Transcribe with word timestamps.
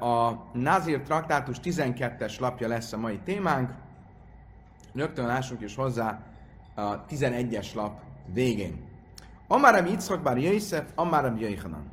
A 0.00 0.32
Nazir 0.52 1.00
traktátus 1.00 1.56
12-es 1.62 2.40
lapja 2.40 2.68
lesz 2.68 2.92
a 2.92 2.96
mai 2.96 3.18
témánk. 3.24 3.70
Rögtön 4.94 5.26
lássunk 5.26 5.60
is 5.60 5.74
hozzá 5.74 6.20
a 6.74 7.04
11-es 7.04 7.74
lap 7.74 8.00
végén. 8.32 8.90
Amár 9.48 9.74
Rabbi 9.74 9.90
Yitzchak 9.90 10.22
bár 10.22 10.38
Jöjszef, 10.38 10.90
Amár 10.94 11.22
Rabbi 11.22 11.40
Jöjchanan. 11.40 11.90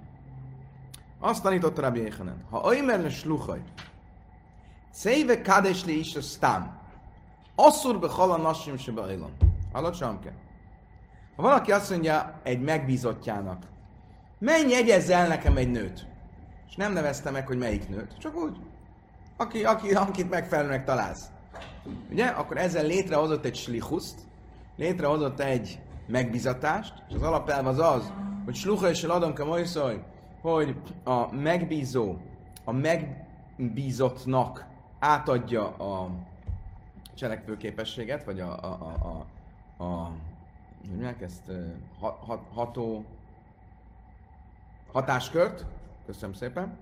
Azt 1.20 1.44
tanította 1.44 1.82
Rabbi 1.82 2.00
Jöjchanan. 2.00 2.44
Ha 2.50 2.60
Oimer 2.60 3.00
le 3.00 3.10
sluchaj, 3.10 3.62
Széve 4.92 5.42
kádés 5.42 5.86
le 5.86 5.92
is 5.92 6.16
a 6.16 6.22
sztám. 6.22 6.78
Asszur 7.56 8.00
be 8.00 8.08
hala 8.08 8.38
nassim 8.38 8.78
se 8.78 8.92
be 8.92 9.18
Hallott 9.72 9.96
Samke? 9.96 10.34
Ha 11.36 11.42
valaki 11.42 11.72
azt 11.72 11.90
mondja 11.90 12.40
egy 12.44 12.62
megbízottjának, 12.62 13.64
menj 14.40 14.72
jegyezz 14.72 15.10
el 15.10 15.28
nekem 15.28 15.58
egy 15.58 15.72
nőt. 15.72 16.08
És 16.70 16.76
nem 16.76 16.94
nevezte 16.94 17.32
meg, 17.32 17.48
hogy 17.48 17.58
melyik 17.58 17.90
nőt. 17.90 18.18
Csak 18.18 18.36
úgy, 18.36 18.58
aki, 19.38 19.64
aki, 19.64 19.94
akit 19.94 20.30
megfelelőnek 20.30 20.86
találsz. 20.86 21.32
Ugye? 22.12 22.26
Akkor 22.26 22.58
ezzel 22.58 22.86
létrehozott 22.86 23.46
egy 23.46 23.56
slichuszt, 23.56 24.20
létrehozott 24.76 25.40
egy 25.40 25.80
megbizatást, 26.08 26.94
és 27.10 27.16
az 27.16 27.22
alapelv 27.22 27.68
az 27.68 27.80
az, 27.80 28.12
hogy 28.46 28.56
sluha 28.56 28.90
és 28.90 29.04
adom 29.04 29.34
ka 29.34 29.46
hogy 30.42 30.76
a 31.04 31.36
megbízó, 31.36 32.16
a 32.64 32.72
megbízottnak 32.72 34.66
átadja 35.00 35.76
a 35.76 36.10
cselekvő 37.14 37.58
képességet, 37.58 38.24
vagy 38.24 38.40
a, 38.40 38.64
a, 38.64 38.68
a, 38.68 39.26
a, 39.78 39.84
a 39.84 40.12
hogy 40.92 41.22
ezt, 41.22 41.52
hat, 42.00 42.42
ható 42.54 43.06
hatáskört, 44.92 45.66
köszönöm 46.10 46.34
szépen. 46.34 46.78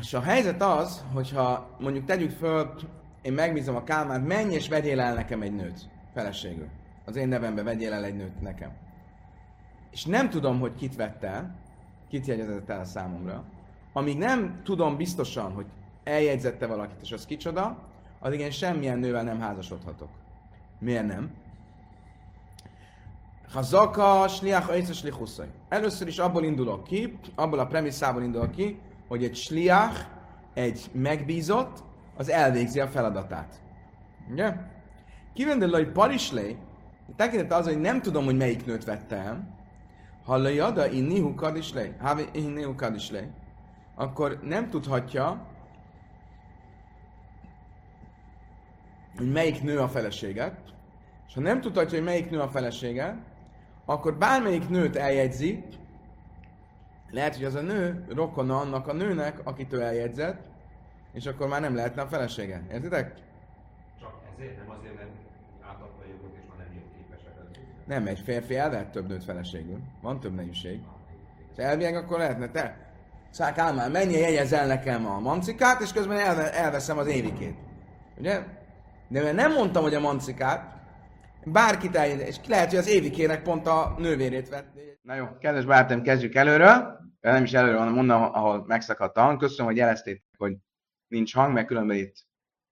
És 0.00 0.14
a 0.14 0.20
helyzet 0.20 0.62
az, 0.62 1.04
hogyha 1.12 1.68
mondjuk 1.78 2.04
tegyük 2.04 2.30
föl, 2.30 2.74
én 3.22 3.32
megbízom 3.32 3.76
a 3.76 3.84
Kálmánt, 3.84 4.26
menj 4.26 4.54
és 4.54 4.68
vegyél 4.68 5.00
el 5.00 5.14
nekem 5.14 5.42
egy 5.42 5.54
nőt, 5.54 5.88
feleségül. 6.12 6.68
Az 7.04 7.16
én 7.16 7.28
nevembe 7.28 7.62
vegyél 7.62 7.92
el 7.92 8.04
egy 8.04 8.16
nőt 8.16 8.40
nekem. 8.40 8.70
És 9.90 10.04
nem 10.04 10.30
tudom, 10.30 10.60
hogy 10.60 10.74
kit 10.74 10.96
vett 10.96 11.22
el, 11.22 11.54
kit 12.08 12.26
jegyezett 12.26 12.68
el 12.68 12.84
számomra. 12.84 13.44
Amíg 13.92 14.18
nem 14.18 14.60
tudom 14.64 14.96
biztosan, 14.96 15.52
hogy 15.52 15.66
eljegyzette 16.04 16.66
valakit, 16.66 17.00
és 17.02 17.12
az 17.12 17.26
kicsoda, 17.26 17.78
addig 18.18 18.40
én 18.40 18.50
semmilyen 18.50 18.98
nővel 18.98 19.22
nem 19.22 19.40
házasodhatok. 19.40 20.10
Miért 20.78 21.06
nem? 21.06 21.30
Ha 23.52 23.62
zaka, 23.62 24.28
sliach, 24.28 24.70
ajca, 24.70 24.92
slichuszai. 24.92 25.48
Először 25.68 26.08
is 26.08 26.18
abból 26.18 26.44
indulok 26.44 26.84
ki, 26.84 27.18
abból 27.34 27.58
a 27.58 27.66
premisszából 27.66 28.22
indulok 28.22 28.50
ki, 28.50 28.80
hogy 29.08 29.24
egy 29.24 29.36
sliach, 29.36 30.00
egy 30.54 30.90
megbízott, 30.92 31.82
az 32.16 32.28
elvégzi 32.28 32.80
a 32.80 32.86
feladatát. 32.86 33.60
Ugye? 34.30 34.54
Kivendel, 35.34 35.68
hogy 35.68 35.92
parislé, 35.92 36.56
tekintet 37.16 37.52
az, 37.52 37.66
hogy 37.66 37.80
nem 37.80 38.02
tudom, 38.02 38.24
hogy 38.24 38.36
melyik 38.36 38.66
nőt 38.66 38.84
vette 38.84 39.16
el, 39.16 39.56
hallja, 40.24 40.70
de 40.70 40.90
inni 40.90 41.20
hukad 41.20 41.56
is 41.56 41.72
le, 41.72 41.96
inni 42.32 42.62
hukad 42.62 42.94
is 42.94 43.10
le, 43.10 43.28
akkor 43.94 44.38
nem 44.42 44.70
tudhatja, 44.70 45.46
hogy 49.16 49.32
melyik 49.32 49.62
nő 49.62 49.78
a 49.78 49.88
felesége, 49.88 50.58
és 51.28 51.34
ha 51.34 51.40
nem 51.40 51.60
tudhatja, 51.60 51.98
hogy 51.98 52.06
melyik 52.06 52.30
nő 52.30 52.40
a 52.40 52.48
felesége, 52.48 53.22
akkor 53.90 54.14
bármelyik 54.14 54.68
nőt 54.68 54.96
eljegyzi, 54.96 55.64
lehet, 57.10 57.36
hogy 57.36 57.44
az 57.44 57.54
a 57.54 57.60
nő 57.60 58.04
rokona 58.14 58.60
annak 58.60 58.86
a 58.86 58.92
nőnek, 58.92 59.40
akit 59.44 59.72
ő 59.72 59.80
eljegyzett, 59.82 60.40
és 61.12 61.26
akkor 61.26 61.48
már 61.48 61.60
nem 61.60 61.74
lehetne 61.74 62.02
a 62.02 62.06
felesége. 62.06 62.62
Értitek? 62.72 63.14
Csak 64.00 64.12
ezért 64.34 64.56
nem 64.56 64.76
azért 64.78 64.94
nem 64.94 65.08
átadta 65.62 66.02
a 66.02 66.08
jogot, 66.10 66.36
és 66.36 66.42
már 66.48 66.66
nem 66.66 66.74
jogképesek. 66.74 67.32
Nem, 67.86 68.06
egy 68.06 68.18
férfi 68.18 68.56
elvehet 68.56 68.90
több 68.90 69.08
nőt 69.08 69.24
feleségül. 69.24 69.78
Van 70.00 70.20
több 70.20 70.34
nejűség. 70.34 70.80
És 71.52 71.62
elvileg 71.64 71.96
akkor 71.96 72.18
lehetne 72.18 72.50
te. 72.50 72.76
Szák 73.30 73.58
Álmán, 73.58 73.90
menj 73.90 74.12
jegyezel 74.12 74.66
nekem 74.66 75.06
a 75.06 75.20
mancikát, 75.20 75.80
és 75.80 75.92
közben 75.92 76.18
elve, 76.18 76.52
elveszem 76.54 76.98
az 76.98 77.06
évikét. 77.06 77.56
Ugye? 78.18 78.42
De 79.08 79.22
mert 79.22 79.36
nem 79.36 79.52
mondtam, 79.52 79.82
hogy 79.82 79.94
a 79.94 80.00
mancikát, 80.00 80.77
bárkit 81.52 81.96
eljön, 81.96 82.18
és 82.18 82.36
lehet, 82.46 82.68
hogy 82.68 82.78
az 82.78 82.88
évikének 82.88 83.42
pont 83.42 83.66
a 83.66 83.94
nővérét 83.98 84.48
vett. 84.48 84.72
Na 85.02 85.14
jó, 85.14 85.26
kedves 85.40 85.64
barátaim, 85.64 86.02
kezdjük 86.02 86.34
előről. 86.34 86.98
Nem 87.20 87.44
is 87.44 87.52
előről, 87.52 87.78
hanem 87.78 87.98
onnan, 87.98 88.22
ahol 88.22 88.64
megszakadt 88.66 89.16
a 89.16 89.20
hang. 89.20 89.38
Köszönöm, 89.38 89.66
hogy 89.66 89.76
jelezték, 89.76 90.24
hogy 90.36 90.56
nincs 91.06 91.34
hang, 91.34 91.52
mert 91.52 91.66
különben 91.66 91.96
itt 91.96 92.16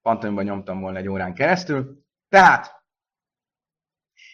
pantomban 0.03 0.45
nyomtam 0.45 0.81
volna 0.81 0.99
egy 0.99 1.09
órán 1.09 1.35
keresztül. 1.35 2.05
Tehát, 2.29 2.85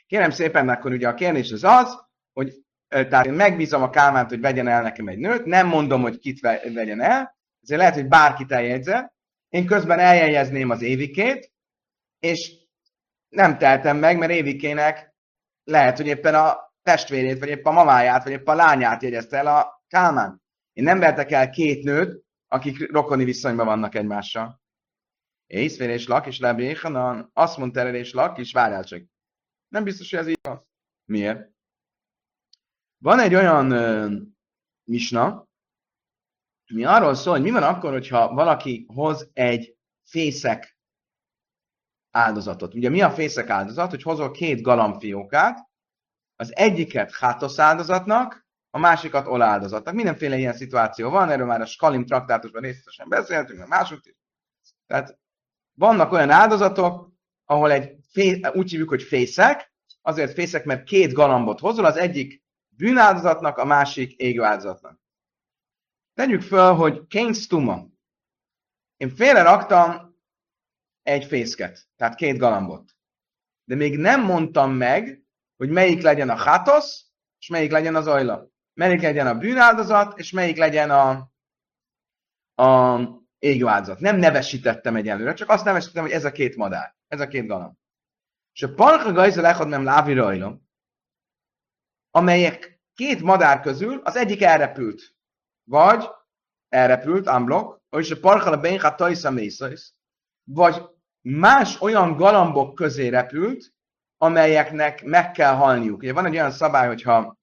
kérem 0.07 0.31
szépen, 0.31 0.69
akkor 0.69 0.93
ugye 0.93 1.09
a 1.09 1.15
kérdés 1.15 1.53
az 1.53 1.65
az, 1.65 2.07
hogy 2.33 2.55
tehát 2.89 3.27
én 3.27 3.33
megbízom 3.33 3.83
a 3.83 3.91
Kálmánt, 3.91 4.29
hogy 4.29 4.41
vegyen 4.41 4.69
el 4.69 4.83
nekem 4.83 5.09
egy 5.09 5.19
nőt, 5.19 5.45
nem 5.45 5.67
mondom, 5.67 6.03
hogy 6.03 6.19
kit 6.19 6.41
vegyen 6.41 7.01
el, 7.01 7.37
ezért 7.63 7.81
lehet, 7.81 7.95
hogy 7.95 8.09
bárkit 8.09 8.53
eljegyze, 8.53 9.15
én 9.49 9.67
közben 9.67 9.99
eljegyezném 9.99 10.71
az 10.71 10.83
évikét, 10.83 11.53
és 12.19 12.62
nem 13.33 13.59
teltem 13.59 13.97
meg, 13.97 14.19
mert 14.19 14.33
Évikének 14.33 15.15
lehet, 15.65 15.97
hogy 15.97 16.07
éppen 16.07 16.35
a 16.35 16.73
testvérét, 16.83 17.39
vagy 17.39 17.49
éppen 17.49 17.73
a 17.73 17.77
mamáját, 17.77 18.23
vagy 18.23 18.33
éppen 18.33 18.55
a 18.55 18.57
lányát 18.57 19.03
jegyezte 19.03 19.37
el 19.37 19.47
a 19.47 19.85
Kálmán. 19.89 20.43
Én 20.73 20.85
nem 20.85 20.99
vertek 20.99 21.31
el 21.31 21.51
két 21.51 21.85
nőt, 21.85 22.25
akik 22.49 22.91
rokoni 22.91 23.25
viszonyban 23.25 23.67
vannak 23.67 23.95
egymással. 23.95 24.61
Észvér 25.47 25.89
és 25.89 26.07
lak, 26.07 26.27
és 26.27 26.39
Rabbi 26.39 26.77
azt 27.33 27.57
mondta 27.57 27.81
erre, 27.81 27.97
és 27.97 28.13
lak, 28.13 28.39
és 28.39 28.53
várjál 28.53 28.85
csak. 28.85 29.03
Nem 29.69 29.85
biztos, 29.85 30.11
hogy 30.11 30.19
ez 30.19 30.29
így 30.29 30.39
van. 30.43 30.67
Miért? 31.05 31.51
Van 32.99 33.19
egy 33.19 33.35
olyan 33.35 33.73
uh, 33.73 34.13
misna, 34.85 35.49
mi 36.73 36.85
arról 36.85 37.15
szól, 37.15 37.35
hogy 37.35 37.43
mi 37.43 37.51
van 37.51 37.63
akkor, 37.63 37.93
hogyha 37.93 38.35
valaki 38.35 38.87
hoz 38.89 39.31
egy 39.33 39.77
fészek 40.03 40.72
áldozatot. 42.13 42.75
Ugye 42.75 42.89
mi 42.89 43.03
a 43.03 43.11
fészek 43.11 43.49
áldozat? 43.49 43.91
Hogy 43.91 44.03
hozol 44.03 44.31
két 44.31 44.63
galambfiókát, 44.63 45.71
az 46.37 46.57
egyiket 46.57 47.15
hátosz 47.15 47.59
áldozatnak, 47.59 48.47
a 48.71 48.79
másikat 48.79 49.27
ol 49.27 49.43
áldozatnak. 49.43 49.95
Mindenféle 49.95 50.37
ilyen 50.37 50.53
szituáció 50.53 51.11
van, 51.11 51.31
erről 51.31 51.47
már 51.47 51.61
a 51.61 51.67
Skalim 51.67 52.05
traktátusban 52.05 52.63
részletesen 52.63 53.09
beszéltünk, 53.09 53.59
meg 53.59 53.69
mások 53.69 54.07
is. 54.07 54.15
Tehát 54.87 55.19
vannak 55.75 56.13
olyan 56.13 56.31
áldozatok, 56.31 57.13
ahol 57.45 57.71
egy 57.73 57.97
úgy 58.53 58.71
hívjuk, 58.71 58.89
hogy 58.89 59.03
fészek, 59.03 59.73
azért 60.03 60.33
fészek, 60.33 60.65
mert 60.65 60.85
két 60.85 61.13
galambot 61.13 61.61
hozol, 61.61 61.85
az 61.85 61.97
egyik 61.97 62.43
bűnáldozatnak, 62.69 63.59
a 63.59 63.65
másik 63.65 64.13
égő 64.13 64.43
áldozatnak. 64.43 65.01
Tegyük 66.15 66.43
föl, 66.43 66.75
hogy 66.75 67.07
Kane 67.09 67.33
Stuma. 67.33 67.87
Én 68.97 69.09
félre 69.09 69.43
raktam 69.43 70.12
egy 71.03 71.25
fészket, 71.25 71.89
tehát 71.97 72.15
két 72.15 72.39
galambot. 72.39 72.97
De 73.65 73.75
még 73.75 73.99
nem 73.99 74.25
mondtam 74.25 74.73
meg, 74.73 75.23
hogy 75.57 75.71
melyik 75.71 76.03
legyen 76.03 76.29
a 76.29 76.37
hátosz, 76.37 77.07
és 77.39 77.49
melyik 77.49 77.71
legyen 77.71 77.95
az 77.95 78.07
ajla. 78.07 78.51
Melyik 78.75 79.01
legyen 79.01 79.27
a 79.27 79.39
bűnáldozat, 79.39 80.19
és 80.19 80.31
melyik 80.31 80.57
legyen 80.57 80.91
a, 80.91 81.31
a 82.63 83.01
égő 83.39 83.67
áldozat. 83.67 84.01
Nem 84.01 84.17
nevesítettem 84.17 84.97
egyelőre, 84.97 85.35
csak 85.35 85.49
azt 85.49 85.65
nevesítettem, 85.65 86.03
hogy 86.03 86.13
ez 86.13 86.25
a 86.25 86.33
két 86.33 86.57
madár, 86.57 86.97
ez 87.09 87.21
a 87.21 87.29
két 87.29 87.47
galamb. 87.47 87.75
És 88.53 88.63
a 88.63 88.75
parka 88.75 89.13
gajza 89.13 89.41
lechad 89.41 89.69
nem 89.69 89.85
lávi 89.85 90.13
rajlom, 90.13 90.69
amelyek 92.11 92.81
két 92.95 93.23
madár 93.23 93.61
közül 93.61 94.01
az 94.05 94.17
egyik 94.17 94.43
elrepült. 94.43 95.17
Vagy 95.65 96.09
elrepült, 96.69 97.29
unblock, 97.29 97.83
és 97.91 98.11
a 98.11 98.21
parka 98.21 98.51
a 98.51 98.61
benchát 98.61 98.97
tajsza 98.97 99.33
vagy 100.45 100.83
más 101.23 101.81
olyan 101.81 102.17
galambok 102.17 102.75
közé 102.75 103.09
repült, 103.09 103.73
amelyeknek 104.17 105.05
meg 105.05 105.31
kell 105.31 105.55
halniuk. 105.55 106.03
Ugye 106.03 106.13
van 106.13 106.27
egy 106.27 106.35
olyan 106.35 106.51
szabály, 106.51 106.87
hogyha 106.87 107.39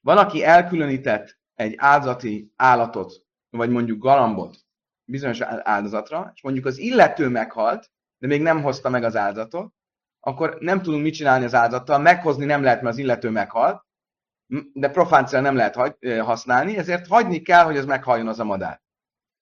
valaki 0.00 0.44
elkülönített 0.44 1.38
egy 1.54 1.74
áldozati 1.76 2.52
állatot, 2.56 3.24
vagy 3.50 3.70
mondjuk 3.70 3.98
galambot 3.98 4.56
bizonyos 5.04 5.40
áldozatra, 5.40 6.30
és 6.34 6.42
mondjuk 6.42 6.66
az 6.66 6.78
illető 6.78 7.28
meghalt, 7.28 7.90
de 8.18 8.26
még 8.26 8.42
nem 8.42 8.62
hozta 8.62 8.88
meg 8.88 9.04
az 9.04 9.16
áldozatot, 9.16 9.74
akkor 10.20 10.56
nem 10.60 10.82
tudunk 10.82 11.02
mit 11.02 11.14
csinálni 11.14 11.44
az 11.44 11.54
áldozattal, 11.54 11.98
meghozni 11.98 12.44
nem 12.44 12.62
lehet, 12.62 12.82
mert 12.82 12.94
az 12.94 13.00
illető 13.00 13.30
meghalt, 13.30 13.84
de 14.72 14.90
profánciál 14.90 15.42
nem 15.42 15.56
lehet 15.56 15.74
hagy, 15.74 15.96
használni, 16.20 16.76
ezért 16.76 17.06
hagyni 17.06 17.40
kell, 17.40 17.64
hogy 17.64 17.76
az 17.76 17.84
meghaljon 17.84 18.28
az 18.28 18.40
a 18.40 18.44
madár. 18.44 18.82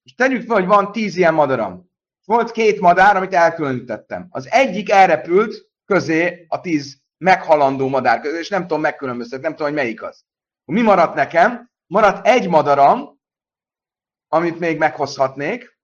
És 0.02 0.14
tegyük 0.14 0.46
fel, 0.46 0.56
hogy 0.56 0.66
van 0.66 0.92
tíz 0.92 1.16
ilyen 1.16 1.34
madaram. 1.34 1.92
Volt 2.24 2.50
két 2.50 2.80
madár, 2.80 3.16
amit 3.16 3.34
elkülönítettem. 3.34 4.26
Az 4.30 4.50
egyik 4.50 4.90
elrepült 4.90 5.70
közé 5.84 6.44
a 6.48 6.60
tíz 6.60 7.02
meghalandó 7.16 7.88
madár 7.88 8.20
közé, 8.20 8.38
és 8.38 8.48
nem 8.48 8.60
tudom 8.60 8.80
megkülönböztetni, 8.80 9.44
nem 9.44 9.52
tudom, 9.56 9.66
hogy 9.66 9.76
melyik 9.76 10.02
az. 10.02 10.24
Mi 10.64 10.82
maradt 10.82 11.14
nekem? 11.14 11.70
Maradt 11.86 12.26
egy 12.26 12.48
madaram, 12.48 13.20
amit 14.28 14.58
még 14.58 14.78
meghozhatnék. 14.78 15.78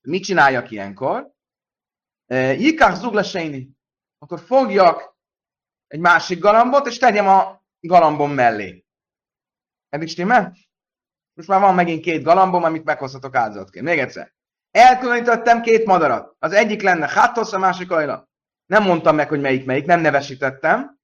Mit 0.00 0.24
csináljak 0.24 0.70
ilyenkor? 0.70 1.32
Jikach 2.26 2.94
zuglaseini. 2.94 3.70
Akkor 4.18 4.40
fogjak 4.40 5.16
egy 5.86 6.00
másik 6.00 6.38
galambot, 6.38 6.86
és 6.86 6.98
tegyem 6.98 7.28
a 7.28 7.62
galambom 7.80 8.32
mellé. 8.32 8.84
Eddig 9.88 10.08
stimmel? 10.08 10.56
Most 11.32 11.48
már 11.48 11.60
van 11.60 11.74
megint 11.74 12.02
két 12.02 12.22
galambom, 12.22 12.62
amit 12.62 12.84
meghozhatok 12.84 13.34
áldozatként. 13.34 13.84
Még 13.84 13.98
egyszer. 13.98 14.34
Elkülönítettem 14.70 15.62
két 15.62 15.86
madarat. 15.86 16.36
Az 16.38 16.52
egyik 16.52 16.82
lenne 16.82 17.08
hátosz, 17.08 17.52
a 17.52 17.58
másik 17.58 17.90
ajla. 17.90 18.28
Nem 18.66 18.82
mondtam 18.82 19.14
meg, 19.14 19.28
hogy 19.28 19.40
melyik 19.40 19.64
melyik, 19.64 19.86
nem 19.86 20.00
nevesítettem. 20.00 20.98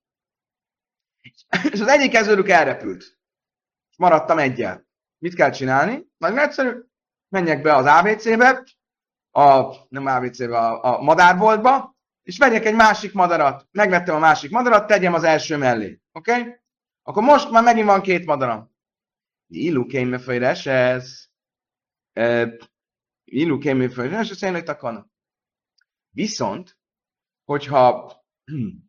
És 1.70 1.80
az 1.80 1.88
egyik 1.88 2.10
kezőrük 2.10 2.48
elrepült. 2.48 3.02
És 3.90 3.96
maradtam 3.96 4.38
egyel. 4.38 4.86
Mit 5.18 5.34
kell 5.34 5.50
csinálni? 5.50 6.06
Nagyon 6.18 6.38
egyszerű. 6.38 6.80
Menjek 7.28 7.62
be 7.62 7.74
az 7.74 7.86
ABC-be, 7.86 8.64
a, 9.30 9.74
nem 9.88 10.06
ABC-be, 10.06 10.58
a, 10.58 10.84
a 10.84 11.02
madárboltba, 11.02 11.96
és 12.22 12.38
vegyek 12.38 12.64
egy 12.64 12.74
másik 12.74 13.12
madarat. 13.12 13.68
Megvettem 13.70 14.14
a 14.14 14.18
másik 14.18 14.50
madarat, 14.50 14.86
tegyem 14.86 15.14
az 15.14 15.24
első 15.24 15.56
mellé. 15.56 16.00
Oké? 16.12 16.30
Okay? 16.30 16.60
Akkor 17.02 17.22
most 17.22 17.50
már 17.50 17.62
megint 17.62 17.86
van 17.86 18.00
két 18.00 18.26
madaram. 18.26 18.74
Illu 19.48 19.86
kéme 19.86 20.20
ez. 20.64 21.28
Illu 23.28 23.90
fejres, 23.90 24.30
ez 24.30 24.42
én 24.42 24.64
takana. 24.64 25.10
Viszont, 26.10 26.78
hogyha 27.44 28.14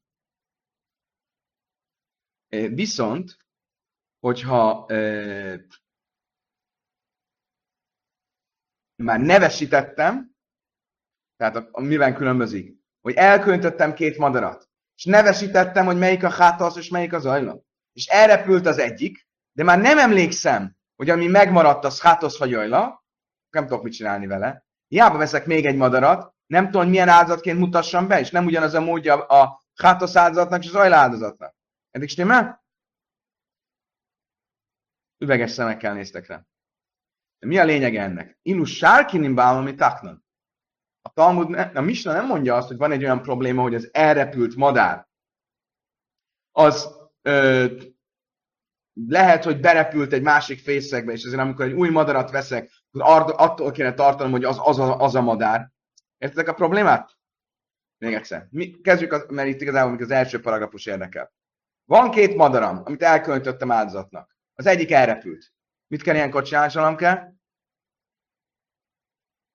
viszont, 2.82 3.38
hogyha 4.20 4.86
már 8.96 9.20
nevesítettem, 9.20 10.36
tehát 11.36 11.78
mivel 11.78 12.14
különbözik, 12.14 12.76
hogy 13.02 13.14
elköntöttem 13.14 13.94
két 13.94 14.18
madarat, 14.18 14.70
és 14.96 15.06
nevesítettem, 15.06 15.86
hogy 15.86 15.98
melyik 15.98 16.24
a 16.24 16.30
hátasz 16.30 16.76
és 16.76 16.90
melyik 16.90 17.14
az 17.14 17.26
ajla. 17.26 17.66
És 17.94 18.06
elrepült 18.06 18.66
az 18.66 18.78
egyik, 18.78 19.28
de 19.52 19.64
már 19.64 19.80
nem 19.80 19.98
emlékszem, 19.98 20.78
hogy 20.96 21.10
ami 21.10 21.28
megmaradt, 21.28 21.84
az 21.84 22.02
hátosz 22.02 22.38
vagy 22.38 22.54
ajla, 22.54 23.07
nem 23.58 23.68
tudok 23.68 23.84
mit 23.84 23.94
csinálni 23.94 24.28
vele. 24.28 24.66
Hiába 24.88 25.18
veszek 25.18 25.46
még 25.46 25.66
egy 25.66 25.76
madarat, 25.76 26.36
nem 26.46 26.72
tudom, 26.72 26.90
milyen 26.90 27.10
áldozatként 27.10 27.60
mutassam 27.60 28.08
be, 28.08 28.20
és 28.20 28.32
nem 28.32 28.46
ugyanaz 28.46 28.74
a 28.74 28.82
módja 28.82 29.26
a 29.26 29.64
hátosz 29.76 30.16
áldozatnak 30.16 30.64
és 30.64 30.70
az 30.70 30.76
ajla 30.76 30.96
áldozatnak. 30.96 31.56
Eddig 31.92 32.10
stimmel? 32.10 32.66
Üveges 35.18 35.52
szemekkel 35.52 35.94
néztek 35.94 36.28
rá. 36.28 36.46
De 37.40 37.48
mi 37.48 37.58
a 37.58 37.64
lényeg 37.64 37.96
ennek? 37.96 38.40
Inus 38.42 38.78
sárkinim 38.78 39.36
bálami 39.36 39.76
taknan. 39.76 40.26
A 41.02 41.10
Talmud, 41.10 41.54
a 41.74 41.82
Misna 41.82 42.12
nem 42.14 42.26
mondja 42.26 42.56
azt, 42.56 42.68
hogy 42.68 42.78
van 42.78 42.92
egy 42.92 43.04
olyan 43.04 43.22
probléma, 43.22 43.62
hogy 43.62 43.76
az 43.76 43.90
elrepült 43.94 44.56
madár, 44.56 45.08
az 46.52 46.96
ö, 47.22 47.66
lehet, 48.94 49.44
hogy 49.44 49.60
berepült 49.60 50.14
egy 50.14 50.22
másik 50.22 50.60
fészekbe, 50.60 51.12
és 51.12 51.24
ezért 51.24 51.42
amikor 51.42 51.66
egy 51.66 51.74
új 51.74 51.90
madarat 51.90 52.32
veszek, 52.32 52.70
attól 53.00 53.72
kéne 53.72 53.94
tartanom, 53.94 54.32
hogy 54.32 54.44
az, 54.44 54.58
az, 54.62 54.80
a, 54.80 55.00
az 55.00 55.16
a 55.16 55.22
madár. 55.22 55.72
Értitek 56.18 56.48
a 56.48 56.54
problémát? 56.54 57.18
Még 57.98 58.14
egyszer. 58.14 58.48
Mi, 58.50 58.82
kezdjük, 58.82 59.12
az, 59.12 59.26
mert 59.30 59.48
itt 59.48 59.62
igazából 59.62 60.02
az 60.02 60.12
első 60.12 60.40
paragrafus 60.40 60.86
érdekel. 60.86 61.34
Van 61.86 62.12
két 62.12 62.36
madaram, 62.36 62.82
amit 62.86 63.04
elköltöttem 63.04 63.72
áldozatnak. 63.72 64.38
Az 64.54 64.66
egyik 64.66 64.92
elrepült. 64.92 65.54
Mit 65.88 66.02
kell 66.02 66.16
ilyenkor 66.16 66.44
csinálni, 66.44 66.96
kell? 66.96 67.34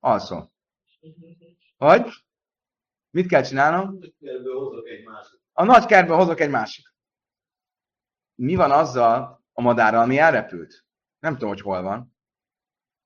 Alszom. 0.00 0.52
Hogy? 1.76 2.12
Mit 3.10 3.28
kell 3.28 3.42
csinálnom? 3.42 3.98
A 5.52 5.64
nagy 5.64 5.86
kertből 5.86 6.16
hozok 6.16 6.40
egy 6.40 6.50
másik. 6.50 6.86
Mi 8.34 8.54
van 8.54 8.70
azzal 8.70 9.44
a 9.52 9.62
madárral, 9.62 10.02
ami 10.02 10.18
elrepült? 10.18 10.84
Nem 11.18 11.32
tudom, 11.32 11.48
hogy 11.48 11.60
hol 11.60 11.82
van. 11.82 12.11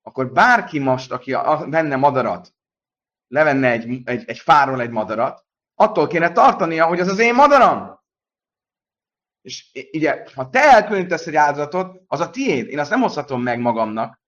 Akkor 0.07 0.31
bárki 0.31 0.79
most, 0.79 1.11
aki 1.11 1.31
venne 1.65 1.95
madarat, 1.95 2.53
levenne 3.27 3.69
egy, 3.69 4.01
egy, 4.05 4.23
egy 4.27 4.39
fáról 4.39 4.81
egy 4.81 4.89
madarat, 4.89 5.45
attól 5.75 6.07
kéne 6.07 6.31
tartania, 6.31 6.85
hogy 6.85 6.99
az 6.99 7.07
az 7.07 7.19
én 7.19 7.33
madaram. 7.33 7.99
És 9.41 9.71
ugye, 9.91 10.25
ha 10.35 10.49
te 10.49 10.59
elkülönítesz 10.59 11.27
egy 11.27 11.35
áldozatot, 11.35 12.01
az 12.07 12.19
a 12.19 12.29
tiéd. 12.29 12.67
Én 12.67 12.79
azt 12.79 12.89
nem 12.89 13.01
hozhatom 13.01 13.41
meg 13.41 13.59
magamnak. 13.59 14.21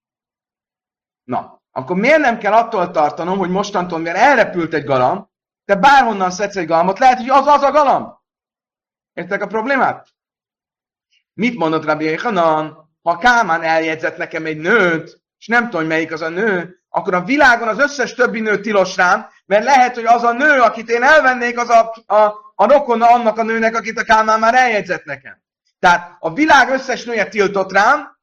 Na, 1.24 1.62
akkor 1.72 1.96
miért 1.96 2.20
nem 2.20 2.38
kell 2.38 2.54
attól 2.54 2.92
tartanom, 2.92 3.38
hogy 3.38 3.50
mostantól, 3.50 3.98
mivel 3.98 4.16
elrepült 4.16 4.74
egy 4.74 4.86
galamb, 4.86 5.28
te 5.66 5.76
bárhonnan 5.76 6.32
szedsz 6.32 6.56
egy 6.56 6.68
galambot, 6.68 7.00
lehet, 7.00 7.18
hogy 7.18 7.30
az 7.30 7.48
az 7.48 7.62
a 7.62 7.72
galamb. 7.72 8.14
Értek 9.14 9.42
a 9.42 9.48
problémát? 9.48 10.16
Mit 11.34 11.58
mondott 11.58 11.86
Rabbi 11.86 12.16
Hanan? 12.16 12.90
Ha 13.02 13.18
Kálmán 13.18 13.62
eljegyzett 13.62 14.18
nekem 14.18 14.46
egy 14.46 14.58
nőt, 14.58 15.28
és 15.40 15.48
nem 15.48 15.64
tudom, 15.64 15.80
hogy 15.80 15.90
melyik 15.90 16.12
az 16.12 16.22
a 16.22 16.30
nő, 16.30 16.84
akkor 16.90 17.14
a 17.14 17.24
világon 17.24 17.68
az 17.68 17.80
összes 17.80 18.14
többi 18.14 18.40
nő 18.40 18.60
tilos 18.60 18.96
rám, 18.96 19.28
mert 19.46 19.64
lehet, 19.64 19.96
hogy 19.96 20.06
az 20.06 20.24
a 20.24 20.32
nő, 20.32 20.62
akit 20.62 20.90
én 20.90 21.04
elvennék, 21.04 21.58
az 21.58 21.70
a, 21.70 22.04
a, 22.06 22.24
a 22.56 22.68
rokona 22.68 23.12
annak 23.14 23.38
a 23.38 23.44
nőnek, 23.44 23.76
akit 23.76 23.98
a 23.98 24.04
Kálmán 24.04 24.40
már 24.40 24.54
eljegyzett 24.54 25.04
nekem. 25.04 25.42
Tehát 25.80 26.18
a 26.20 26.34
világ 26.34 26.70
összes 26.70 27.04
nője 27.04 27.28
tiltott 27.28 27.72
rám, 27.72 28.18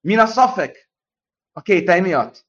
min 0.00 0.18
a 0.18 0.26
szafek? 0.26 0.90
A 1.52 1.62
kételj 1.62 2.00
miatt. 2.00 2.46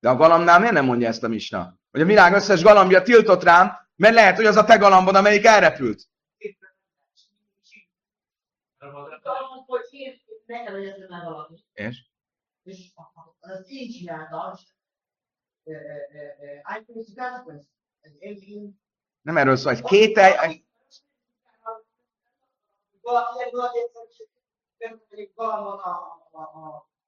De 0.00 0.08
a 0.08 0.16
galamnál 0.16 0.58
miért 0.58 0.74
nem 0.74 0.84
mondja 0.84 1.08
ezt 1.08 1.22
a 1.22 1.28
misna? 1.28 1.78
Hogy 1.90 2.00
a 2.00 2.04
világ 2.04 2.32
összes 2.32 2.62
galambja 2.62 3.02
tiltott 3.02 3.42
rám, 3.42 3.76
mert 3.96 4.14
lehet, 4.14 4.36
hogy 4.36 4.46
az 4.46 4.56
a 4.56 4.64
te 4.64 4.76
galambod, 4.76 5.14
amelyik 5.14 5.44
elrepült. 5.44 6.08
És? 11.72 11.96
Az 13.46 13.70
így 13.70 13.96
csinálta, 13.96 14.58
nem 19.22 19.36
erről 19.36 19.56
szól, 19.56 19.72
egy 19.72 19.82
kételj... 19.82 20.64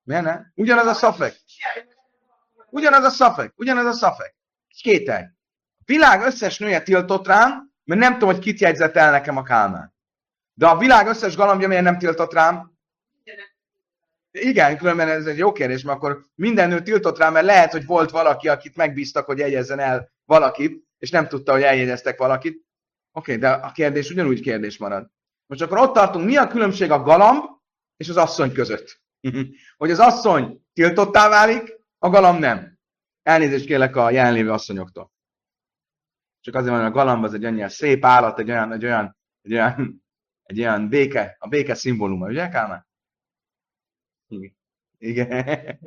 Miért 0.03 0.23
ne? 0.23 0.43
Ugyanaz 0.55 0.87
a 0.87 0.95
szafek. 0.95 1.37
Ugyanaz 2.71 3.05
a 3.05 3.11
szafek. 3.11 3.53
Ugyanaz 3.57 3.87
a 3.87 3.93
szafek. 3.93 4.37
Kételj. 4.69 5.23
A 5.79 5.83
világ 5.85 6.23
összes 6.23 6.59
nője 6.59 6.83
tiltott 6.83 7.27
rám, 7.27 7.73
mert 7.85 8.01
nem 8.01 8.13
tudom, 8.13 8.29
hogy 8.29 8.39
kit 8.39 8.61
jegyzett 8.61 8.97
el 8.97 9.11
nekem 9.11 9.37
a 9.37 9.43
Kálmán. 9.43 9.95
De 10.55 10.67
a 10.67 10.77
világ 10.77 11.07
összes 11.07 11.37
galambja 11.37 11.69
miért 11.69 11.83
nem 11.83 11.99
tiltott 11.99 12.33
rám? 12.33 12.76
Igen, 14.41 14.77
különben 14.77 15.09
ez 15.09 15.27
egy 15.27 15.39
jó 15.39 15.53
kérdés, 15.53 15.83
mert 15.83 15.97
akkor 15.97 16.25
minden 16.35 16.69
nő 16.69 16.83
tiltott 16.83 17.19
rá, 17.19 17.31
mert 17.31 17.47
lehet, 17.47 17.73
hogy 17.73 17.87
volt 17.87 18.11
valaki, 18.11 18.49
akit 18.49 18.77
megbíztak, 18.77 19.27
hogy 19.27 19.39
jegyezzen 19.39 19.79
el 19.79 20.13
valakit, 20.25 20.85
és 20.99 21.11
nem 21.11 21.29
tudta, 21.29 21.53
hogy 21.53 21.63
eljegyeztek 21.63 22.19
valakit. 22.19 22.65
Oké, 23.13 23.35
okay, 23.35 23.37
de 23.37 23.49
a 23.49 23.73
kérdés 23.73 24.11
ugyanúgy 24.11 24.41
kérdés 24.41 24.79
marad. 24.79 25.11
Most 25.47 25.63
akkor 25.63 25.79
ott 25.79 25.95
tartunk, 25.95 26.25
mi 26.25 26.37
a 26.37 26.47
különbség 26.47 26.91
a 26.91 27.03
galamb 27.03 27.45
és 27.97 28.09
az 28.09 28.17
asszony 28.17 28.53
között? 28.53 29.01
hogy 29.77 29.91
az 29.91 29.99
asszony 29.99 30.61
tiltottá 30.73 31.29
válik, 31.29 31.77
a 31.99 32.09
galamb 32.09 32.39
nem. 32.39 32.79
Elnézést 33.23 33.67
kérlek 33.67 33.97
a 33.97 34.11
jelenlévő 34.11 34.51
asszonyoktól. 34.51 35.13
Csak 36.41 36.55
azért 36.55 36.71
van, 36.71 36.83
hogy 36.83 36.91
a 36.91 36.95
galamb 36.95 37.25
az 37.25 37.35
egy 37.35 37.45
olyan 37.45 37.69
szép 37.69 38.05
állat, 38.05 38.39
egy 38.39 38.51
olyan, 38.51 38.73
egy 38.73 38.85
olyan, 38.85 39.17
egy 39.43 39.53
olyan, 39.53 40.05
egy 40.43 40.59
olyan 40.61 40.89
béke, 40.89 41.37
a 41.39 41.49
béke 41.49 41.75
szimbóluma, 41.75 42.27
ugye 42.27 42.49
Kálmán? 42.49 42.86
Igen. 44.99 45.79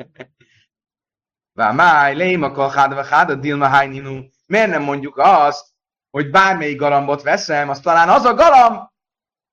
Vámáj, 1.54 2.16
léma 2.16 2.52
kalhád, 2.52 2.94
vagy 2.94 3.32
a 3.32 3.36
dilma 3.36 3.68
hányninu. 3.68 4.24
Miért 4.46 4.70
nem 4.70 4.84
mondjuk 4.84 5.18
azt, 5.18 5.68
hogy 6.10 6.30
bármelyik 6.30 6.78
galambot 6.78 7.22
veszem, 7.22 7.70
az 7.70 7.80
talán 7.80 8.10
az 8.10 8.26
a 8.26 8.34
galamb, 8.34 8.90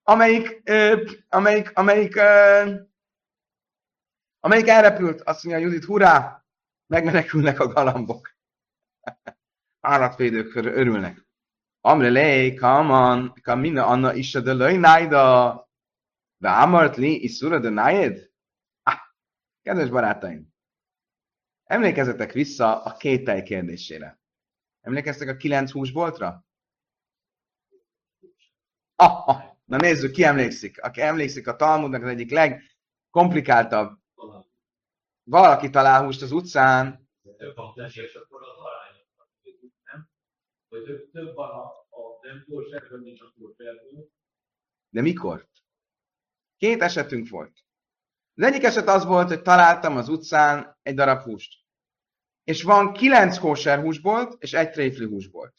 amelyik, 0.02 0.60
ö, 0.64 1.02
amelyik, 1.28 1.70
amelyik, 1.74 2.16
ö, 2.16 2.74
amelyik 4.40 4.68
elrepült. 4.68 5.20
Azt 5.20 5.44
mondja 5.44 5.64
Judit, 5.64 5.84
hurrá, 5.84 6.44
megmenekülnek 6.86 7.60
a 7.60 7.66
galambok. 7.66 8.36
Állatvédők 9.80 10.54
örülnek. 10.54 11.26
Amre 11.80 12.10
lej, 12.10 12.54
kaman, 12.54 13.34
kamina 13.42 13.86
anna 13.86 14.14
is 14.14 14.34
a 14.34 14.40
löj 14.40 14.76
nájda. 14.76 15.64
De 16.36 16.48
amart 16.48 16.96
li, 16.96 17.22
iszura 17.22 17.58
de 17.58 17.68
nájed? 17.68 18.30
Kedves 19.66 19.90
barátaim, 19.90 20.54
emlékezzetek 21.64 22.32
vissza 22.32 22.82
a 22.82 22.96
kételj 22.96 23.42
kérdésére. 23.42 24.20
Emlékeztek 24.80 25.28
a 25.28 25.36
kilenc 25.36 25.70
húsboltra? 25.70 26.44
Ah, 28.94 29.28
ah, 29.28 29.42
na 29.64 29.76
nézzük, 29.76 30.12
ki 30.12 30.24
emlékszik. 30.24 30.82
Aki 30.82 31.00
emlékszik 31.00 31.46
a 31.46 31.56
Talmudnak 31.56 32.02
az 32.02 32.08
egyik 32.08 32.30
legkomplikáltabb 32.30 33.98
valaki 35.22 35.70
talál 35.70 36.04
húst 36.04 36.22
az 36.22 36.32
utcán, 36.32 37.08
több 37.36 37.54
flash, 37.54 37.98
és 37.98 38.14
akkor 38.14 38.42
az? 38.42 38.56
Vagy 40.68 41.08
több, 41.12 41.34
van 41.34 41.50
a, 41.50 41.62
a 41.90 42.98
mint 42.98 43.20
a 43.20 43.32
de 44.88 45.00
mikor? 45.00 45.48
Két 46.56 46.82
esetünk 46.82 47.28
volt. 47.28 47.65
Az 48.36 48.42
egyik 48.42 48.64
eset 48.64 48.88
az 48.88 49.04
volt, 49.04 49.28
hogy 49.28 49.42
találtam 49.42 49.96
az 49.96 50.08
utcán 50.08 50.78
egy 50.82 50.94
darab 50.94 51.20
húst. 51.20 51.54
És 52.44 52.62
van 52.62 52.92
kilenc 52.92 53.38
kóser 53.38 53.80
húsbolt, 53.80 54.36
és 54.38 54.52
egy 54.52 54.70
tréfli 54.70 55.06
húsbolt. 55.06 55.54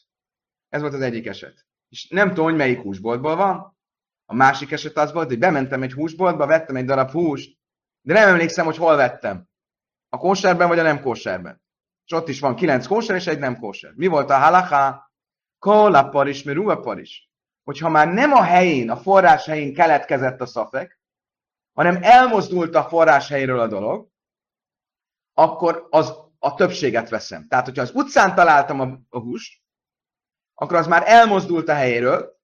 Ez 0.68 0.80
volt 0.80 0.94
az 0.94 1.00
egyik 1.00 1.26
eset. 1.26 1.66
És 1.88 2.08
nem 2.08 2.28
tudom, 2.28 2.44
hogy 2.44 2.56
melyik 2.56 2.80
húsboltból 2.80 3.36
van. 3.36 3.76
A 4.24 4.34
másik 4.34 4.70
eset 4.70 4.96
az 4.96 5.12
volt, 5.12 5.28
hogy 5.28 5.38
bementem 5.38 5.82
egy 5.82 5.92
húsboltba, 5.92 6.46
vettem 6.46 6.76
egy 6.76 6.84
darab 6.84 7.10
húst, 7.10 7.58
de 8.00 8.12
nem 8.12 8.28
emlékszem, 8.28 8.64
hogy 8.64 8.76
hol 8.76 8.96
vettem. 8.96 9.48
A 10.08 10.16
kóserben 10.16 10.68
vagy 10.68 10.78
a 10.78 10.82
nem 10.82 11.00
kóserben. 11.00 11.62
És 12.04 12.12
ott 12.12 12.28
is 12.28 12.40
van 12.40 12.56
kilenc 12.56 12.86
kóser 12.86 13.16
és 13.16 13.26
egy 13.26 13.38
nem 13.38 13.58
kóser. 13.58 13.92
Mi 13.94 14.06
volt 14.06 14.30
a 14.30 14.38
halaká? 14.38 15.10
Kólapar 15.58 16.28
is, 16.28 16.42
mert 16.42 16.98
is. 16.98 17.30
Hogyha 17.64 17.88
már 17.88 18.08
nem 18.08 18.32
a 18.32 18.42
helyén, 18.42 18.90
a 18.90 18.96
forrás 18.96 19.46
helyén 19.46 19.74
keletkezett 19.74 20.40
a 20.40 20.46
szafek, 20.46 20.97
hanem 21.78 21.98
elmozdult 22.02 22.74
a 22.74 22.84
forrás 22.84 23.28
helyről 23.28 23.60
a 23.60 23.66
dolog, 23.66 24.08
akkor 25.34 25.86
az 25.90 26.14
a 26.38 26.54
többséget 26.54 27.08
veszem. 27.08 27.46
Tehát, 27.48 27.64
hogyha 27.64 27.82
az 27.82 27.90
utcán 27.94 28.34
találtam 28.34 28.80
a, 28.80 28.98
a 29.08 29.18
húst, 29.18 29.62
akkor 30.54 30.76
az 30.76 30.86
már 30.86 31.02
elmozdult 31.06 31.68
a 31.68 31.74
helyéről, 31.74 32.38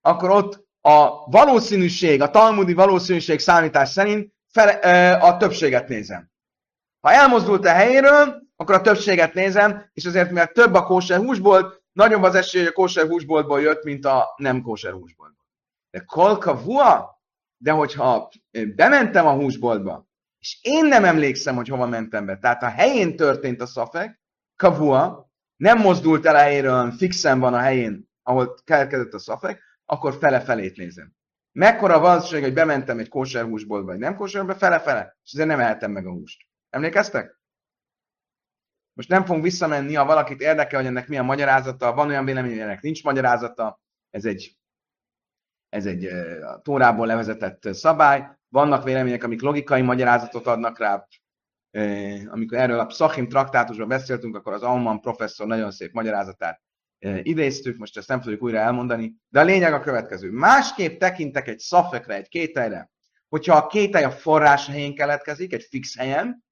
akkor 0.00 0.30
ott 0.30 0.66
a 0.80 1.30
valószínűség, 1.30 2.20
a 2.20 2.30
talmudi 2.30 2.72
valószínűség 2.72 3.38
számítás 3.38 3.88
szerint 3.88 4.32
fele, 4.48 5.12
a 5.12 5.36
többséget 5.36 5.88
nézem. 5.88 6.30
Ha 7.00 7.12
elmozdult 7.12 7.64
a 7.64 7.72
helyéről, 7.72 8.42
akkor 8.56 8.74
a 8.74 8.80
többséget 8.80 9.34
nézem, 9.34 9.90
és 9.92 10.04
azért, 10.04 10.28
mivel 10.28 10.46
több 10.46 10.74
a 10.74 10.84
kóser 10.84 11.18
húsból, 11.18 11.82
nagyobb 11.92 12.22
az 12.22 12.34
esély, 12.34 12.60
hogy 12.60 12.70
a 12.70 12.74
kóser 12.74 13.08
húsboltból 13.08 13.60
jött, 13.60 13.84
mint 13.84 14.04
a 14.04 14.34
nem 14.36 14.62
kóser 14.62 14.92
húsboltból. 14.92 15.46
De 15.90 16.04
kolka 16.04 16.62
vua, 16.62 17.21
de 17.62 17.70
hogyha 17.70 18.28
bementem 18.74 19.26
a 19.26 19.34
húsboltba, 19.34 20.08
és 20.38 20.58
én 20.62 20.84
nem 20.84 21.04
emlékszem, 21.04 21.56
hogy 21.56 21.68
hova 21.68 21.86
mentem 21.86 22.26
be, 22.26 22.38
tehát 22.38 22.62
a 22.62 22.68
helyén 22.68 23.16
történt 23.16 23.60
a 23.60 23.66
szafek, 23.66 24.20
kavua, 24.56 25.30
nem 25.56 25.78
mozdult 25.78 26.26
el 26.26 26.34
a 26.34 26.38
helyéről, 26.38 26.90
fixen 26.90 27.40
van 27.40 27.54
a 27.54 27.58
helyén, 27.58 28.08
ahol 28.22 28.54
keletkezett 28.64 29.12
a 29.12 29.18
szafek, 29.18 29.62
akkor 29.84 30.14
fele-felét 30.14 30.76
nézem. 30.76 31.12
Mekkora 31.52 31.98
valószínűség, 31.98 32.42
hogy 32.42 32.52
bementem 32.52 32.98
egy 32.98 33.08
kóser 33.08 33.44
húsboltba, 33.44 33.90
vagy 33.90 34.00
nem 34.00 34.16
kóserbe, 34.16 34.54
fele-fele, 34.54 35.16
és 35.24 35.32
ezért 35.32 35.48
nem 35.48 35.60
ehetem 35.60 35.90
meg 35.90 36.06
a 36.06 36.10
húst. 36.10 36.46
Emlékeztek? 36.70 37.40
Most 38.92 39.08
nem 39.08 39.24
fogunk 39.24 39.44
visszamenni, 39.44 39.94
ha 39.94 40.04
valakit 40.04 40.40
érdekel, 40.40 40.78
hogy 40.78 40.88
ennek 40.88 41.08
mi 41.08 41.16
magyarázata, 41.16 41.94
van 41.94 42.08
olyan 42.08 42.24
vélemény, 42.24 42.50
hogy 42.50 42.60
ennek 42.60 42.80
nincs 42.80 43.04
magyarázata, 43.04 43.80
ez 44.10 44.24
egy, 44.24 44.56
ez 45.72 45.86
egy 45.86 46.04
a 46.42 46.60
tórából 46.62 47.06
levezetett 47.06 47.74
szabály, 47.74 48.28
vannak 48.48 48.84
vélemények, 48.84 49.24
amik 49.24 49.42
logikai 49.42 49.82
magyarázatot 49.82 50.46
adnak 50.46 50.78
rá, 50.78 51.06
amikor 52.26 52.58
erről 52.58 52.78
a 52.78 52.86
Psachim 52.86 53.28
traktátusban 53.28 53.88
beszéltünk, 53.88 54.36
akkor 54.36 54.52
az 54.52 54.62
Alman 54.62 55.00
professzor 55.00 55.46
nagyon 55.46 55.70
szép 55.70 55.92
magyarázatát 55.92 56.60
idéztük, 57.22 57.78
most 57.78 57.96
ezt 57.96 58.08
nem 58.08 58.20
tudjuk 58.20 58.42
újra 58.42 58.58
elmondani, 58.58 59.14
de 59.28 59.40
a 59.40 59.44
lényeg 59.44 59.72
a 59.72 59.80
következő. 59.80 60.30
Másképp 60.30 60.98
tekintek 60.98 61.48
egy 61.48 61.58
szafekre, 61.58 62.14
egy 62.14 62.28
kételre, 62.28 62.90
hogyha 63.28 63.56
a 63.56 63.66
kételj 63.66 64.04
a 64.04 64.10
forrás 64.10 64.66
helyén 64.66 64.94
keletkezik, 64.94 65.52
egy 65.52 65.62
fix 65.62 65.96
helyen, 65.96 66.44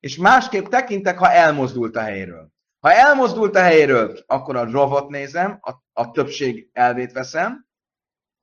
és 0.00 0.16
másképp 0.16 0.66
tekintek, 0.66 1.18
ha 1.18 1.30
elmozdult 1.30 1.96
a 1.96 2.00
helyéről. 2.00 2.48
Ha 2.80 2.92
elmozdult 2.92 3.56
a 3.56 3.60
helyéről, 3.60 4.18
akkor 4.26 4.56
a 4.56 4.70
rovot 4.70 5.08
nézem, 5.08 5.58
a, 5.60 5.72
a 5.92 6.10
többség 6.10 6.68
elvét 6.72 7.12
veszem. 7.12 7.66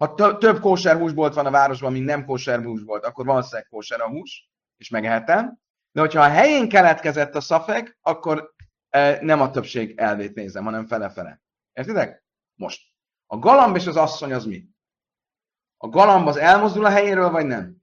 Ha 0.02 0.38
több 0.38 0.60
kóser 0.60 0.98
húsbolt 0.98 1.34
van 1.34 1.46
a 1.46 1.52
városban, 1.52 1.92
mint 1.92 2.06
nem 2.06 2.26
kóser 2.26 2.64
húsbolt, 2.64 3.04
akkor 3.06 3.26
valószínűleg 3.26 3.68
kóser 3.68 4.02
a 4.02 4.10
hús, 4.10 4.50
és 4.78 4.90
megehetem. 4.90 5.60
De 5.92 6.02
hogyha 6.02 6.22
a 6.22 6.30
helyén 6.30 6.70
keletkezett 6.70 7.36
a 7.36 7.42
szafek, 7.42 7.98
akkor 8.02 8.54
e, 8.90 9.24
nem 9.24 9.42
a 9.42 9.52
többség 9.52 9.98
elvét 9.98 10.34
nézem, 10.34 10.64
hanem 10.64 10.88
fele-fele. 10.88 11.42
Értitek? 11.74 12.26
Most. 12.56 12.92
A 13.26 13.38
galamb 13.38 13.76
és 13.76 13.88
az 13.88 13.96
asszony 13.96 14.34
az 14.34 14.46
mi? 14.46 14.70
A 15.78 15.88
galamb 15.88 16.28
az 16.28 16.38
elmozdul 16.38 16.86
a 16.86 16.90
helyéről, 16.90 17.30
vagy 17.30 17.46
nem? 17.46 17.82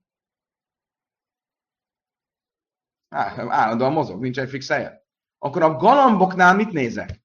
állandóan 3.49 3.93
mozog, 3.93 4.21
nincs 4.21 4.39
egy 4.39 4.49
fix 4.49 4.69
helye. 4.69 5.07
Akkor 5.39 5.63
a 5.63 5.77
galamboknál 5.77 6.55
mit 6.55 6.73
nézek? 6.73 7.23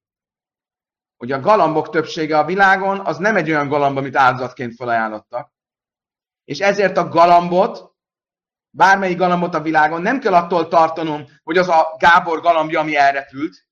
Hogy 1.23 1.31
a 1.31 1.39
galambok 1.39 1.89
többsége 1.89 2.37
a 2.37 2.45
világon 2.45 2.99
az 2.99 3.17
nem 3.17 3.35
egy 3.35 3.49
olyan 3.49 3.67
galamb, 3.67 3.97
amit 3.97 4.15
áldozatként 4.15 4.75
felajánlottak. 4.75 5.51
És 6.43 6.59
ezért 6.59 6.97
a 6.97 7.07
galambot, 7.07 7.93
bármelyik 8.69 9.17
galambot 9.17 9.53
a 9.53 9.61
világon 9.61 10.01
nem 10.01 10.19
kell 10.19 10.33
attól 10.33 10.67
tartanom, 10.67 11.25
hogy 11.43 11.57
az 11.57 11.67
a 11.67 11.95
Gábor 11.99 12.41
galambja, 12.41 12.79
ami 12.79 12.95
elrepült. 12.95 13.67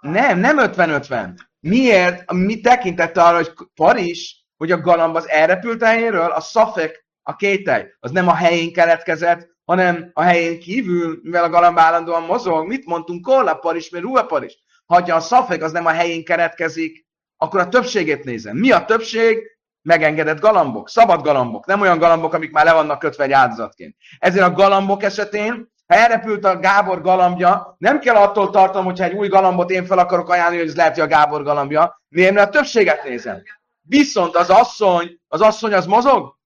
Nem, 0.00 0.38
nem 0.38 0.56
50-50. 0.58 1.38
Miért? 1.60 2.32
Mi 2.32 2.60
tekintette 2.60 3.22
arra, 3.22 3.36
hogy 3.36 3.52
Paris, 3.74 4.46
hogy 4.56 4.72
a 4.72 4.80
galamb 4.80 5.14
az 5.14 5.28
elrepült 5.28 5.82
helyéről, 5.82 6.30
a 6.30 6.40
szafek, 6.40 7.06
a 7.22 7.36
kételj, 7.36 7.84
az 7.98 8.10
nem 8.10 8.28
a 8.28 8.34
helyén 8.34 8.72
keletkezett, 8.72 9.48
hanem 9.64 10.10
a 10.12 10.22
helyén 10.22 10.60
kívül, 10.60 11.20
mivel 11.22 11.44
a 11.44 11.50
galamb 11.50 11.78
állandóan 11.78 12.22
mozog, 12.22 12.66
mit 12.66 12.86
mondtunk, 12.86 13.24
kollapar 13.24 13.76
is, 13.76 13.90
mert 13.90 14.04
ruhapar 14.04 14.44
is. 14.44 14.64
Ha 14.86 14.96
a 14.96 15.20
szafek 15.20 15.62
az 15.62 15.72
nem 15.72 15.86
a 15.86 15.90
helyén 15.90 16.24
keretkezik, 16.24 17.06
akkor 17.36 17.60
a 17.60 17.68
többségét 17.68 18.24
nézem. 18.24 18.56
Mi 18.56 18.70
a 18.70 18.84
többség? 18.84 19.54
Megengedett 19.82 20.40
galambok, 20.40 20.88
szabad 20.88 21.22
galambok, 21.22 21.66
nem 21.66 21.80
olyan 21.80 21.98
galambok, 21.98 22.32
amik 22.32 22.50
már 22.50 22.64
le 22.64 22.72
vannak 22.72 22.98
kötve 22.98 23.24
egy 23.24 23.32
áldozatként. 23.32 23.96
Ezért 24.18 24.44
a 24.44 24.52
galambok 24.52 25.02
esetén, 25.02 25.72
ha 25.86 25.94
elrepült 25.94 26.44
a 26.44 26.58
Gábor 26.58 27.00
galambja, 27.00 27.76
nem 27.78 27.98
kell 28.00 28.16
attól 28.16 28.50
tartom, 28.50 28.84
hogyha 28.84 29.04
egy 29.04 29.12
új 29.12 29.28
galambot 29.28 29.70
én 29.70 29.86
fel 29.86 29.98
akarok 29.98 30.28
ajánlani, 30.28 30.58
hogy 30.58 30.68
ez 30.68 30.76
lehet, 30.76 30.94
hogy 30.94 31.02
a 31.02 31.06
Gábor 31.06 31.42
galambja. 31.42 32.02
Miért? 32.08 32.34
Mert 32.34 32.48
a 32.48 32.50
többséget 32.58 33.04
nézem. 33.04 33.42
Viszont 33.80 34.36
az 34.36 34.50
asszony, 34.50 35.20
az 35.28 35.40
asszony 35.40 35.72
az 35.72 35.86
mozog? 35.86 36.36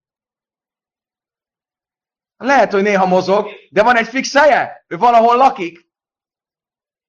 Lehet, 2.36 2.72
hogy 2.72 2.82
néha 2.82 3.06
mozog, 3.06 3.50
de 3.70 3.82
van 3.82 3.96
egy 3.96 4.08
fix 4.08 4.34
helye, 4.34 4.84
ő 4.88 4.96
valahol 4.96 5.36
lakik. 5.36 5.89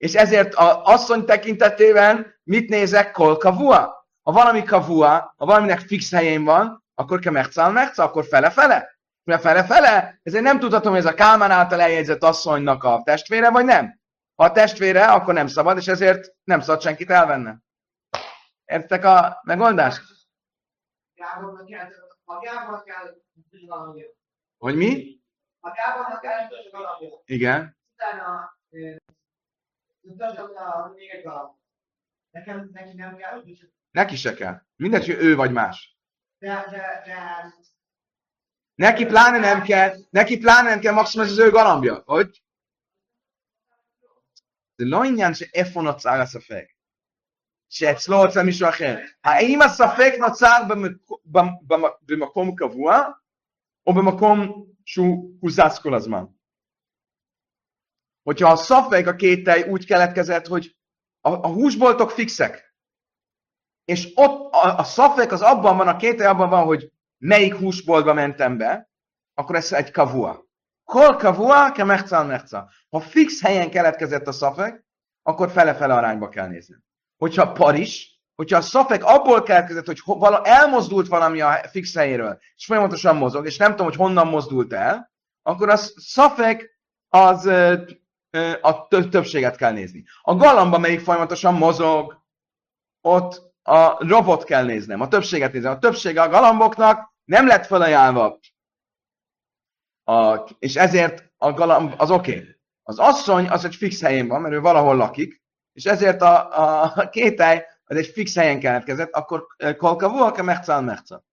És 0.02 0.14
ezért 0.14 0.56
az 0.56 0.76
asszony 0.84 1.26
tekintetében 1.26 2.40
mit 2.44 2.70
nézek? 2.70 3.12
Kol 3.12 3.38
kavua. 3.38 4.08
Ha 4.22 4.32
valami 4.32 4.64
kavua, 4.64 5.34
ha 5.38 5.46
valaminek 5.46 5.80
fix 5.80 6.12
helyén 6.12 6.44
van, 6.44 6.84
akkor 6.96 7.20
kell 7.20 7.32
mechcal 7.32 7.72
mechcal, 7.72 8.06
akkor 8.06 8.26
fele-fele. 8.26 9.00
Mert 9.24 9.42
fele-fele, 9.42 10.20
ezért 10.24 10.44
nem 10.44 10.60
tudhatom, 10.60 10.92
hogy 10.92 11.00
ez 11.00 11.12
a 11.12 11.14
Kálmán 11.14 11.52
által 11.52 11.82
eljegyzett 11.82 12.24
asszonynak 12.24 12.84
a 12.84 13.02
testvére, 13.04 13.50
vagy 13.50 13.66
nem. 13.66 14.00
Ha 14.36 14.44
a 14.44 14.52
testvére, 14.52 15.06
akkor 15.06 15.34
nem 15.34 15.48
szabad, 15.48 15.78
és 15.78 15.88
ezért 15.88 16.34
nem 16.44 16.60
szabad 16.60 16.82
senkit 16.82 17.10
elvenni. 17.10 17.52
Értek 18.66 19.04
a 19.04 19.42
megoldást? 19.44 20.02
Hogy 24.58 24.76
mi? 24.76 25.20
A 25.60 25.72
elmondta 25.78 26.20
galambot. 26.72 27.22
Igen. 27.26 27.78
Utána 27.94 28.60
mutatja 28.60 28.80
még 28.80 28.86
egy 28.86 28.92
galambot. 28.92 29.10
Nekem, 32.31 32.71
neki 32.73 32.97
nem 32.97 33.17
kell, 33.17 33.39
úgyhogy... 33.39 33.73
Neki 33.91 34.17
se 34.17 34.35
kell. 34.35 34.61
Mindegy, 34.77 35.07
hogy 35.07 35.15
ő 35.15 35.37
vagy 35.37 35.53
más. 35.53 35.99
De, 36.39 36.67
de, 36.71 37.03
de... 37.05 37.55
Neki 38.75 39.07
pláne 39.07 39.39
nem 39.39 39.63
kell, 39.63 39.97
neki 40.11 40.39
pláne 40.39 40.69
nem 40.71 40.81
kell 40.81 40.93
maximum 40.93 41.27
az 41.27 41.39
ő 41.39 41.51
galambja. 41.51 42.03
Hogy? 42.05 42.43
זה 44.77 44.85
לא 44.85 45.05
עניין 45.05 45.35
שאיפה 45.35 45.83
נוצר 45.83 46.21
הספק, 46.21 46.67
שאצלו 47.69 48.25
אצל 48.25 48.43
מישהו 48.43 48.69
אחר. 48.69 48.97
האם 49.25 49.63
הספק 49.63 50.13
נוצר 50.19 50.63
במקום 52.07 52.55
קבוע 52.57 53.09
או 53.87 53.95
במקום 53.95 54.67
שהוא 54.85 55.39
הוזז 55.41 55.79
כל 55.83 55.95
הזמן. 55.95 56.25
Hogyha 58.24 58.52
a 58.52 58.56
szafveg 58.56 59.08
a 59.08 59.16
két 59.16 59.44
tej 59.44 59.62
úgy 59.62 59.86
keletkezett, 59.86 60.48
hogy 60.48 60.76
a, 61.22 61.30
a 61.30 61.48
húsboltok 61.48 62.12
fixek, 62.12 62.76
és 63.86 64.12
ott 64.16 64.54
a, 64.54 64.78
a 64.78 64.84
szafveg 64.84 65.32
az 65.32 65.42
abban 65.42 65.78
van, 65.78 65.88
a 65.88 65.96
két 65.96 66.18
tej 66.18 66.26
abban 66.26 66.50
van, 66.50 66.64
hogy 66.64 66.92
melyik 67.18 67.56
húsboltba 67.56 68.14
mentem 68.14 68.58
be, 68.58 68.90
akkor 69.34 69.56
ez 69.56 69.72
egy 69.72 69.92
kavua. 69.92 70.50
Kol 70.84 71.16
kavua, 71.16 71.72
ke 71.72 71.84
mechca 71.84 72.24
mechca. 72.24 72.70
Ha 72.90 73.00
fix 73.00 73.42
helyen 73.42 73.70
keletkezett 73.70 74.28
a 74.28 74.32
szafek, 74.32 74.86
akkor 75.22 75.52
fele-fele 75.52 75.94
arányba 75.94 76.30
kell 76.30 76.48
nézni. 76.48 76.76
Hogyha 77.18 77.52
paris, 77.52 78.20
hogyha 78.36 78.58
a 78.58 78.62
szafek 78.62 79.04
abból 79.04 79.44
keletkezett, 79.44 79.86
hogy 79.86 80.02
vala, 80.06 80.44
elmozdult 80.44 81.08
valami 81.08 81.42
a 81.42 81.62
fix 81.72 81.96
helyéről, 81.96 82.40
és 82.56 82.66
folyamatosan 82.66 83.16
mozog, 83.16 83.46
és 83.46 83.58
nem 83.58 83.70
tudom, 83.70 83.86
hogy 83.86 83.96
honnan 83.96 84.28
mozdult 84.28 84.74
el, 84.74 85.12
akkor 85.42 85.70
az 85.70 85.94
szafek 85.98 86.80
az 87.10 87.50
a 88.62 88.88
tö- 88.88 89.10
többséget 89.10 89.56
kell 89.56 89.72
nézni. 89.72 90.06
A 90.22 90.36
galamba, 90.36 90.78
melyik 90.78 91.00
folyamatosan 91.00 91.54
mozog, 91.54 92.24
ott 93.02 93.54
a 93.64 94.08
robot 94.08 94.44
kell 94.44 94.66
néznem, 94.66 95.02
a 95.02 95.08
többséget 95.08 95.54
nézem. 95.54 95.72
A 95.72 95.80
többsége 95.80 96.22
a 96.22 96.30
galamboknak 96.30 97.14
nem 97.24 97.48
lett 97.48 97.66
felajánlva. 97.66 98.40
A, 100.04 100.50
és 100.60 100.76
ezért 100.76 101.32
a 101.38 101.54
galamb 101.54 101.94
az 101.98 102.12
oké. 102.12 102.32
Okay. 102.32 102.60
Az 102.84 103.00
asszony 103.00 103.48
az 103.48 103.66
egy 103.66 103.76
fix 103.76 104.02
helyén 104.02 104.28
van, 104.28 104.42
mert 104.42 104.54
ő 104.54 104.60
valahol 104.60 104.96
lakik, 104.96 105.42
és 105.74 105.86
ezért 105.86 106.22
a, 106.22 106.56
a 106.84 107.10
kételj 107.10 107.60
az 107.84 107.96
egy 107.98 108.08
fix 108.08 108.36
helyen 108.36 108.60
keletkezett, 108.60 109.12
akkor 109.12 109.46
kolka 109.78 110.10
volka 110.10 110.44
mechcal 110.44 110.82
mechcal. 110.82 111.26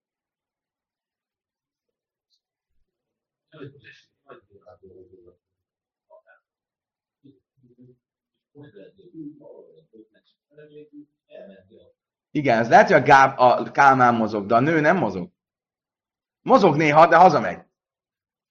Igen, 12.30 12.58
ez 12.58 12.68
lehet, 12.68 12.86
hogy 12.86 12.96
a, 12.96 13.02
gáb, 13.02 13.38
a 13.38 13.70
kálmán 13.70 14.14
mozog, 14.14 14.46
de 14.46 14.54
a 14.54 14.60
nő 14.60 14.80
nem 14.80 14.96
mozog. 14.96 15.30
Mozog 16.42 16.76
néha, 16.76 17.06
de 17.06 17.16
hazamegy. 17.16 17.58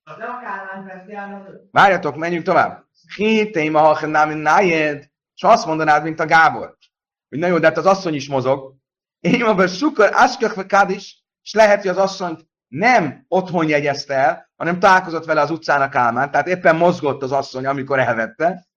Az 0.03 0.17
nem 0.17 0.29
a 0.29 0.39
Kálmán 0.39 0.85
veszi 0.85 1.13
az 1.13 1.53
Várjatok, 1.71 2.15
menjünk 2.15 2.45
tovább. 2.45 2.85
Hitéim 3.15 3.75
a 3.75 4.05
nájed. 4.05 5.09
És 5.35 5.43
azt 5.43 5.65
mondanád, 5.65 6.03
mint 6.03 6.19
a 6.19 6.25
Gábor. 6.25 6.77
Hogy 7.29 7.39
na 7.39 7.47
jó, 7.47 7.57
de 7.57 7.67
hát 7.67 7.77
az 7.77 7.85
asszony 7.85 8.13
is 8.13 8.29
mozog. 8.29 8.75
Én 9.19 9.43
a 9.43 9.67
sukar, 9.67 10.09
áskök 10.13 10.65
is, 10.87 11.23
és 11.41 11.53
lehet, 11.53 11.81
hogy 11.81 11.89
az 11.89 11.97
asszonyt 11.97 12.47
nem 12.67 13.25
otthon 13.27 13.67
jegyezte 13.67 14.13
el, 14.13 14.51
hanem 14.55 14.79
találkozott 14.79 15.25
vele 15.25 15.41
az 15.41 15.51
utcán 15.51 15.81
a 15.81 15.89
Kálmán, 15.89 16.31
tehát 16.31 16.47
éppen 16.47 16.75
mozgott 16.75 17.21
az 17.21 17.31
asszony, 17.31 17.65
amikor 17.65 17.99
elvette. 17.99 18.67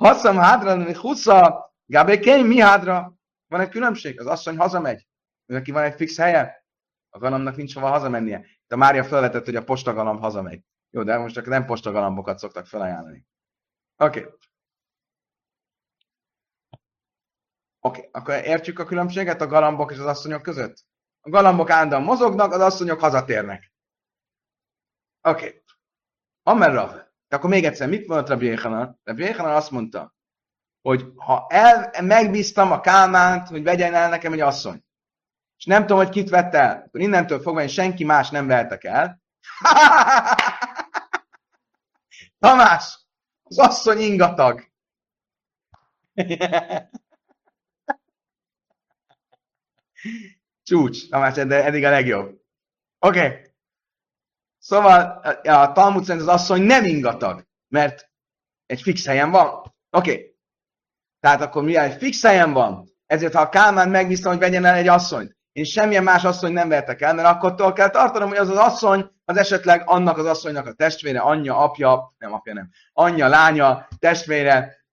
Hasszam 0.00 0.36
hádra, 0.36 0.96
husza, 0.96 1.72
Gábé, 1.86 2.42
mi 2.42 2.60
hádra? 2.60 3.14
Van 3.46 3.60
egy 3.60 3.68
különbség? 3.68 4.20
Az 4.20 4.26
asszony 4.26 4.56
hazamegy. 4.56 5.06
Neki 5.46 5.70
van 5.70 5.82
egy 5.82 5.94
fix 5.94 6.16
helye? 6.16 6.64
A 7.08 7.18
galamnak 7.18 7.56
nincs 7.56 7.74
hova 7.74 7.88
hazamennie. 7.88 8.46
De 8.66 8.76
Mária 8.76 9.04
felvetett, 9.04 9.44
hogy 9.44 9.56
a 9.56 9.64
postagalamb 9.64 10.20
hazamegy. 10.20 10.64
Jó, 10.90 11.02
de 11.02 11.18
most 11.18 11.34
csak 11.34 11.46
nem 11.46 11.64
postagalambokat 11.64 12.38
szoktak 12.38 12.66
felajánlani. 12.66 13.26
Oké. 13.96 14.20
Okay. 14.20 14.32
Oké, 17.80 17.98
okay. 17.98 18.10
akkor 18.12 18.34
értjük 18.34 18.78
a 18.78 18.84
különbséget 18.84 19.40
a 19.40 19.46
galambok 19.46 19.92
és 19.92 19.98
az 19.98 20.06
asszonyok 20.06 20.42
között? 20.42 20.84
A 21.20 21.30
galambok 21.30 21.70
állandóan 21.70 22.02
mozognak, 22.02 22.52
az 22.52 22.60
asszonyok 22.60 23.00
hazatérnek. 23.00 23.72
Oké. 25.22 25.46
Okay. 25.46 25.62
Amerra. 26.42 27.09
De 27.30 27.36
akkor 27.36 27.50
még 27.50 27.64
egyszer, 27.64 27.88
mit 27.88 28.06
mondott 28.06 28.28
Rabbi 28.28 28.46
Yechanan? 28.46 29.00
Rabbi 29.04 29.22
Yechanan 29.22 29.54
azt 29.54 29.70
mondta, 29.70 30.14
hogy 30.82 31.12
ha 31.16 31.46
el, 31.48 31.90
megbíztam 32.02 32.72
a 32.72 32.80
Kálmánt, 32.80 33.48
hogy 33.48 33.62
vegyen 33.62 33.94
el 33.94 34.08
nekem 34.08 34.32
egy 34.32 34.40
asszony, 34.40 34.84
és 35.56 35.64
nem 35.64 35.80
tudom, 35.80 35.96
hogy 35.96 36.08
kit 36.08 36.28
vett 36.28 36.54
el, 36.54 36.82
akkor 36.86 37.00
innentől 37.00 37.40
fogva 37.40 37.62
én 37.62 37.68
senki 37.68 38.04
más 38.04 38.30
nem 38.30 38.46
vehetek 38.46 38.84
el. 38.84 39.22
Tamás, 42.38 43.06
az 43.42 43.58
asszony 43.58 43.98
ingatag. 43.98 44.68
Csúcs, 50.62 51.08
Tamás, 51.08 51.34
de 51.34 51.64
eddig 51.64 51.84
a 51.84 51.90
legjobb. 51.90 52.40
Oké. 52.98 53.26
Okay. 53.26 53.49
Szóval 54.62 55.20
a 55.42 55.72
Talmud 55.72 56.04
szerint 56.04 56.28
az 56.28 56.34
asszony 56.34 56.62
nem 56.62 56.84
ingatag, 56.84 57.46
mert 57.68 58.10
egy 58.66 58.82
fix 58.82 59.06
helyen 59.06 59.30
van. 59.30 59.48
Oké. 59.48 59.72
Okay. 59.90 60.34
Tehát 61.20 61.40
akkor 61.40 61.62
mivel 61.62 61.84
egy 61.84 61.96
fix 61.96 62.22
helyen 62.22 62.52
van, 62.52 62.88
ezért 63.06 63.34
ha 63.34 63.40
a 63.40 63.48
Kálmán 63.48 63.88
megbízta, 63.88 64.28
hogy 64.28 64.38
vegyen 64.38 64.64
el 64.64 64.74
egy 64.74 64.88
asszonyt, 64.88 65.38
én 65.52 65.64
semmilyen 65.64 66.02
más 66.02 66.24
asszony 66.24 66.52
nem 66.52 66.68
vertek 66.68 67.00
el, 67.00 67.14
mert 67.14 67.28
akkor 67.28 67.72
kell 67.72 67.90
tartanom, 67.90 68.28
hogy 68.28 68.38
az 68.38 68.48
az 68.48 68.56
asszony, 68.56 69.10
az 69.24 69.36
esetleg 69.36 69.82
annak 69.84 70.18
az 70.18 70.26
asszonynak 70.26 70.66
a 70.66 70.72
testvére, 70.72 71.20
anyja, 71.20 71.56
apja, 71.56 72.14
nem 72.18 72.32
apja 72.32 72.54
nem, 72.54 72.70
anyja, 72.92 73.28
lánya, 73.28 73.88
testvére, 73.98 74.84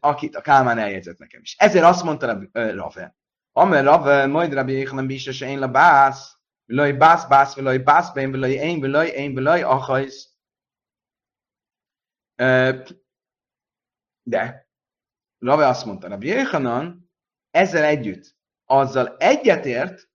akit 0.00 0.36
a 0.36 0.40
Kálmán 0.40 0.78
eljegyzett 0.78 1.18
nekem 1.18 1.40
is. 1.40 1.54
Ezért 1.58 1.84
azt 1.84 2.02
mondta 2.02 2.48
Rafe. 2.52 3.16
Amer 3.52 3.84
Rafe, 3.84 4.26
majd 4.26 4.52
Rabbi 4.52 4.72
Jéhanem 4.72 5.06
bísa 5.06 5.32
se 5.32 5.48
én 5.48 5.72
bász, 5.72 6.35
bász, 6.66 7.26
bász, 7.26 7.54
vilaj 7.54 7.78
bász, 7.78 8.12
ben, 8.12 8.30
vilaj 8.30 8.52
én, 8.52 8.80
vilaj 8.80 9.08
én, 9.08 9.34
vilaj 9.34 9.62
achajsz. 9.62 10.30
Eh, 12.34 12.82
de, 14.22 14.68
Rave 15.38 15.66
azt 15.66 15.84
mondta, 15.84 16.08
Rabbi 16.08 16.26
Jéhanan 16.26 17.10
ezzel 17.50 17.84
együtt 17.84 18.36
azzal 18.64 19.16
egyetért, 19.16 20.08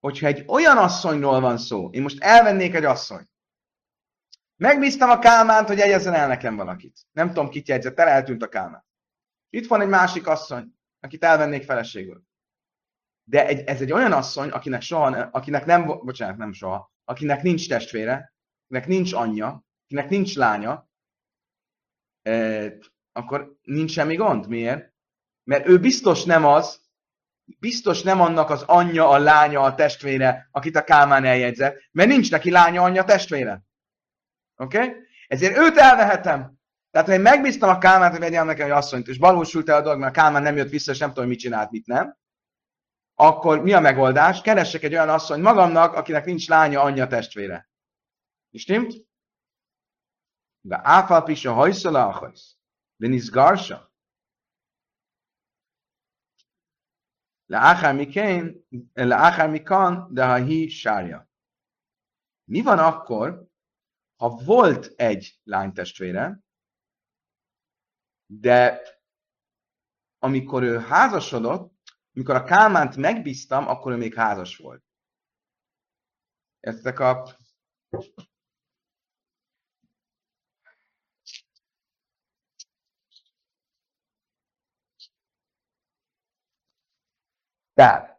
hogyha 0.00 0.26
egy 0.26 0.44
olyan 0.46 0.78
asszonyról 0.78 1.40
van 1.40 1.58
szó, 1.58 1.90
én 1.90 2.02
most 2.02 2.22
elvennék 2.22 2.74
egy 2.74 2.84
asszonyt, 2.84 3.30
megbíztam 4.56 5.10
a 5.10 5.18
Kálmánt, 5.18 5.68
hogy 5.68 5.80
egyezzen 5.80 6.14
el 6.14 6.28
nekem 6.28 6.56
valakit. 6.56 7.00
Nem 7.12 7.28
tudom, 7.28 7.48
kit 7.48 7.68
jegyzett 7.68 7.98
el, 7.98 8.08
eltűnt 8.08 8.42
a 8.42 8.48
Kálmán. 8.48 8.86
Itt 9.50 9.66
van 9.66 9.80
egy 9.80 9.88
másik 9.88 10.26
asszony, 10.26 10.74
akit 11.00 11.24
elvennék 11.24 11.62
feleségül. 11.62 12.22
De 13.24 13.46
egy, 13.46 13.60
ez 13.60 13.80
egy 13.80 13.92
olyan 13.92 14.12
asszony, 14.12 14.48
akinek 14.48 14.82
soha, 14.82 15.28
akinek 15.32 15.64
nem, 15.64 15.86
bocsánat, 15.86 16.36
nem 16.36 16.52
soha, 16.52 16.92
akinek 17.04 17.42
nincs 17.42 17.68
testvére, 17.68 18.34
akinek 18.64 18.88
nincs 18.88 19.12
anyja, 19.12 19.64
akinek 19.84 20.08
nincs 20.08 20.36
lánya, 20.36 20.88
eh, 22.22 22.72
akkor 23.12 23.56
nincs 23.62 23.90
semmi 23.90 24.14
gond. 24.14 24.48
Miért? 24.48 24.92
Mert 25.44 25.68
ő 25.68 25.78
biztos 25.78 26.24
nem 26.24 26.44
az, 26.44 26.82
biztos 27.58 28.02
nem 28.02 28.20
annak 28.20 28.50
az 28.50 28.62
anyja, 28.62 29.08
a 29.08 29.18
lánya, 29.18 29.60
a 29.60 29.74
testvére, 29.74 30.48
akit 30.50 30.76
a 30.76 30.84
Kálmán 30.84 31.24
eljegyzett, 31.24 31.88
mert 31.92 32.08
nincs 32.08 32.30
neki 32.30 32.50
lánya, 32.50 32.82
anyja, 32.82 33.04
testvére. 33.04 33.62
Oké? 34.56 34.76
Okay? 34.76 34.94
Ezért 35.26 35.56
őt 35.56 35.76
elvehetem. 35.76 36.58
Tehát, 36.90 37.08
ha 37.08 37.14
én 37.14 37.20
megbíztam 37.20 37.68
a 37.68 37.78
Kálmánt, 37.78 38.12
hogy 38.12 38.20
vegyem 38.20 38.46
nekem 38.46 38.66
egy 38.66 38.72
asszonyt, 38.72 39.08
és 39.08 39.16
valósult 39.16 39.68
el 39.68 39.76
a 39.76 39.80
dolog, 39.80 39.98
mert 39.98 40.16
a 40.16 40.20
Kálmán 40.20 40.42
nem 40.42 40.56
jött 40.56 40.70
vissza, 40.70 40.92
és 40.92 40.98
nem 40.98 41.12
tudom, 41.12 41.28
mit 41.28 41.38
csinált, 41.38 41.70
mit 41.70 41.86
nem, 41.86 42.16
akkor 43.14 43.62
mi 43.62 43.72
a 43.72 43.80
megoldás? 43.80 44.40
Keressek 44.40 44.82
egy 44.82 44.92
olyan 44.92 45.08
asszonyt 45.08 45.42
magamnak, 45.42 45.94
akinek 45.94 46.24
nincs 46.24 46.48
lánya, 46.48 46.82
anyja, 46.82 47.06
testvére. 47.06 47.70
És 48.50 48.60
stimmt? 48.60 48.92
De 50.60 50.80
áfal 50.82 51.22
pisa 51.22 51.52
hajszala 51.52 52.06
a 52.06 52.10
hajsz. 52.10 52.56
De 52.96 53.06
nisz 53.06 53.30
garsa. 53.30 53.92
Leáchár 57.46 57.94
mikén, 57.94 58.66
leáchár 58.92 59.50
mikán, 59.50 60.08
de 60.10 60.26
ha 60.26 60.34
hi 60.34 60.68
sárja. 60.68 61.28
Mi 62.44 62.62
van 62.62 62.78
akkor, 62.78 63.48
ha 64.16 64.28
volt 64.28 64.92
egy 64.96 65.40
lánytestvére, 65.42 66.40
de 68.26 68.80
amikor 70.18 70.62
ő 70.62 70.78
házasodott, 70.78 71.73
amikor 72.14 72.34
a 72.34 72.44
Kálmánt 72.44 72.96
megbíztam, 72.96 73.68
akkor 73.68 73.92
ő 73.92 73.96
még 73.96 74.14
házas 74.14 74.56
volt. 74.56 74.82
Értek 76.60 76.98
a... 76.98 77.36
Tehát, 87.74 88.14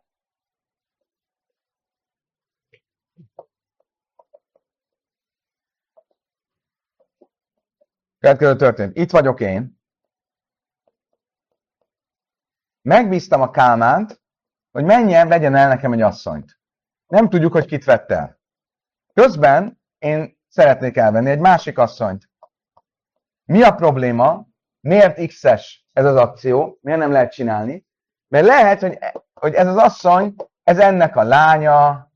Következő 8.20 8.56
történt. 8.56 8.98
Itt 8.98 9.12
vagyok 9.12 9.40
én. 9.40 9.80
Megbíztam 12.86 13.42
a 13.42 13.52
Kálmánt, 13.52 14.22
hogy 14.72 14.84
menjen, 14.84 15.28
vegyen 15.28 15.56
el 15.56 15.68
nekem 15.68 15.94
egy 15.94 16.02
asszonyt. 16.02 16.60
Nem 17.08 17.30
tudjuk, 17.30 17.52
hogy 17.52 17.66
kit 17.66 17.84
vett 17.84 18.12
el. 18.12 18.40
Közben 19.14 19.82
én 19.98 20.38
szeretnék 20.48 20.98
elvenni 20.98 21.30
egy 21.30 21.40
másik 21.40 21.78
asszonyt. 21.78 22.30
Mi 23.44 23.64
a 23.64 23.76
probléma? 23.76 24.48
Miért 24.80 25.28
X-es 25.28 25.86
ez 25.94 26.06
az 26.06 26.16
akció? 26.16 26.78
Miért 26.82 27.00
nem 27.00 27.12
lehet 27.12 27.32
csinálni? 27.32 27.86
Mert 28.28 28.46
lehet, 28.46 28.80
hogy, 28.82 28.98
hogy 29.34 29.54
ez 29.54 29.68
az 29.68 29.78
asszony, 29.78 30.36
ez 30.64 30.80
ennek 30.80 31.16
a 31.16 31.24
lánya, 31.24 32.12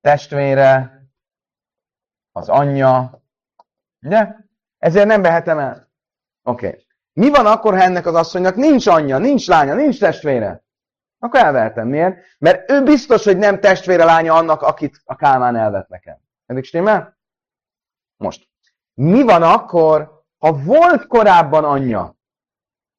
testvére, 0.00 1.02
az 2.32 2.48
anyja, 2.48 3.22
ugye? 4.02 4.34
Ezért 4.78 5.06
nem 5.06 5.22
vehetem 5.22 5.58
el. 5.58 5.90
Oké. 6.42 6.66
Okay. 6.66 6.85
Mi 7.16 7.30
van 7.30 7.46
akkor, 7.46 7.74
ha 7.74 7.82
ennek 7.82 8.06
az 8.06 8.14
asszonynak 8.14 8.54
nincs 8.54 8.86
anyja, 8.86 9.18
nincs 9.18 9.48
lánya, 9.48 9.74
nincs 9.74 9.98
testvére? 9.98 10.64
Akkor 11.18 11.40
elvehetem. 11.40 11.88
Miért? 11.88 12.18
Mert 12.38 12.70
ő 12.70 12.82
biztos, 12.82 13.24
hogy 13.24 13.36
nem 13.36 13.60
testvére 13.60 14.04
lánya 14.04 14.34
annak, 14.34 14.62
akit 14.62 15.00
a 15.04 15.16
Kálmán 15.16 15.56
elvett 15.56 15.88
nekem. 15.88 16.16
Eddig 16.46 16.64
stimmel? 16.64 17.18
Most, 18.16 18.48
mi 18.94 19.22
van 19.22 19.42
akkor, 19.42 20.24
ha 20.38 20.52
volt 20.52 21.06
korábban 21.06 21.64
anyja, 21.64 22.16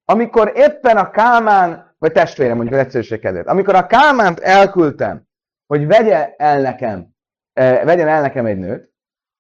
amikor 0.06 0.52
éppen 0.56 0.98
a 0.98 1.10
Kálmán, 1.10 1.96
vagy 1.98 2.12
testvére 2.12 2.54
mondjuk 2.54 2.80
az 2.80 2.86
egyszerűség 2.86 3.20
kedvéért, 3.20 3.48
amikor 3.48 3.76
a 3.76 3.86
Kálmánt 3.86 4.40
elküldtem, 4.40 5.28
hogy 5.68 5.88
vegye 5.88 6.36
el 6.36 6.62
nekem, 6.62 7.08
eh, 7.54 7.84
vegyen 7.84 8.08
el 8.08 8.22
nekem 8.22 8.46
egy 8.46 8.58
nőt, 8.58 8.94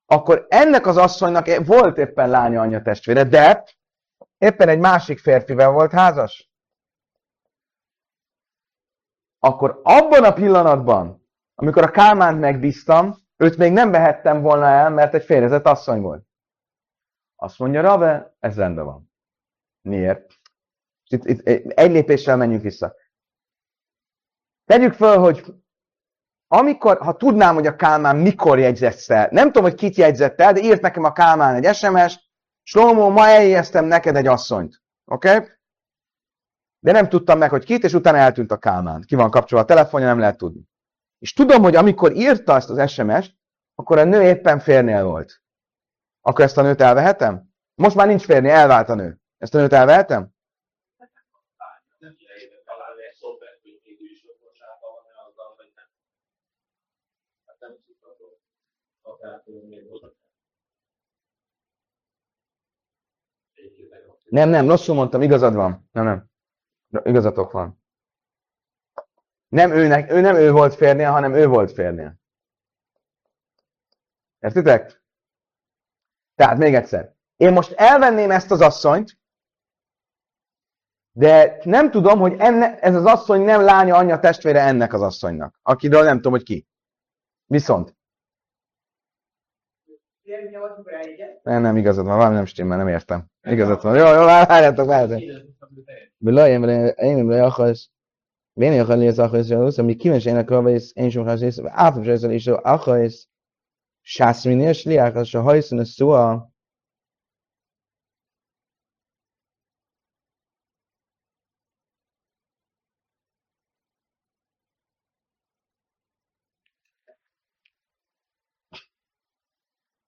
akkor 0.06 0.46
ennek 0.50 0.86
az 0.88 0.98
asszonynak 0.98 1.66
volt 1.66 1.98
éppen 1.98 2.30
lánya 2.30 2.62
anyja 2.62 2.82
testvére, 2.82 3.24
de 3.24 3.63
éppen 4.38 4.69
egy 4.69 4.80
másik 4.80 5.19
férfivel 5.19 5.69
volt 5.71 5.91
házas. 5.91 6.50
Akkor 9.39 9.80
abban 9.84 10.23
a 10.23 10.34
pillanatban, 10.34 11.28
amikor 11.56 11.84
a 11.84 11.91
Kálmánt 11.91 12.39
megbíztam, 12.39 13.15
őt 13.38 13.58
még 13.58 13.71
nem 13.71 13.91
vehettem 13.91 14.41
volna 14.41 14.65
el, 14.65 14.89
mert 14.89 15.13
egy 15.13 15.23
férjezett 15.23 15.65
asszony 15.65 16.02
volt. 16.02 16.26
Azt 17.36 17.60
mondja 17.60 17.82
Rave, 17.82 18.36
ez 18.39 18.56
rendben 18.56 18.86
van. 18.86 19.12
Miért? 19.82 20.34
Itt, 21.08 21.26
itt, 21.26 21.47
egy 21.78 21.91
lépéssel 21.91 22.38
menjünk 22.38 22.62
vissza. 22.63 22.95
Tegyük 24.65 24.93
föl, 24.93 25.17
hogy 25.17 25.45
amikor, 26.47 26.97
ha 26.97 27.15
tudnám, 27.15 27.56
hogy 27.56 27.67
a 27.67 27.76
Kálmán 27.76 28.15
mikor 28.15 28.60
jegyzett 28.60 29.08
el, 29.08 29.28
nem 29.32 29.45
tudom, 29.45 29.63
hogy 29.63 29.76
kit 29.76 29.95
jegyzett 29.95 30.39
el, 30.39 30.54
de 30.54 30.62
írt 30.62 30.82
nekem 30.82 31.04
a 31.04 31.12
Kálmán 31.12 31.63
egy 31.63 31.76
SMS-t, 31.76 32.27
Slomó, 32.69 33.10
ma 33.10 33.27
eljeztem 33.27 33.86
neked 33.86 34.15
egy 34.15 34.27
asszonyt. 34.27 34.82
Oké? 35.06 35.36
Okay? 35.36 35.49
De 36.80 36.91
nem 36.91 37.10
tudtam 37.10 37.38
meg, 37.38 37.49
hogy 37.49 37.65
kit, 37.65 37.84
és 37.84 37.93
utána 37.93 38.17
eltűnt 38.17 38.51
a 38.51 38.58
Kálmán. 38.58 39.01
Ki 39.01 39.15
van 39.15 39.32
kapcsolva 39.32 39.63
a 39.63 39.67
telefonja, 39.67 40.08
nem 40.08 40.19
lehet 40.19 40.38
tudni. 40.38 40.62
És 41.19 41.34
tudom, 41.34 41.62
hogy 41.62 41.75
amikor 41.75 42.12
írta 42.12 42.53
azt 42.53 42.69
az 42.69 42.91
SMS-t, 42.91 43.36
akkor 43.75 43.97
a 43.97 44.03
nő 44.03 44.21
éppen 44.21 44.60
férnél 44.60 45.03
volt. 45.03 45.41
Akkor 46.21 46.45
ezt 46.45 46.58
a 46.58 46.62
nőt 46.62 46.82
elvehetem? 46.82 47.53
Most 47.75 47.95
már 47.95 48.08
nincs 48.08 48.23
férni, 48.23 48.49
elvált 48.49 48.89
a 48.89 48.95
nő. 48.95 49.19
Ezt 49.38 49.56
a 49.56 49.58
nőt 49.58 49.73
elvehetem? 49.73 50.30
Nem 51.97 52.15
idejében 52.17 52.63
találni 52.65 53.03
egy 53.03 53.15
szoftvert, 53.15 53.62
hogy 53.62 53.80
még 53.84 54.01
ő 54.01 54.06
is 54.06 54.23
jogosában 54.23 54.91
van-e 54.95 55.13
azzal, 55.27 55.53
vagy 55.58 55.71
nem. 55.75 55.89
Hát 57.45 57.60
nem 57.60 57.73
tudható. 57.86 58.39
Akár 59.01 59.41
még 59.45 59.91
oda. 59.91 60.15
Nem, 64.30 64.50
nem, 64.50 64.68
rosszul 64.68 64.96
mondtam, 64.96 65.22
igazad 65.22 65.54
van. 65.54 65.90
Nem, 65.92 66.04
nem. 66.06 66.30
Igazatok 67.04 67.52
van. 67.52 67.82
Nem 69.48 69.72
őnek, 69.72 70.12
ő 70.12 70.22
nem 70.22 70.36
ő 70.36 70.52
volt 70.52 70.76
férnél, 70.76 71.12
hanem 71.12 71.34
ő 71.34 71.48
volt 71.48 71.72
férnél. 71.72 72.20
Értitek? 74.40 75.04
Tehát 76.36 76.58
még 76.58 76.76
egyszer. 76.76 77.16
Én 77.36 77.54
most 77.54 77.72
elvenném 77.72 78.32
ezt 78.32 78.52
az 78.52 78.62
asszonyt, 78.62 79.18
de 81.12 81.58
nem 81.63 81.92
tudom, 81.92 82.20
hogy 82.20 82.36
enne, 82.38 82.80
ez 82.80 82.96
az 82.96 83.06
asszony 83.06 83.42
nem 83.42 83.62
lánya, 83.62 83.96
anyja, 83.96 84.20
testvére 84.20 84.62
ennek 84.62 84.94
az 84.94 85.02
asszonynak, 85.02 85.60
akiről 85.62 86.04
nem 86.04 86.16
tudom, 86.16 86.32
hogy 86.32 86.44
ki. 86.44 86.68
Viszont. 87.46 87.96
Nem, 91.44 91.62
nem, 91.62 91.78
igazad 91.78 92.06
van, 92.06 92.18
valami 92.18 92.36
nem 92.36 92.46
stimmel, 92.46 92.78
nem 92.78 92.88
értem. 92.88 93.26
Igazad 93.42 93.82
van. 93.82 93.96
Jó, 93.96 94.06
jó, 94.06 94.26
várjátok, 94.26 94.88
várjátok. 94.88 95.22
Bilaj, 96.18 96.52
én 96.52 96.63
én 96.96 97.18
emre 97.18 97.44
akhoz, 97.44 97.92
Béni 98.54 98.80
akar 98.80 98.98
lész 98.98 99.18
akhoz, 99.18 99.52
az 99.52 99.80
ami 99.80 99.96
kíváncsi 99.96 100.30
én 100.30 100.36
akar, 100.36 100.70
és 100.70 100.92
én 100.94 101.10
sem 101.10 101.22
akar, 101.22 101.42
és 101.42 101.60
átom 101.63 102.04
sem 102.04 102.13
az 102.13 102.24
és 102.24 102.48
akhoz, 102.48 103.28
sászminél, 104.02 104.74
sliákhoz, 104.74 105.28
se 105.28 105.40
hajszon 105.40 105.80
a 105.80 105.86
szóa, 105.86 106.52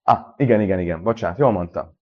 Ah, 0.10 0.34
igen, 0.38 0.62
igen, 0.62 0.80
igen. 0.80 1.04
Bocsánat, 1.04 1.38
jól 1.38 1.52
mondtam. 1.52 1.98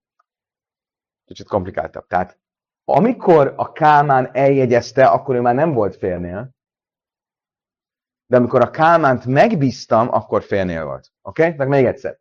Kicsit 1.26 1.48
komplikáltabb. 1.48 2.08
Tehát 2.08 2.40
amikor 2.84 3.54
a 3.58 3.72
Kálmán 3.72 4.30
eljegyezte, 4.34 5.06
akkor 5.06 5.36
ő 5.36 5.42
már 5.42 5.56
nem 5.56 5.74
volt 5.74 5.96
félnél, 5.96 6.56
de 8.26 8.38
amikor 8.38 8.62
a 8.62 8.70
Kálmánt 8.70 9.26
megbíztam, 9.26 10.14
akkor 10.14 10.44
félnél 10.44 10.86
volt. 10.86 11.12
Oké? 11.22 11.44
Okay? 11.44 11.58
Meg 11.58 11.68
még 11.68 11.86
egyszer. 11.86 12.20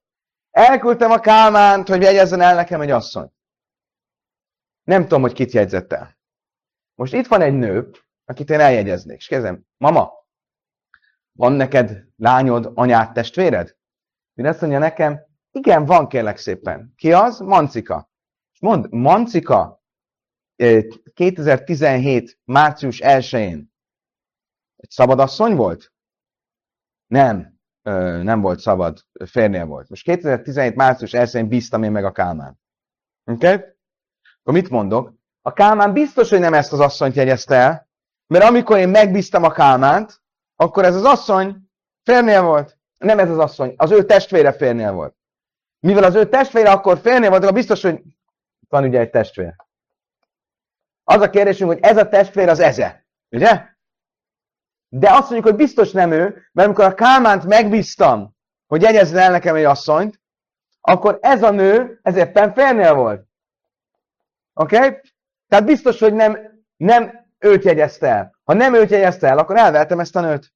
Elküldtem 0.51 1.11
a 1.11 1.21
Kálmánt, 1.21 1.89
hogy 1.89 2.03
jegyezzen 2.03 2.41
el 2.41 2.55
nekem 2.55 2.81
egy 2.81 2.91
asszony. 2.91 3.33
Nem 4.83 5.03
tudom, 5.03 5.21
hogy 5.21 5.33
kit 5.33 5.53
jegyzett 5.53 5.93
el. 5.93 6.19
Most 6.95 7.13
itt 7.13 7.27
van 7.27 7.41
egy 7.41 7.55
nő, 7.55 7.91
akit 8.25 8.51
én 8.51 8.61
eljegyeznék, 8.61 9.17
és 9.17 9.27
kezdem, 9.27 9.67
mama, 9.77 10.13
van 11.33 11.53
neked 11.53 12.05
lányod, 12.17 12.73
anyád, 12.75 13.13
testvéred? 13.13 13.77
Én 14.35 14.47
azt 14.47 14.61
mondja 14.61 14.79
nekem, 14.79 15.26
igen, 15.57 15.85
van 15.85 16.09
kérlek 16.09 16.37
szépen. 16.37 16.93
Ki 16.97 17.13
az? 17.13 17.39
Mancika. 17.39 18.11
Mond, 18.61 18.93
Mancika 18.93 19.85
2017. 21.15 22.39
március 22.45 23.01
1-én 23.05 23.75
egy 24.77 24.91
szabadasszony 24.91 25.55
volt? 25.55 25.93
Nem, 27.07 27.59
nem 28.23 28.41
volt 28.41 28.61
szabad, 28.61 29.07
férnél 29.25 29.67
volt. 29.67 29.89
Most 29.89 30.03
2017. 30.03 30.75
március 30.75 31.11
1-én 31.15 31.49
bíztam 31.49 31.83
én 31.83 31.93
meg 31.93 32.05
a 32.05 32.13
Kálmán. 32.13 32.61
Oké? 33.25 33.53
Okay? 33.53 33.65
Akkor 34.41 34.53
mit 34.53 34.71
mondok? 34.71 35.15
A 35.43 35.53
Kálmán 35.53 35.93
biztos, 35.93 36.31
hogy 36.31 36.41
nem 36.41 36.55
ezt 36.55 36.73
az 36.73 36.81
asszonyt 36.81 37.15
jegyezte 37.15 37.55
el, 37.55 37.89
mert 38.27 38.45
amikor 38.45 38.79
én 38.79 38.89
megbíztam 38.89 39.43
a 39.43 39.51
Kálmánt, 39.51 40.23
akkor 40.57 40.85
ez 40.85 40.95
az 40.95 41.05
asszony 41.05 41.71
férnél 42.03 42.43
volt. 42.43 42.79
Nem 42.99 43.19
ez 43.19 43.31
az 43.31 43.39
asszony, 43.39 43.75
az 43.77 43.91
ő 43.91 44.05
testvére 44.05 44.53
férnél 44.53 44.93
volt. 44.93 45.17
Mivel 45.81 46.05
az 46.05 46.15
ő 46.15 46.29
testvére 46.29 46.71
akkor 46.71 47.01
volt, 47.03 47.25
akkor 47.25 47.53
biztos, 47.53 47.83
hogy 47.83 48.03
van 48.69 48.85
ugye 48.85 49.01
egy 49.01 49.11
testvér. 49.11 49.55
Az 51.05 51.21
a 51.21 51.31
kérdésünk, 51.31 51.71
hogy 51.71 51.81
ez 51.83 51.97
a 51.97 52.09
testvér 52.09 52.49
az 52.49 52.61
eze. 52.61 53.07
Ugye? 53.31 53.75
De 54.89 55.11
azt 55.11 55.31
mondjuk, 55.31 55.45
hogy 55.45 55.57
biztos 55.57 55.93
nem 55.93 56.11
ő, 56.11 56.49
mert 56.53 56.69
amikor 56.69 56.85
a 56.85 56.95
Kálmánt 56.95 57.45
megbíztam, 57.45 58.35
hogy 58.67 58.83
jegyezzen 58.83 59.19
el 59.19 59.31
nekem 59.31 59.55
egy 59.55 59.65
asszonyt, 59.65 60.21
akkor 60.81 61.19
ez 61.23 61.43
a 61.43 61.51
nő, 61.51 62.01
ez 62.03 62.17
éppen 62.17 62.53
férnél 62.53 62.95
volt. 62.95 63.27
Oké? 64.55 64.77
Okay? 64.77 65.01
Tehát 65.49 65.65
biztos, 65.65 66.01
hogy 66.01 66.15
nem, 66.15 66.39
nem 66.77 67.27
őt 67.39 67.65
jegyezte 67.65 68.09
el. 68.09 68.39
Ha 68.45 68.53
nem 68.53 68.75
őt 68.75 68.91
jegyezte 68.91 69.29
el, 69.29 69.39
akkor 69.39 69.57
elvertem 69.57 70.01
ezt 70.01 70.17
a 70.17 70.21
nőt. 70.21 70.53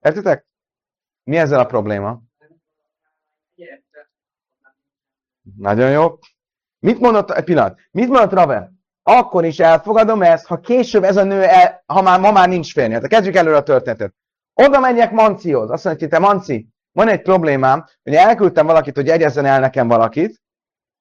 Értitek? 0.00 0.46
Mi 1.24 1.36
ezzel 1.36 1.60
a 1.60 1.66
probléma? 1.66 2.20
Nagyon 5.56 5.90
jó. 5.90 6.18
Mit 6.78 7.00
mondott, 7.00 7.30
egy 7.30 7.44
pillanat, 7.44 7.78
mit 7.90 8.08
mondott 8.08 8.32
Rave? 8.32 8.72
akkor 9.02 9.44
is 9.44 9.58
elfogadom 9.58 10.22
ezt, 10.22 10.46
ha 10.46 10.60
később 10.60 11.02
ez 11.02 11.16
a 11.16 11.24
nő, 11.24 11.42
el, 11.42 11.82
ha 11.86 12.02
már 12.02 12.20
ma 12.20 12.32
már 12.32 12.48
nincs 12.48 12.72
férni. 12.72 12.94
Hát 12.94 13.06
kezdjük 13.06 13.36
előre 13.36 13.56
a 13.56 13.62
történetet. 13.62 14.14
Oda 14.54 14.80
menjek 14.80 15.10
Mancihoz. 15.10 15.70
Azt 15.70 15.84
mondja, 15.84 16.08
te 16.08 16.18
Manci, 16.18 16.68
van 16.92 17.08
egy 17.08 17.22
problémám, 17.22 17.84
hogy 18.02 18.14
elküldtem 18.14 18.66
valakit, 18.66 18.96
hogy 18.96 19.06
jegyezzen 19.06 19.44
el 19.44 19.60
nekem 19.60 19.88
valakit, 19.88 20.40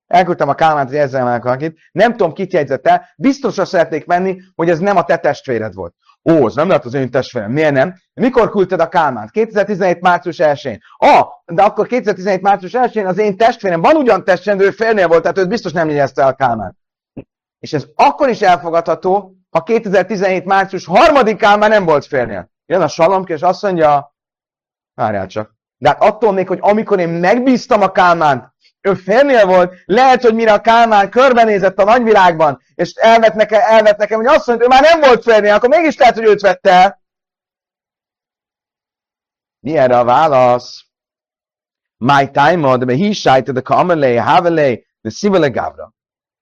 elküldtem 0.08 0.50
a 0.50 0.54
Kálmánt, 0.54 0.88
hogy 0.88 0.98
jegyezzen 0.98 1.28
el 1.28 1.40
valakit, 1.40 1.80
nem 1.92 2.12
tudom, 2.12 2.34
kit 2.34 2.54
jegyzett 2.54 2.88
el, 2.88 3.10
biztosra 3.18 3.66
szeretnék 3.66 4.06
menni, 4.06 4.42
hogy 4.56 4.70
ez 4.70 4.80
nem 4.80 4.98
a 4.98 5.04
te 5.04 5.18
testvéred 5.18 5.74
volt. 5.74 5.96
Ó, 6.30 6.46
ez 6.46 6.56
nem 6.56 6.68
lehet 6.68 6.86
az 6.86 6.94
én 6.94 7.12
testvérem. 7.12 7.52
Miért 7.52 7.74
nem? 7.74 7.96
Mikor 8.14 8.50
küldted 8.50 8.80
a 8.80 8.90
Kálmánt? 8.90 9.32
2017. 9.32 10.02
március 10.02 10.38
1-én. 10.40 10.80
Ah, 10.98 11.28
de 11.46 11.64
akkor 11.64 11.88
2017. 11.88 12.42
március 12.42 12.72
1-én 12.76 13.06
az 13.06 13.18
én 13.18 13.38
testvérem, 13.38 13.82
van 13.82 13.96
ugyan 13.96 14.24
testvérem, 14.24 14.60
de 14.60 14.66
ő 14.66 14.72
félnél 14.72 15.08
volt, 15.08 15.22
tehát 15.22 15.38
őt 15.38 15.48
biztos 15.48 15.72
nem 15.72 15.90
jegyezte 15.90 16.22
el 16.22 16.36
Kálmánt. 16.36 16.76
És 17.60 17.74
ez 17.74 17.86
akkor 17.96 18.30
is 18.30 18.42
elfogadható, 18.42 19.36
ha 19.50 19.64
2017. 19.64 20.46
március 20.46 20.88
3-án 20.92 21.60
már 21.60 21.70
nem 21.70 21.86
volt 21.86 22.06
férnél. 22.06 22.52
Jön 22.66 22.82
a 22.82 22.88
salomk, 22.88 23.30
és 23.30 23.42
azt 23.42 23.62
mondja, 23.62 24.16
várjál 24.94 25.28
csak. 25.28 25.56
De 25.78 25.90
hát 25.90 26.02
attól 26.02 26.32
még, 26.32 26.48
hogy 26.48 26.60
amikor 26.62 27.00
én 27.00 27.10
megbíztam 27.10 27.82
a 27.82 27.92
Kálmánt, 27.92 28.51
ő 28.82 28.94
férnél 28.94 29.46
volt, 29.46 29.74
lehet, 29.86 30.22
hogy 30.22 30.36
mire 30.36 30.54
a 30.54 30.62
Kálmán 30.62 31.10
körbenézett 31.10 31.78
a 31.78 31.84
nagyvilágban, 31.84 32.62
és 32.76 32.94
elvett 32.94 33.34
nekem, 33.34 33.62
elvett 33.64 33.98
nekem, 33.98 34.18
hogy 34.18 34.28
azt 34.28 34.48
mondja, 34.48 34.66
ő 34.66 34.68
már 34.68 34.82
nem 34.82 35.00
volt 35.00 35.24
férnél, 35.24 35.54
akkor 35.54 35.70
mégis 35.70 35.98
lehet, 35.98 36.16
hogy 36.16 36.26
őt 36.26 36.42
vette 36.42 36.72
el. 36.72 37.02
Mi 39.60 39.78
erre 39.78 39.98
a 39.98 40.04
válasz? 40.04 40.86
My 41.98 42.32
time, 42.32 42.78
de 42.78 42.98
he 42.98 43.12
sajt, 43.12 43.52
de 43.52 43.62
kamelé, 43.62 44.16
havelé, 44.16 44.88
de 45.02 45.10
szivele 45.10 45.50
gavra. 45.50 45.94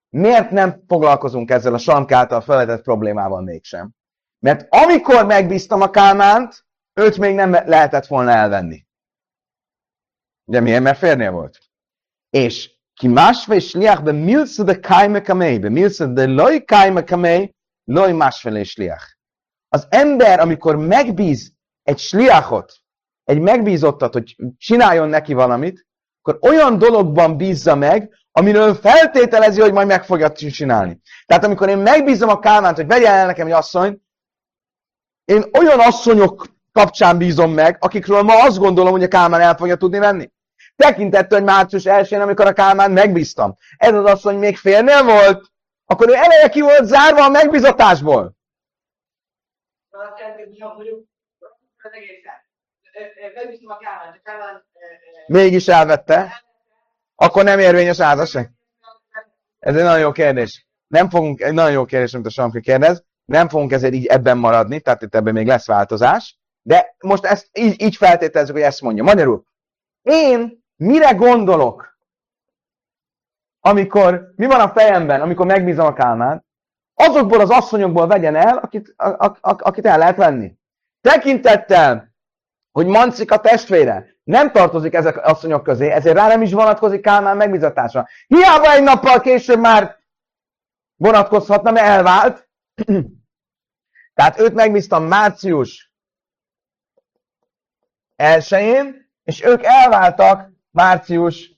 Miért 0.10 0.49
nem 0.52 0.84
foglalkozunk 0.88 1.52
ezzel 1.52 1.73
a 1.73 1.78
Sank 1.78 2.12
által 2.12 2.41
felvetett 2.41 2.84
problémával 2.84 3.41
mégsem? 3.41 3.91
Mert 4.39 4.67
amikor 4.69 5.25
megbíztam 5.25 5.82
a 5.82 5.89
Kálmánt, 5.89 6.65
őt 6.93 7.17
még 7.17 7.36
nem 7.36 7.52
lehetett 7.52 8.06
volna 8.06 8.32
elvenni. 8.32 8.88
Ugye 10.45 10.60
miért? 10.60 10.84
Mert 10.84 10.97
férnél 10.97 11.32
volt. 11.32 11.68
És 12.30 12.72
ki 12.94 13.10
sliach 13.60 14.04
be 14.04 14.12
milsze 14.12 14.63
de 14.63 14.80
kaime 14.80 15.22
kamei, 15.22 15.60
be 15.60 15.70
milsze 15.70 16.06
de 16.06 16.26
loj 17.86 18.12
másfél 18.12 18.63
sliach. 18.63 19.18
Az 19.68 19.88
ember, 19.89 20.39
amikor 20.39 20.76
megbíz 20.76 21.54
egy 21.84 21.98
sliachot, 21.98 22.74
egy 23.24 23.39
megbízottat, 23.39 24.13
hogy 24.13 24.36
csináljon 24.58 25.10
neki 25.10 25.34
valamit, 25.34 25.88
akkor 26.22 26.50
olyan 26.50 26.78
dologban 26.78 27.38
bízza 27.38 27.76
meg, 27.76 28.18
amiről 28.32 28.74
feltételezi, 28.74 29.62
hogy 29.62 29.74
majd 29.74 29.88
meg 29.88 30.04
fogja 30.04 30.32
csinálni. 30.32 31.00
Tehát 31.26 31.44
amikor 31.44 31.70
én 31.70 31.78
megbízom 31.78 32.30
a 32.30 32.39
Kálmánt, 32.39 32.76
hogy 32.76 32.88
vegyen 32.88 33.13
el 33.13 33.26
nekem 33.26 33.48
egy 33.48 33.54
asszonyt, 33.54 34.02
én 35.26 35.44
olyan 35.60 35.80
asszonyok 35.80 36.48
kapcsán 36.72 37.18
bízom 37.18 37.52
meg, 37.52 37.78
akikről 37.80 38.22
ma 38.22 38.44
azt 38.44 38.58
gondolom, 38.58 38.92
hogy 38.92 39.04
a 39.04 39.08
Kálmán 39.08 39.42
el 39.42 39.56
fogja 39.56 39.76
tudni 39.76 40.00
venni. 40.00 40.32
Tekintettől, 40.80 41.39
hogy 41.39 41.48
március 41.48 41.86
1 41.86 42.13
amikor 42.13 42.46
a 42.46 42.54
Kálmán 42.54 42.92
megbíztam. 42.92 43.58
Ez 43.78 43.94
az 43.94 44.06
asszony 44.06 44.38
még 44.38 44.58
félnél 44.58 45.04
volt, 45.04 45.46
akkor 45.86 46.10
ő 46.10 46.13
eleje 46.13 46.50
ki 46.50 46.62
volt 46.62 46.86
zárva 46.86 47.24
a 47.24 47.30
megbizatásból. 47.30 48.38
A 49.89 50.13
Kálmán 54.24 54.63
Mégis 55.28 55.68
elvette. 55.68 56.44
Akkor 57.15 57.44
nem 57.44 57.60
érvényes 57.60 57.98
házasság? 57.98 58.52
Ez 59.60 59.76
egy 59.76 59.84
nagyon 59.84 60.00
jó 60.00 60.12
kérdés. 60.12 60.68
Nem 60.88 61.10
fogunk, 61.10 61.42
egy 61.42 61.54
nagyon 61.54 61.72
jó 61.72 61.86
kérdés, 61.86 62.13
amit 62.13 62.26
a 62.26 62.30
Samki 62.30 62.62
kérdez. 62.62 63.04
Nem 63.26 63.50
fogunk 63.50 63.72
ezért 63.72 63.94
így 63.94 64.06
ebben 64.06 64.38
maradni, 64.38 64.80
tehát 64.80 65.02
itt 65.02 65.15
ebben 65.15 65.34
még 65.34 65.48
lesz 65.48 65.68
változás. 65.68 66.39
De 66.62 66.96
most 67.00 67.26
ezt 67.26 67.50
így, 67.54 67.82
így 67.82 67.96
feltételezzük, 67.96 68.56
hogy 68.56 68.63
ezt 68.63 68.82
mondja. 68.82 69.04
Magyarul, 69.04 69.48
én 70.02 70.68
mire 70.80 71.12
gondolok, 71.12 71.98
amikor, 73.60 74.34
mi 74.36 74.46
van 74.46 74.60
a 74.60 74.70
fejemben, 74.70 75.22
amikor 75.22 75.46
megbízom 75.46 75.86
a 75.86 75.94
Kálmán, 75.94 76.46
azokból 76.94 77.39
az 77.39 77.50
asszonyokból 77.50 78.08
vegyen 78.08 78.36
el, 78.36 78.58
akit, 78.58 78.94
a, 78.98 79.08
a, 79.08 79.26
a, 79.26 79.38
akit 79.42 79.86
el 79.86 79.98
lehet 79.98 80.18
venni. 80.18 80.58
Tekintettel, 81.02 82.13
hogy 82.72 82.86
Mancik 82.86 83.32
a 83.32 83.39
testvére 83.39 84.18
nem 84.24 84.52
tartozik 84.52 84.94
ezek 84.94 85.18
az 85.18 85.32
asszonyok 85.32 85.63
közé, 85.63 85.89
ezért 85.89 86.15
rá 86.15 86.28
nem 86.28 86.42
is 86.42 86.54
vonatkozik 86.54 87.02
Kálmán 87.02 87.38
megbízatása. 87.38 88.08
Hiába 88.28 88.72
egy 88.72 88.84
nappal 88.84 89.20
később 89.20 89.60
már 89.60 89.98
vonatkozhatna, 90.96 91.72
mert 91.72 91.88
elvált. 91.88 92.50
Tehát 94.13 94.39
őt 94.39 94.54
megbíztam 94.54 95.04
március 95.04 95.94
1 98.15 99.08
és 99.24 99.44
ők 99.44 99.63
elváltak 99.63 100.48
március 100.71 101.51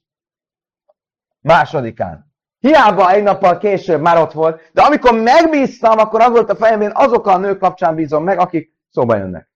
másodikán. 1.41 2.29
Hiába 2.59 3.11
egy 3.11 3.23
nappal 3.23 3.57
később 3.57 4.01
már 4.01 4.17
ott 4.17 4.31
volt, 4.31 4.69
de 4.73 4.81
amikor 4.81 5.21
megbíztam, 5.21 5.99
akkor 5.99 6.21
az 6.21 6.29
volt 6.29 6.49
a 6.49 6.55
fejemben, 6.55 6.91
azokkal 6.95 7.33
a 7.33 7.37
nők 7.37 7.59
kapcsán 7.59 7.95
bízom 7.95 8.23
meg, 8.23 8.39
akik 8.39 8.73
szóba 8.91 9.15
jönnek. 9.15 9.51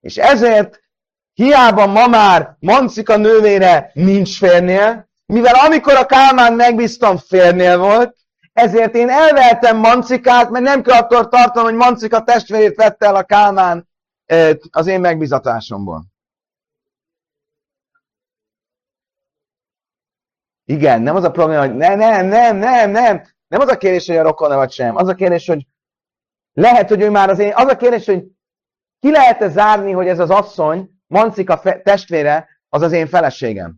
És 0.00 0.16
ezért 0.16 0.80
hiába 1.32 1.86
ma 1.86 2.06
már 2.06 2.56
Mancika 2.58 3.16
nővére 3.16 3.90
nincs 3.94 4.38
férnél, 4.38 5.08
mivel 5.26 5.54
amikor 5.54 5.94
a 5.94 6.06
Kálmán 6.06 6.52
megbíztam, 6.52 7.16
férnél 7.16 7.78
volt, 7.78 8.16
ezért 8.52 8.94
én 8.94 9.08
elvehetem 9.08 9.76
Mancikát, 9.76 10.50
mert 10.50 10.64
nem 10.64 10.82
kell 10.82 10.98
attól 10.98 11.28
tartanom, 11.28 11.64
hogy 11.64 11.78
Mancika 11.78 12.22
testvérét 12.22 12.76
vette 12.76 13.06
el 13.06 13.16
a 13.16 13.22
Kálmán 13.22 13.88
az 14.70 14.86
én 14.86 15.00
megbizatásomból. 15.00 16.04
Igen, 20.64 21.02
nem 21.02 21.16
az 21.16 21.24
a 21.24 21.30
probléma, 21.30 21.60
hogy 21.60 21.74
nem, 21.74 21.98
nem, 21.98 22.26
nem, 22.26 22.56
nem, 22.56 22.90
nem. 22.90 23.22
Nem 23.48 23.60
az 23.60 23.68
a 23.68 23.76
kérdés, 23.76 24.06
hogy 24.06 24.16
a 24.16 24.22
rokon 24.22 24.56
vagy 24.56 24.70
sem. 24.70 24.96
Az 24.96 25.08
a 25.08 25.14
kérdés, 25.14 25.46
hogy 25.46 25.66
lehet, 26.52 26.88
hogy 26.88 27.00
ő 27.00 27.10
már 27.10 27.28
az 27.28 27.38
én... 27.38 27.52
Az 27.54 27.66
a 27.66 27.76
kérdés, 27.76 28.06
hogy 28.06 28.24
ki 29.00 29.10
lehet-e 29.10 29.48
zárni, 29.48 29.92
hogy 29.92 30.08
ez 30.08 30.18
az 30.18 30.30
asszony, 30.30 30.90
Mancika 31.06 31.60
testvére, 31.82 32.48
az 32.68 32.82
az 32.82 32.92
én 32.92 33.06
feleségem. 33.06 33.76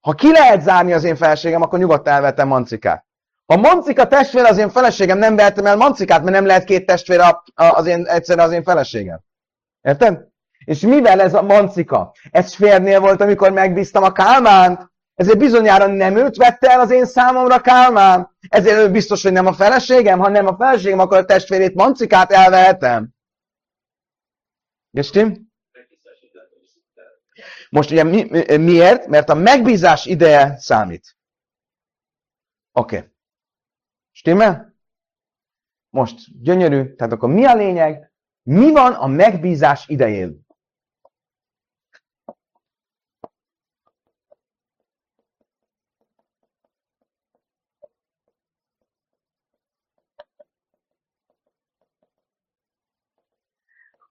Ha 0.00 0.12
ki 0.12 0.32
lehet 0.32 0.62
zárni 0.62 0.92
az 0.92 1.04
én 1.04 1.16
feleségem, 1.16 1.62
akkor 1.62 1.78
nyugodtan 1.78 2.12
elvetem 2.12 2.48
Mancikát. 2.48 3.06
Ha 3.46 3.56
Mancika 3.56 4.06
testvére 4.06 4.48
az 4.48 4.58
én 4.58 4.70
feleségem, 4.70 5.18
nem 5.18 5.36
vehetem 5.36 5.66
el 5.66 5.76
Mancikát, 5.76 6.20
mert 6.22 6.32
nem 6.32 6.46
lehet 6.46 6.64
két 6.64 6.86
testvére 6.86 7.42
az 7.54 7.86
én, 7.86 8.06
egyszerre 8.06 8.42
az 8.42 8.52
én 8.52 8.62
feleségem. 8.62 9.20
Érted? 9.80 10.26
És 10.64 10.80
mivel 10.80 11.20
ez 11.20 11.34
a 11.34 11.42
Mancika? 11.42 12.12
Ez 12.30 12.54
férnél 12.54 13.00
volt, 13.00 13.20
amikor 13.20 13.50
megbíztam 13.50 14.02
a 14.02 14.12
Kálmánt, 14.12 14.90
ezért 15.16 15.38
bizonyára 15.38 15.86
nem 15.86 16.16
őt 16.16 16.36
vette 16.36 16.70
el 16.70 16.80
az 16.80 16.90
én 16.90 17.06
számomra 17.06 17.60
Kálmán. 17.60 18.36
Ezért 18.48 18.76
ő 18.76 18.90
biztos, 18.90 19.22
hogy 19.22 19.32
nem 19.32 19.46
a 19.46 19.52
feleségem, 19.52 20.18
ha 20.18 20.28
nem 20.28 20.46
a 20.46 20.56
feleségem, 20.56 20.98
akkor 20.98 21.16
a 21.16 21.24
testvérét 21.24 21.74
Mancikát 21.74 22.30
elvehetem. 22.30 23.08
Értem? 24.90 25.44
Most 27.70 27.90
ugye 27.90 28.02
mi, 28.02 28.28
miért? 28.56 29.06
Mert 29.06 29.28
a 29.28 29.34
megbízás 29.34 30.06
ideje 30.06 30.56
számít. 30.58 31.16
Oké. 32.72 32.96
Okay. 32.96 33.08
Stimmel? 34.12 34.74
Most 35.88 36.42
gyönyörű. 36.42 36.94
Tehát 36.94 37.12
akkor 37.12 37.28
mi 37.28 37.44
a 37.44 37.54
lényeg? 37.54 38.12
Mi 38.42 38.72
van 38.72 38.92
a 38.92 39.06
megbízás 39.06 39.88
idején? 39.88 40.45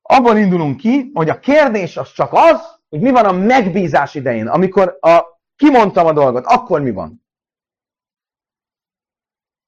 Abban 0.07 0.37
indulunk 0.37 0.77
ki, 0.77 1.11
hogy 1.13 1.29
a 1.29 1.39
kérdés 1.39 1.97
az 1.97 2.11
csak 2.11 2.29
az, 2.33 2.79
hogy 2.89 3.01
mi 3.01 3.11
van 3.11 3.25
a 3.25 3.31
megbízás 3.31 4.15
idején, 4.15 4.47
amikor 4.47 4.97
a, 5.01 5.39
kimondtam 5.55 6.05
a 6.05 6.13
dolgot, 6.13 6.45
akkor 6.45 6.81
mi 6.81 6.91
van? 6.91 7.25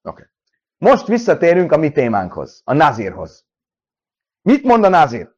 Oké. 0.02 0.22
Okay. 0.22 0.24
Most 0.76 1.06
visszatérünk 1.06 1.72
a 1.72 1.76
mi 1.76 1.92
témánkhoz, 1.92 2.60
a 2.64 2.72
Nazirhoz. 2.72 3.46
Mit 4.42 4.62
mond 4.62 4.84
a 4.84 4.88
Nazir? 4.88 5.34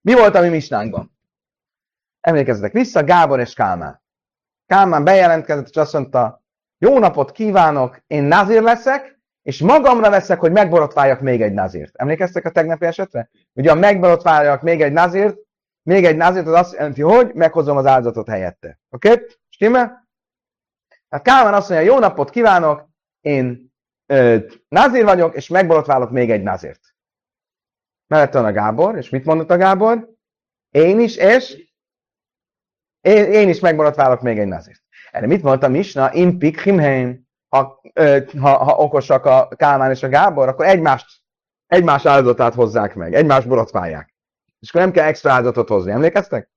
Mi 0.00 0.14
volt 0.14 0.34
a 0.34 0.40
mi 0.40 0.48
misnánkban? 0.48 1.18
Emlékezzetek 2.20 2.72
vissza, 2.72 3.04
Gábor 3.04 3.40
és 3.40 3.54
Kálmán. 3.54 4.02
Kálmán 4.66 5.04
bejelentkezett, 5.04 5.68
és 5.68 5.76
azt 5.76 5.92
mondta, 5.92 6.44
jó 6.78 6.98
napot 6.98 7.32
kívánok, 7.32 8.02
én 8.06 8.22
Nazir 8.22 8.62
leszek, 8.62 9.19
és 9.42 9.60
magamra 9.60 10.10
veszek, 10.10 10.40
hogy 10.40 10.52
megborotváljak 10.52 11.20
még 11.20 11.42
egy 11.42 11.52
nazírt. 11.52 11.96
Emlékeztek 11.96 12.44
a 12.44 12.50
tegnapi 12.50 12.86
esetre? 12.86 13.30
Ugye 13.52 13.70
a 13.70 13.74
megborotváljak 13.74 14.62
még 14.62 14.82
egy 14.82 14.92
nazírt, 14.92 15.38
még 15.82 16.04
egy 16.04 16.16
nazírt, 16.16 16.46
az 16.46 16.52
azt 16.52 16.72
jelenti, 16.72 17.02
hogy 17.02 17.34
meghozom 17.34 17.76
az 17.76 17.86
áldozatot 17.86 18.28
helyette. 18.28 18.78
Oké? 18.90 19.10
Okay? 19.10 19.26
Stimmel? 19.48 20.08
Hát 21.08 21.22
Kálmán 21.22 21.54
azt 21.54 21.68
mondja, 21.68 21.90
jó 21.92 21.98
napot 21.98 22.30
kívánok, 22.30 22.88
én 23.20 23.72
ö, 24.06 24.38
nazír 24.68 25.04
vagyok, 25.04 25.34
és 25.34 25.48
megborotválok 25.48 26.10
még 26.10 26.30
egy 26.30 26.42
nazírt. 26.42 26.94
Mellett 28.06 28.32
van 28.32 28.44
a 28.44 28.52
Gábor, 28.52 28.96
és 28.96 29.10
mit 29.10 29.24
mondott 29.24 29.50
a 29.50 29.56
Gábor? 29.56 30.08
Én 30.70 31.00
is, 31.00 31.16
és 31.16 31.68
én, 33.00 33.24
én 33.24 33.48
is 33.48 33.60
megborotválok 33.60 34.20
még 34.20 34.38
egy 34.38 34.46
nazírt. 34.46 34.82
Erre 35.10 35.26
mit 35.26 35.42
mondta 35.42 35.68
Misna? 35.68 36.12
In 36.12 36.38
pikrimheim 36.38 37.28
ha, 37.50 37.80
ha, 38.40 38.64
ha 38.64 38.76
okosak 38.76 39.24
a 39.24 39.48
Kálmán 39.48 39.90
és 39.90 40.02
a 40.02 40.08
Gábor, 40.08 40.48
akkor 40.48 40.66
egymást, 40.66 41.20
egymás 41.66 42.06
áldozatát 42.06 42.54
hozzák 42.54 42.94
meg, 42.94 43.14
egymást 43.14 43.48
borotválják. 43.48 44.14
És 44.60 44.68
akkor 44.68 44.80
nem 44.80 44.92
kell 44.92 45.06
extra 45.06 45.32
áldozatot 45.32 45.68
hozni, 45.68 45.90
emlékeztek? 45.90 46.50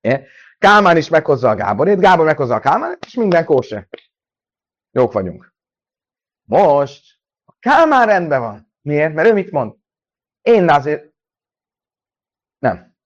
É? 0.00 0.26
Kálmán 0.58 0.96
is 0.96 1.08
meghozza 1.08 1.48
a 1.48 1.54
Gáborét, 1.54 2.00
Gábor 2.00 2.24
meghozza 2.24 2.54
a 2.54 2.60
Kálmán, 2.60 2.98
és 3.06 3.14
minden 3.14 3.44
kóse. 3.44 3.88
Jók 4.90 5.12
vagyunk. 5.12 5.54
Most 6.44 7.18
a 7.44 7.52
Kálmán 7.58 8.06
rendben 8.06 8.40
van. 8.40 8.72
Miért? 8.80 9.14
Mert 9.14 9.28
ő 9.28 9.32
mit 9.32 9.50
mond? 9.50 9.74
Én 10.42 10.70
azért... 10.70 11.12
Nem. 12.58 12.96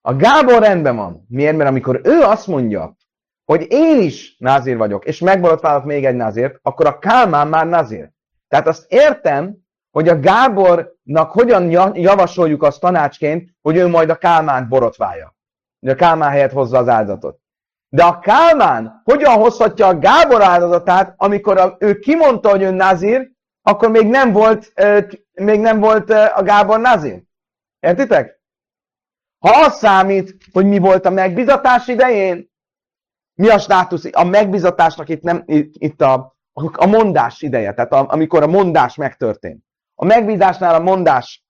A 0.00 0.16
Gábor 0.16 0.62
rendben 0.62 0.96
van. 0.96 1.26
Miért? 1.28 1.56
Mert 1.56 1.68
amikor 1.68 2.00
ő 2.04 2.20
azt 2.20 2.46
mondja, 2.46 2.96
hogy 3.44 3.66
én 3.68 4.00
is 4.00 4.36
názír 4.38 4.76
vagyok, 4.76 5.04
és 5.04 5.18
megborotválok 5.18 5.84
még 5.84 6.04
egy 6.04 6.16
názért, 6.16 6.58
akkor 6.62 6.86
a 6.86 6.98
Kálmán 6.98 7.48
már 7.48 7.66
názír. 7.66 8.10
Tehát 8.48 8.66
azt 8.66 8.92
értem, 8.92 9.56
hogy 9.90 10.08
a 10.08 10.20
Gábornak 10.20 11.30
hogyan 11.30 11.70
javasoljuk 11.94 12.62
azt 12.62 12.80
tanácsként, 12.80 13.50
hogy 13.62 13.76
ő 13.76 13.86
majd 13.86 14.10
a 14.10 14.16
Kálmánt 14.16 14.68
borotválja. 14.68 15.34
Hogy 15.80 15.88
a 15.88 15.94
Kálmán 15.94 16.30
helyett 16.30 16.52
hozza 16.52 16.78
az 16.78 16.88
áldozatot. 16.88 17.38
De 17.88 18.04
a 18.04 18.18
Kálmán 18.18 19.00
hogyan 19.04 19.34
hozhatja 19.34 19.86
a 19.86 19.98
Gábor 19.98 20.42
áldozatát, 20.42 21.14
amikor 21.16 21.58
a, 21.58 21.76
ő 21.78 21.98
kimondta, 21.98 22.50
hogy 22.50 22.62
ő 22.62 22.70
nazír, 22.70 23.30
akkor 23.62 23.90
még 23.90 24.06
nem 24.06 24.32
volt, 24.32 24.72
még 25.32 25.60
nem 25.60 25.80
volt 25.80 26.10
a 26.10 26.42
Gábor 26.42 26.80
nazír. 26.80 27.22
Értitek? 27.80 28.40
Ha 29.38 29.64
az 29.64 29.76
számít, 29.76 30.36
hogy 30.52 30.66
mi 30.66 30.78
volt 30.78 31.06
a 31.06 31.10
megbizatás 31.10 31.86
idején, 31.86 32.52
mi 33.34 33.48
a 33.48 33.58
státusz? 33.58 34.04
A 34.12 34.24
megbizatásnak 34.24 35.08
itt, 35.08 35.22
nem, 35.22 35.42
itt, 35.46 36.02
a, 36.02 36.36
a 36.72 36.86
mondás 36.86 37.42
ideje, 37.42 37.72
tehát 37.72 37.92
a, 37.92 38.06
amikor 38.08 38.42
a 38.42 38.46
mondás 38.46 38.94
megtörtént. 38.94 39.64
A 39.94 40.04
megbízásnál 40.04 40.74
a 40.74 40.80
mondás, 40.80 41.44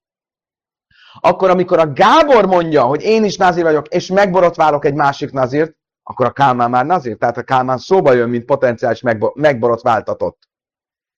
akkor 1.20 1.50
amikor 1.50 1.78
a 1.78 1.92
Gábor 1.92 2.46
mondja, 2.46 2.82
hogy 2.82 3.02
én 3.02 3.24
is 3.24 3.36
nazír 3.36 3.62
vagyok, 3.62 3.88
és 3.88 4.06
megborotválok 4.06 4.84
egy 4.84 4.94
másik 4.94 5.30
nazírt, 5.30 5.76
akkor 6.02 6.26
a 6.26 6.32
Kálmán 6.32 6.70
már 6.70 6.86
nazír, 6.86 7.16
tehát 7.16 7.36
a 7.36 7.42
Kálmán 7.42 7.78
szóba 7.78 8.12
jön, 8.12 8.28
mint 8.28 8.44
potenciális 8.44 9.02
megborotváltatott. 9.34 10.48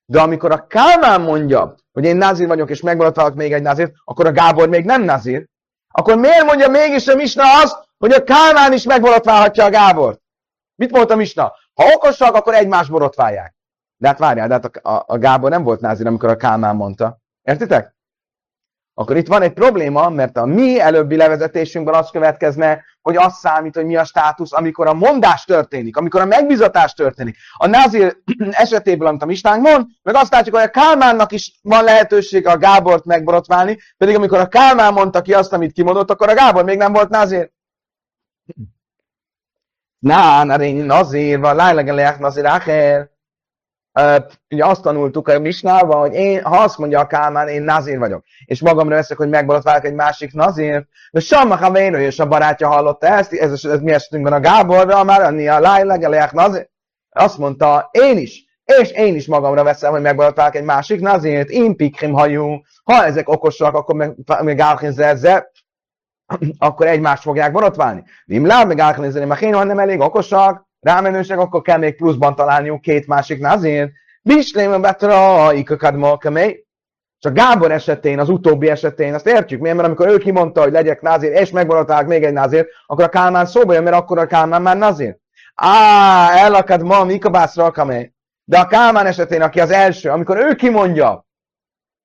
De 0.04 0.20
amikor 0.20 0.50
a 0.50 0.66
Kálmán 0.66 1.20
mondja, 1.20 1.74
hogy 1.92 2.04
én 2.04 2.16
nazír 2.16 2.46
vagyok, 2.46 2.70
és 2.70 2.80
megborotválok 2.80 3.34
még 3.34 3.52
egy 3.52 3.62
nazírt, 3.62 3.92
akkor 4.04 4.26
a 4.26 4.32
Gábor 4.32 4.68
még 4.68 4.84
nem 4.84 5.02
nazír. 5.02 5.46
Akkor 5.88 6.16
miért 6.16 6.44
mondja 6.44 6.68
mégis 6.68 7.08
a 7.08 7.14
Misna 7.14 7.42
azt, 7.62 7.76
hogy 7.98 8.12
a 8.12 8.24
Kálmán 8.24 8.72
is 8.72 8.84
megborotválhatja 8.84 9.64
a 9.64 9.70
Gábort? 9.70 10.20
Mit 10.76 10.90
mondta 10.90 11.16
Misna? 11.16 11.52
Ha 11.74 11.84
okosak, 11.94 12.34
akkor 12.34 12.54
egymást 12.54 12.90
borotválják. 12.90 13.54
De 13.96 14.08
hát 14.08 14.18
várjál, 14.18 14.48
de 14.48 14.54
hát 14.54 14.64
a, 14.64 14.90
a, 14.90 15.04
a 15.06 15.18
Gábor 15.18 15.50
nem 15.50 15.62
volt 15.62 15.80
názir, 15.80 16.06
amikor 16.06 16.28
a 16.28 16.36
Kálmán 16.36 16.76
mondta. 16.76 17.18
Értitek? 17.42 17.94
Akkor 18.98 19.16
itt 19.16 19.26
van 19.26 19.42
egy 19.42 19.52
probléma, 19.52 20.08
mert 20.08 20.36
a 20.36 20.44
mi 20.44 20.80
előbbi 20.80 21.16
levezetésünkben 21.16 21.94
az 21.94 22.10
következne, 22.10 22.84
hogy 23.02 23.16
az 23.16 23.34
számít, 23.34 23.74
hogy 23.74 23.84
mi 23.84 23.96
a 23.96 24.04
státusz, 24.04 24.52
amikor 24.52 24.86
a 24.86 24.94
mondás 24.94 25.44
történik, 25.44 25.96
amikor 25.96 26.20
a 26.20 26.24
megbizatás 26.24 26.92
történik. 26.92 27.36
A 27.56 27.66
názir 27.66 28.16
esetéből, 28.50 29.06
amit 29.08 29.22
a 29.22 29.26
Mistánk 29.26 29.62
mond, 29.62 29.86
meg 30.02 30.14
azt 30.14 30.32
látjuk, 30.32 30.54
hogy 30.54 30.64
a 30.64 30.70
Kálmánnak 30.70 31.32
is 31.32 31.58
van 31.62 31.84
lehetősége 31.84 32.50
a 32.50 32.58
Gábort 32.58 33.04
megborotválni, 33.04 33.78
pedig 33.96 34.16
amikor 34.16 34.38
a 34.38 34.48
Kálmán 34.48 34.92
mondta 34.92 35.22
ki 35.22 35.34
azt, 35.34 35.52
amit 35.52 35.72
kimondott, 35.72 36.10
akkor 36.10 36.28
a 36.28 36.34
Gábor 36.34 36.64
még 36.64 36.78
nem 36.78 36.92
volt 36.92 37.08
názir. 37.08 37.50
Na, 39.98 40.44
na, 40.44 40.56
nazir, 40.72 41.40
van, 41.40 41.56
lájlegeleják 41.56 42.18
nazir, 42.18 42.46
áher 42.46 43.10
ugye 44.50 44.64
azt 44.64 44.82
tanultuk 44.82 45.28
a 45.28 45.38
Misnában, 45.38 45.98
hogy 45.98 46.14
én, 46.14 46.42
ha 46.42 46.56
azt 46.56 46.78
mondja 46.78 47.00
a 47.00 47.06
Kálmán, 47.06 47.48
én 47.48 47.62
nazír 47.62 47.98
vagyok, 47.98 48.24
és 48.44 48.60
magamra 48.60 48.94
veszek, 48.94 49.16
hogy 49.16 49.28
megborotválok 49.28 49.84
egy 49.84 49.94
másik 49.94 50.32
nazír, 50.32 50.86
de 51.10 51.20
Samma 51.20 51.56
Havénő 51.56 52.00
és 52.00 52.18
a 52.18 52.28
barátja 52.28 52.68
hallotta 52.68 53.06
ezt, 53.06 53.32
ez, 53.32 53.52
ez, 53.52 53.64
ez 53.64 53.80
mi 53.80 53.92
esetünkben 53.92 54.32
a 54.32 54.40
Gáborra, 54.40 55.04
már 55.04 55.20
a 55.20 55.54
a 55.54 55.60
lájlegeleják 55.60 56.32
nazír, 56.32 56.68
azt 57.10 57.38
mondta, 57.38 57.88
én 57.92 58.18
is, 58.18 58.44
és 58.64 58.90
én 58.90 59.14
is 59.14 59.26
magamra 59.26 59.62
veszem, 59.62 59.90
hogy 59.90 60.00
megborotválok 60.00 60.54
egy 60.54 60.64
másik 60.64 61.00
nazírt, 61.00 61.48
én 61.48 61.76
pikrim 61.76 62.12
hajú, 62.12 62.60
ha 62.84 63.04
ezek 63.04 63.28
okosak, 63.28 63.74
akkor 63.74 63.94
meg, 63.94 64.14
meg 64.42 64.60
akkor 66.58 66.86
egymást 66.86 67.22
fogják 67.22 67.52
borotválni. 67.52 68.04
Vim 68.24 68.46
láb, 68.46 68.66
meg 68.66 68.78
álkalizeni, 68.78 69.24
mert 69.24 69.54
ha 69.54 69.64
nem 69.64 69.78
elég 69.78 70.00
okosak, 70.00 70.66
rámenősek, 70.80 71.38
akkor 71.38 71.62
kell 71.62 71.78
még 71.78 71.96
pluszban 71.96 72.34
találniuk 72.34 72.80
két 72.80 73.06
másik 73.06 73.40
nazért. 73.40 73.90
Bislém 74.22 74.80
betra, 74.80 75.52
ikakadma 75.52 76.16
kamely. 76.16 76.64
Csak 77.18 77.32
Gábor 77.32 77.72
esetén, 77.72 78.18
az 78.18 78.28
utóbbi 78.28 78.68
esetén, 78.68 79.14
azt 79.14 79.26
értjük, 79.26 79.60
miért? 79.60 79.76
Mert 79.76 79.88
amikor 79.88 80.08
ő 80.08 80.18
kimondta, 80.18 80.62
hogy 80.62 80.72
legyek 80.72 81.00
nazír, 81.00 81.32
és 81.32 81.50
megmaradták 81.50 82.06
még 82.06 82.24
egy 82.24 82.32
nazír, 82.32 82.66
akkor 82.86 83.04
a 83.04 83.08
Kálmán 83.08 83.46
szóba 83.46 83.72
jön, 83.72 83.82
mert 83.82 83.96
akkor 83.96 84.18
a 84.18 84.26
Kálmán 84.26 84.62
már 84.62 84.76
nazír. 84.76 85.16
Á, 85.54 86.36
elakad 86.36 86.82
ma, 86.82 87.04
mikabászra 87.04 87.70
kamely. 87.70 88.12
De 88.44 88.58
a 88.58 88.66
Kálmán 88.66 89.06
esetén, 89.06 89.42
aki 89.42 89.60
az 89.60 89.70
első, 89.70 90.10
amikor 90.10 90.36
ő 90.36 90.54
kimondja, 90.54 91.26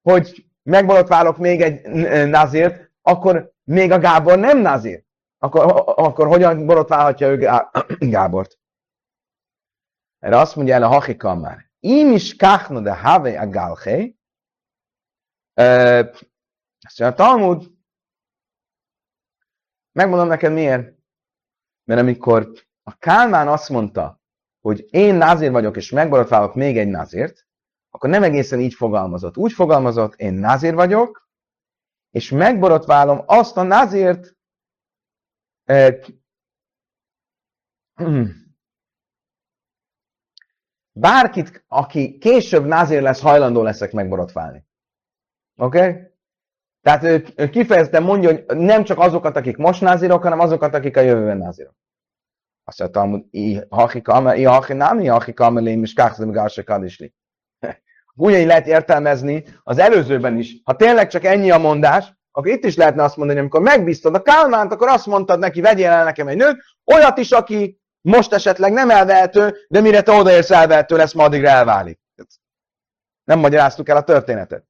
hogy 0.02 0.46
megborotválok 0.64 1.38
még 1.38 1.62
egy 1.62 1.82
nazírt, 2.28 2.92
akkor 3.02 3.52
még 3.72 3.92
a 3.92 4.00
Gábor 4.00 4.38
nem 4.38 4.58
nazír. 4.58 5.04
Akkor, 5.38 5.84
akkor 5.86 6.28
hogyan 6.28 6.66
borotválhatja 6.66 7.28
ő 7.28 7.38
Gábort? 8.16 8.60
Erre 10.20 10.38
azt 10.38 10.56
mondja 10.56 10.74
el 10.74 10.84
a 10.84 10.88
Hachikam 10.88 11.40
már. 11.40 11.72
Im 11.80 12.12
is 12.12 12.36
kachno 12.36 12.82
de 12.82 12.96
have 12.96 13.40
a 13.40 13.48
galche. 13.48 14.10
Azt 16.82 17.00
mondja 17.00 17.16
Talmud. 17.16 17.72
Megmondom 19.92 20.28
neked 20.28 20.54
miért. 20.54 20.96
Mert 21.84 22.02
amikor 22.02 22.52
a 22.84 22.98
Kálmán 22.98 23.48
azt 23.48 23.70
mondta, 23.70 24.22
hogy 24.62 24.88
én 24.90 25.16
názér 25.16 25.52
vagyok, 25.52 25.76
és 25.76 25.92
megborotválok 25.92 26.56
még 26.56 26.78
egy 26.78 26.88
názért, 26.88 27.48
akkor 27.90 28.10
nem 28.10 28.24
egészen 28.24 28.60
így 28.60 28.74
fogalmazott. 28.74 29.38
Úgy 29.38 29.54
fogalmazott, 29.54 30.16
én 30.16 30.34
názér 30.34 30.74
vagyok, 30.74 31.21
és 32.12 32.32
megborotválom 32.32 33.24
azt 33.26 33.58
a 33.58 33.63
názért, 33.63 34.36
bárkit, 40.91 41.63
aki 41.67 42.17
később 42.17 42.65
názér 42.65 43.02
lesz, 43.02 43.21
hajlandó 43.21 43.62
leszek 43.62 43.91
megborotválni. 43.91 44.65
Oké? 45.56 45.78
Okay? 45.78 46.10
Tehát 46.82 47.04
ő, 47.04 47.26
ő 47.36 47.50
kifejezetten 47.50 48.04
mondja, 48.04 48.30
hogy 48.30 48.58
nem 48.58 48.84
csak 48.84 49.00
azokat, 49.00 49.36
akik 49.36 49.58
most 49.58 49.82
názírok, 49.82 50.24
hanem 50.24 50.39
azokat, 50.39 50.74
akik 50.74 50.97
a 50.97 51.02
jövőben 51.02 51.38
názírok. 51.38 51.76
Azt 52.63 52.80
mondta, 52.80 53.08
hogy 53.08 53.26
i 53.30 53.62
haki 53.69 54.02
nem, 54.74 55.00
i 55.00 55.08
haki 55.08 55.34
kamelém, 55.34 55.84
és 55.84 55.93
kákszem 55.93 56.32
gárse 56.32 56.63
kadisli. 56.63 57.13
Úgy 58.22 58.46
lehet 58.46 58.68
értelmezni 58.68 59.44
az 59.64 59.78
előzőben 59.78 60.38
is. 60.38 60.56
Ha 60.64 60.76
tényleg 60.76 61.08
csak 61.08 61.24
ennyi 61.24 61.52
a 61.52 61.58
mondás, 61.58 62.14
akkor 62.32 62.52
itt 62.52 62.64
is 62.64 62.76
lehetne 62.76 63.04
azt 63.04 63.18
mondani, 63.18 63.40
amikor 63.40 63.62
megbíztad 63.62 64.16
a 64.16 64.22
Kálmánt, 64.22 64.72
akkor 64.72 64.88
azt 64.88 65.06
mondtad 65.06 65.40
neki, 65.40 65.62
vegyél 65.62 65.90
el 65.90 66.04
nekem 66.04 66.28
egy 66.28 66.38
nőt, 66.38 66.64
olyat 66.94 67.18
is, 67.18 67.32
aki 67.32 67.82
most 68.02 68.34
esetleg 68.34 68.72
nem 68.72 68.90
elvehető, 68.90 69.66
de 69.68 69.82
mire 69.82 70.02
te 70.02 70.12
odaérsz 70.12 70.52
elvehető 70.52 70.96
lesz, 70.96 71.14
ma 71.14 71.24
addigra 71.24 71.48
elválik. 71.48 72.00
Nem 73.24 73.40
magyaráztuk 73.40 73.90
el 73.90 73.98
a 73.98 74.04
történetet. 74.04 74.66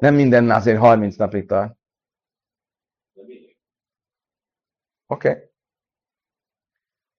Nem 0.00 0.14
minden 0.14 0.50
azért 0.50 0.78
30 0.78 1.16
napig 1.16 1.46
tart. 1.46 1.80
Oké. 3.14 3.56
Okay. 5.12 5.34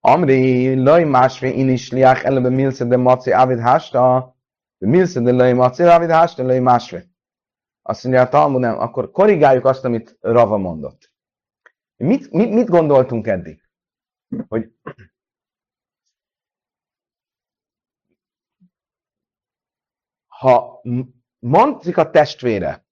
Amri, 0.00 0.74
loj 0.74 1.04
másfé 1.04 1.48
in 1.48 1.68
is 1.68 1.90
liach 1.90 2.24
elebe 2.24 2.50
milsze 2.50 2.84
de 2.84 2.96
maci 2.96 3.32
avid 3.32 3.60
hasta, 3.60 4.34
de 4.78 4.86
milsze 4.86 5.20
de 5.20 5.32
loj 5.32 5.52
maci 5.52 5.82
avid 5.82 6.10
hasta, 6.10 6.42
loj 6.42 6.58
másfé. 6.58 7.08
Azt 7.82 8.02
mondja 8.04 8.22
a 8.22 8.28
Talmud, 8.28 8.60
nem, 8.60 8.78
akkor 8.78 9.10
korrigáljuk 9.10 9.64
azt, 9.64 9.84
amit 9.84 10.16
Rava 10.20 10.56
mondott. 10.56 11.12
Mit, 11.96 12.30
mit, 12.30 12.50
mit 12.50 12.68
gondoltunk 12.68 13.26
eddig? 13.26 13.62
Hogy 14.48 14.72
ha 20.26 20.82
mondzik 21.38 21.96
a 21.96 22.10
testvére, 22.10 22.86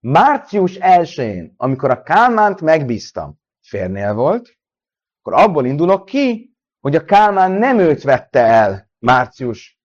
március 0.00 0.78
1-én, 0.80 1.54
amikor 1.56 1.90
a 1.90 2.02
Kálmánt 2.02 2.60
megbíztam, 2.60 3.44
férnél 3.68 4.14
volt, 4.14 4.56
akkor 5.22 5.42
abból 5.42 5.66
indulok 5.66 6.04
ki, 6.04 6.56
hogy 6.80 6.96
a 6.96 7.04
Kálmán 7.04 7.50
nem 7.50 7.78
őt 7.78 8.02
vette 8.02 8.40
el 8.40 8.90
március 8.98 9.78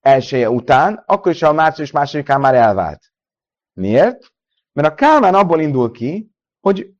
elsője 0.00 0.50
után, 0.50 1.02
akkor 1.06 1.32
is, 1.32 1.40
ha 1.40 1.48
a 1.48 1.52
március 1.52 1.90
másodikán 1.90 2.40
már 2.40 2.54
elvált. 2.54 3.12
Miért? 3.72 4.32
Mert 4.72 4.88
a 4.88 4.94
Kálmán 4.94 5.34
abból 5.34 5.60
indul 5.60 5.90
ki, 5.90 6.30
hogy 6.60 6.94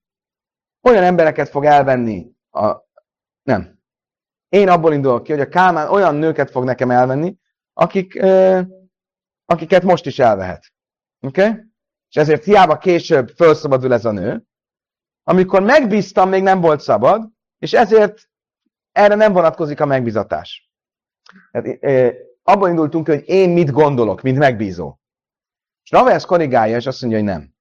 olyan 0.82 1.02
embereket 1.02 1.48
fog 1.48 1.64
elvenni 1.64 2.30
a... 2.50 2.84
Nem. 3.42 3.78
Én 4.48 4.68
abból 4.68 4.92
indulok 4.92 5.22
ki, 5.22 5.32
hogy 5.32 5.40
a 5.40 5.48
Kálmán 5.48 5.88
olyan 5.88 6.14
nőket 6.14 6.50
fog 6.50 6.64
nekem 6.64 6.90
elvenni, 6.90 7.36
akik, 7.72 8.14
ö, 8.14 8.60
akiket 9.44 9.82
most 9.82 10.06
is 10.06 10.18
elvehet. 10.18 10.72
Oké? 11.20 11.48
Okay? 11.48 11.60
És 12.08 12.16
ezért 12.16 12.44
hiába 12.44 12.78
később 12.78 13.28
felszabadul 13.28 13.92
ez 13.92 14.04
a 14.04 14.10
nő, 14.10 14.45
amikor 15.28 15.62
megbíztam, 15.62 16.28
még 16.28 16.42
nem 16.42 16.60
volt 16.60 16.80
szabad, 16.80 17.30
és 17.58 17.72
ezért 17.72 18.28
erre 18.92 19.14
nem 19.14 19.32
vonatkozik 19.32 19.80
a 19.80 19.86
megbizatás. 19.86 20.70
Hát, 21.52 21.66
e, 21.66 22.14
abban 22.42 22.70
indultunk, 22.70 23.06
hogy 23.06 23.22
én 23.28 23.50
mit 23.50 23.70
gondolok, 23.70 24.22
mint 24.22 24.38
megbízó. 24.38 24.98
És 25.82 25.90
Rava 25.90 26.10
ezt 26.10 26.26
korrigálja, 26.26 26.76
és 26.76 26.86
azt 26.86 27.00
mondja, 27.00 27.20
hogy 27.20 27.28
nem. 27.28 27.54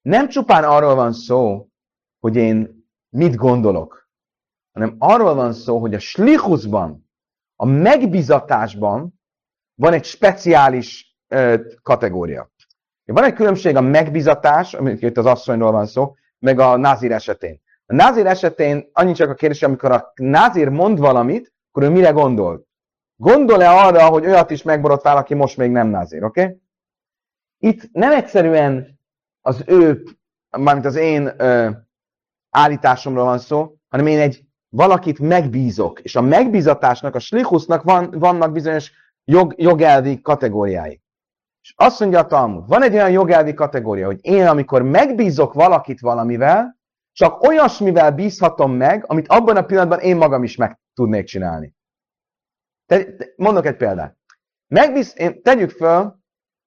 Nem 0.00 0.28
csupán 0.28 0.64
arról 0.64 0.94
van 0.94 1.12
szó, 1.12 1.68
hogy 2.18 2.36
én 2.36 2.88
mit 3.08 3.34
gondolok, 3.34 4.10
hanem 4.72 4.96
arról 4.98 5.34
van 5.34 5.52
szó, 5.52 5.78
hogy 5.78 5.94
a 5.94 5.98
slichusban, 5.98 7.10
a 7.56 7.64
megbizatásban 7.64 9.20
van 9.74 9.92
egy 9.92 10.04
speciális 10.04 11.16
ö, 11.28 11.60
kategória. 11.82 12.50
Van 13.04 13.24
egy 13.24 13.34
különbség 13.34 13.76
a 13.76 13.80
megbizatás, 13.80 14.74
amit 14.74 15.02
itt 15.02 15.16
az 15.16 15.26
asszonyról 15.26 15.72
van 15.72 15.86
szó, 15.86 16.14
meg 16.38 16.58
a 16.58 16.76
nazir 16.76 17.12
esetén. 17.12 17.60
A 17.86 17.94
názír 17.94 18.26
esetén 18.26 18.90
annyi 18.92 19.12
csak 19.12 19.30
a 19.30 19.34
kérdés, 19.34 19.62
amikor 19.62 19.92
a 19.92 20.12
názír 20.14 20.68
mond 20.68 20.98
valamit, 20.98 21.52
akkor 21.68 21.82
ő 21.82 21.90
mire 21.90 22.10
gondol? 22.10 22.66
Gondol-e 23.16 23.70
arra, 23.70 24.06
hogy 24.06 24.26
olyat 24.26 24.50
is 24.50 24.62
megborotvál, 24.62 25.16
aki 25.16 25.34
most 25.34 25.56
még 25.56 25.70
nem 25.70 25.88
názér, 25.88 26.24
oké? 26.24 26.42
Okay? 26.42 26.60
Itt 27.58 27.92
nem 27.92 28.12
egyszerűen 28.12 28.98
az 29.40 29.62
ő, 29.66 30.02
mármint 30.58 30.86
az 30.86 30.96
én 30.96 31.32
ö, 31.36 31.70
állításomról 32.50 33.24
van 33.24 33.38
szó, 33.38 33.76
hanem 33.88 34.06
én 34.06 34.18
egy 34.18 34.44
valakit 34.68 35.18
megbízok, 35.18 36.00
és 36.00 36.16
a 36.16 36.20
megbízatásnak, 36.20 37.14
a 37.14 37.18
slichusznak 37.18 37.82
van, 37.82 38.10
vannak 38.10 38.52
bizonyos 38.52 38.92
jog, 39.24 39.54
jogelvi 39.56 40.20
kategóriái. 40.20 41.00
És 41.66 41.72
azt 41.76 42.00
mondja 42.00 42.18
a 42.18 42.26
Talmud, 42.26 42.68
van 42.68 42.82
egy 42.82 42.94
olyan 42.94 43.10
jogelvi 43.10 43.54
kategória, 43.54 44.06
hogy 44.06 44.18
én, 44.22 44.46
amikor 44.46 44.82
megbízok 44.82 45.52
valakit 45.52 46.00
valamivel, 46.00 46.78
csak 47.12 47.42
olyasmivel 47.42 48.12
bízhatom 48.12 48.72
meg, 48.72 49.04
amit 49.06 49.28
abban 49.28 49.56
a 49.56 49.64
pillanatban 49.64 49.98
én 49.98 50.16
magam 50.16 50.42
is 50.42 50.56
meg 50.56 50.80
tudnék 50.94 51.24
csinálni. 51.24 51.74
Te, 52.86 53.04
te, 53.04 53.32
mondok 53.36 53.66
egy 53.66 53.76
példát. 53.76 54.16
Megbíz, 54.66 55.14
én, 55.16 55.42
tegyük 55.42 55.70
föl, 55.70 56.18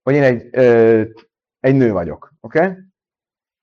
hogy 0.04 0.14
én 0.14 0.24
egy, 0.24 0.48
ö, 0.52 1.02
egy 1.60 1.76
nő 1.76 1.92
vagyok, 1.92 2.34
oké? 2.40 2.60
Okay? 2.60 2.78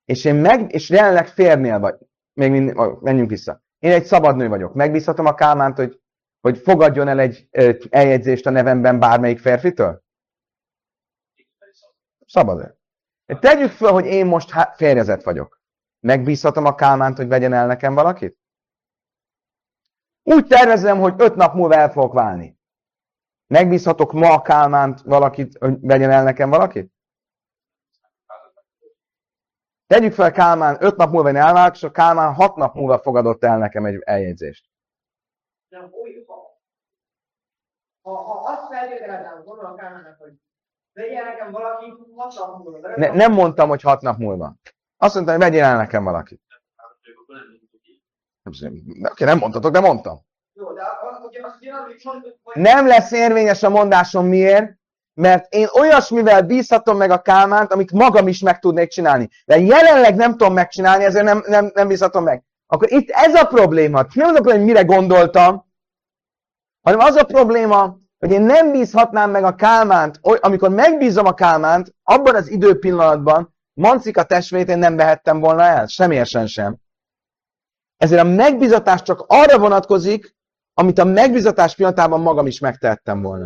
És 0.04 0.24
én 0.24 0.34
meg, 0.34 0.72
és 0.72 0.90
jelenleg 0.90 1.28
férnél 1.28 1.78
vagy, 1.78 1.94
még 2.32 2.50
mindig, 2.50 2.74
menjünk 3.00 3.30
vissza. 3.30 3.62
Én 3.78 3.92
egy 3.92 4.04
szabad 4.04 4.36
nő 4.36 4.48
vagyok. 4.48 4.74
Megbízhatom 4.74 5.26
a 5.26 5.34
Kálmánt, 5.34 5.76
hogy, 5.76 6.00
hogy 6.40 6.58
fogadjon 6.58 7.08
el 7.08 7.18
egy 7.18 7.48
ö, 7.50 7.70
eljegyzést 7.90 8.46
a 8.46 8.50
nevemben 8.50 8.98
bármelyik 8.98 9.38
férfitől? 9.38 10.04
Szabad 12.36 12.58
ő. 12.58 12.78
Tegyük 13.38 13.70
föl, 13.70 13.90
hogy 13.90 14.06
én 14.06 14.26
most 14.26 14.52
férjezett 14.74 15.22
vagyok. 15.22 15.60
Megbízhatom 16.00 16.64
a 16.64 16.74
Kálmánt, 16.74 17.16
hogy 17.16 17.28
vegyen 17.28 17.52
el 17.52 17.66
nekem 17.66 17.94
valakit? 17.94 18.38
Úgy 20.22 20.46
tervezem, 20.46 20.98
hogy 20.98 21.14
öt 21.16 21.34
nap 21.34 21.54
múlva 21.54 21.74
el 21.74 21.90
fogok 21.90 22.12
válni. 22.12 22.58
Megbízhatok 23.46 24.12
ma 24.12 24.32
a 24.32 24.42
Kálmánt 24.42 25.00
valakit, 25.00 25.58
hogy 25.58 25.80
vegyen 25.80 26.10
el 26.10 26.22
nekem 26.22 26.50
valakit? 26.50 26.92
Tegyük 29.86 30.12
fel, 30.12 30.32
Kálmán 30.32 30.76
öt 30.80 30.96
nap 30.96 31.10
múlva 31.10 31.28
én 31.28 31.36
elvált, 31.36 31.74
és 31.74 31.82
a 31.82 31.90
Kálmán 31.90 32.34
hat 32.34 32.56
nap 32.56 32.74
múlva 32.74 32.98
fogadott 32.98 33.44
el 33.44 33.58
nekem 33.58 33.84
egy 33.84 34.02
eljegyzést. 34.04 34.70
Nem, 35.68 35.90
úgy, 35.92 36.24
ha, 36.26 36.60
ha, 38.02 38.14
ha 38.16 38.50
azt 38.52 38.66
feltételezem, 38.66 39.44
gondolom 39.44 39.76
Kálmánnak, 39.76 40.18
hogy 40.18 40.32
vegyen 40.96 41.24
nekem 41.24 41.50
valaki 41.50 41.94
hat 42.16 42.34
nap 42.34 42.58
múlva. 42.58 42.88
Ne, 42.96 43.12
nem 43.12 43.32
mondtam, 43.32 43.68
hogy 43.68 43.82
hat 43.82 44.00
nap 44.00 44.18
múlva. 44.18 44.54
Azt 44.96 45.14
mondtam, 45.14 45.36
hogy 45.36 45.44
vegyél 45.44 45.64
el 45.64 45.76
nekem 45.76 46.04
valakit. 46.04 46.40
Oké, 49.10 49.24
nem 49.24 49.38
mondtatok, 49.38 49.72
de 49.72 49.80
mondtam. 49.80 50.20
Nem 52.52 52.86
lesz 52.86 53.12
érvényes 53.12 53.62
a 53.62 53.68
mondásom 53.68 54.26
miért? 54.26 54.74
Mert 55.14 55.54
én 55.54 55.66
olyasmivel 55.72 56.42
bízhatom 56.42 56.96
meg 56.96 57.10
a 57.10 57.22
Kálmánt, 57.22 57.72
amit 57.72 57.92
magam 57.92 58.28
is 58.28 58.40
meg 58.40 58.58
tudnék 58.58 58.88
csinálni. 58.88 59.28
De 59.44 59.58
jelenleg 59.58 60.14
nem 60.14 60.30
tudom 60.30 60.52
megcsinálni, 60.52 61.04
ezért 61.04 61.24
nem, 61.24 61.42
nem, 61.46 61.70
nem 61.74 61.88
bízhatom 61.88 62.24
meg. 62.24 62.44
Akkor 62.66 62.92
itt 62.92 63.10
ez 63.10 63.34
a 63.34 63.44
probléma. 63.44 64.06
Nem 64.14 64.28
az 64.28 64.34
a 64.34 64.40
probléma, 64.40 64.58
hogy 64.58 64.66
mire 64.66 64.84
gondoltam, 64.84 65.66
hanem 66.82 67.00
az 67.00 67.16
a 67.16 67.24
probléma, 67.24 67.98
hogy 68.18 68.30
én 68.30 68.42
nem 68.42 68.72
bízhatnám 68.72 69.30
meg 69.30 69.44
a 69.44 69.54
Kálmánt, 69.54 70.20
amikor 70.22 70.70
megbízom 70.70 71.26
a 71.26 71.34
Kálmánt, 71.34 71.94
abban 72.02 72.34
az 72.34 72.48
időpillanatban 72.48 73.54
Mancika 73.72 74.24
testvét 74.24 74.68
én 74.68 74.78
nem 74.78 74.96
vehettem 74.96 75.40
volna 75.40 75.62
el, 75.62 75.86
semmiesen 75.86 76.46
sem. 76.46 76.76
Ezért 77.96 78.20
a 78.20 78.28
megbizatás 78.28 79.02
csak 79.02 79.24
arra 79.26 79.58
vonatkozik, 79.58 80.36
amit 80.74 80.98
a 80.98 81.04
megbizatás 81.04 81.74
pillanatában 81.74 82.20
magam 82.20 82.46
is 82.46 82.58
megtehettem 82.58 83.22
volna. 83.22 83.44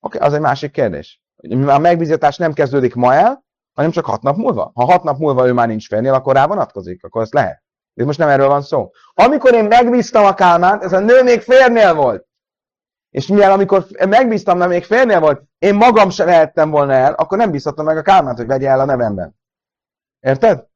Oké, 0.00 0.16
okay, 0.16 0.28
az 0.28 0.34
egy 0.34 0.40
másik 0.40 0.72
kérdés. 0.72 1.22
A 1.66 1.78
megbizatás 1.78 2.36
nem 2.36 2.52
kezdődik 2.52 2.94
ma 2.94 3.14
el, 3.14 3.44
hanem 3.72 3.90
csak 3.90 4.04
hat 4.04 4.22
nap 4.22 4.36
múlva. 4.36 4.70
Ha 4.74 4.84
hat 4.84 5.02
nap 5.02 5.18
múlva 5.18 5.46
ő 5.46 5.52
már 5.52 5.68
nincs 5.68 5.86
férnél, 5.86 6.14
akkor 6.14 6.34
rá 6.34 6.46
vonatkozik, 6.46 7.04
akkor 7.04 7.22
ezt 7.22 7.34
lehet. 7.34 7.62
De 7.94 8.04
most 8.04 8.18
nem 8.18 8.28
erről 8.28 8.48
van 8.48 8.62
szó. 8.62 8.90
Amikor 9.14 9.54
én 9.54 9.64
megbíztam 9.64 10.24
a 10.24 10.34
Kálmánt, 10.34 10.82
ez 10.82 10.92
a 10.92 10.98
nő 10.98 11.22
még 11.22 11.40
férnél 11.40 11.94
volt. 11.94 12.28
És 13.10 13.26
mivel 13.26 13.52
amikor 13.52 13.86
megbíztam, 14.08 14.58
mert 14.58 14.70
még 14.70 14.84
férnél 14.84 15.20
volt, 15.20 15.42
én 15.58 15.74
magam 15.74 16.10
se 16.10 16.24
lehettem 16.24 16.70
volna 16.70 16.92
el, 16.92 17.12
akkor 17.12 17.38
nem 17.38 17.50
bízhatom 17.50 17.84
meg 17.84 17.96
a 17.96 18.02
Kálmánt, 18.02 18.36
hogy 18.36 18.46
vegye 18.46 18.68
el 18.68 18.80
a 18.80 18.84
nevemben. 18.84 19.38
Érted? 20.20 20.66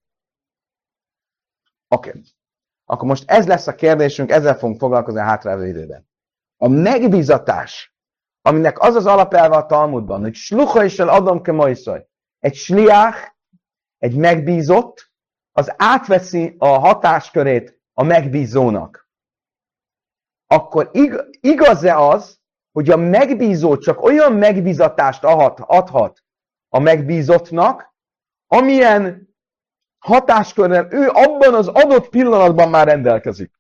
Oké. 1.89 2.09
Okay. 2.09 2.23
Akkor 2.85 3.09
most 3.09 3.31
ez 3.31 3.47
lesz 3.47 3.67
a 3.67 3.75
kérdésünk, 3.75 4.31
ezzel 4.31 4.55
fogunk 4.55 4.79
foglalkozni 4.79 5.21
a 5.21 5.25
hátralévő 5.25 5.69
időben. 5.69 6.09
A 6.57 6.69
megbízatás, 6.69 7.95
aminek 8.43 8.79
az 8.81 8.95
az 8.95 9.07
alapelve 9.07 9.57
a 9.57 9.67
Talmudban, 9.67 10.21
hogy 10.21 10.35
sluha 10.35 10.85
is 10.85 10.99
el 10.99 11.09
adom 11.09 11.43
ke 11.43 11.77
Egy 12.39 12.55
sliach, 12.55 13.35
egy 13.99 14.17
megbízott, 14.17 15.13
az 15.57 15.73
átveszi 15.77 16.55
a 16.59 16.67
hatáskörét 16.67 17.81
a 17.93 18.03
megbízónak. 18.03 19.09
Akkor 20.47 20.91
ig- 20.93 21.39
igaz-e 21.41 21.99
az, 21.99 22.41
hogy 22.73 22.91
a 22.91 22.97
megbízó 22.97 23.77
csak 23.77 24.03
olyan 24.03 24.33
megbízatást 24.33 25.25
adhat, 25.25 25.61
adhat 25.61 26.23
a 26.69 26.79
megbízottnak, 26.79 27.95
amilyen 28.47 29.35
hatáskörrel 29.99 30.87
ő 30.91 31.09
abban 31.09 31.55
az 31.55 31.69
adott 31.69 32.09
pillanatban 32.09 32.69
már 32.69 32.87
rendelkezik. 32.87 33.53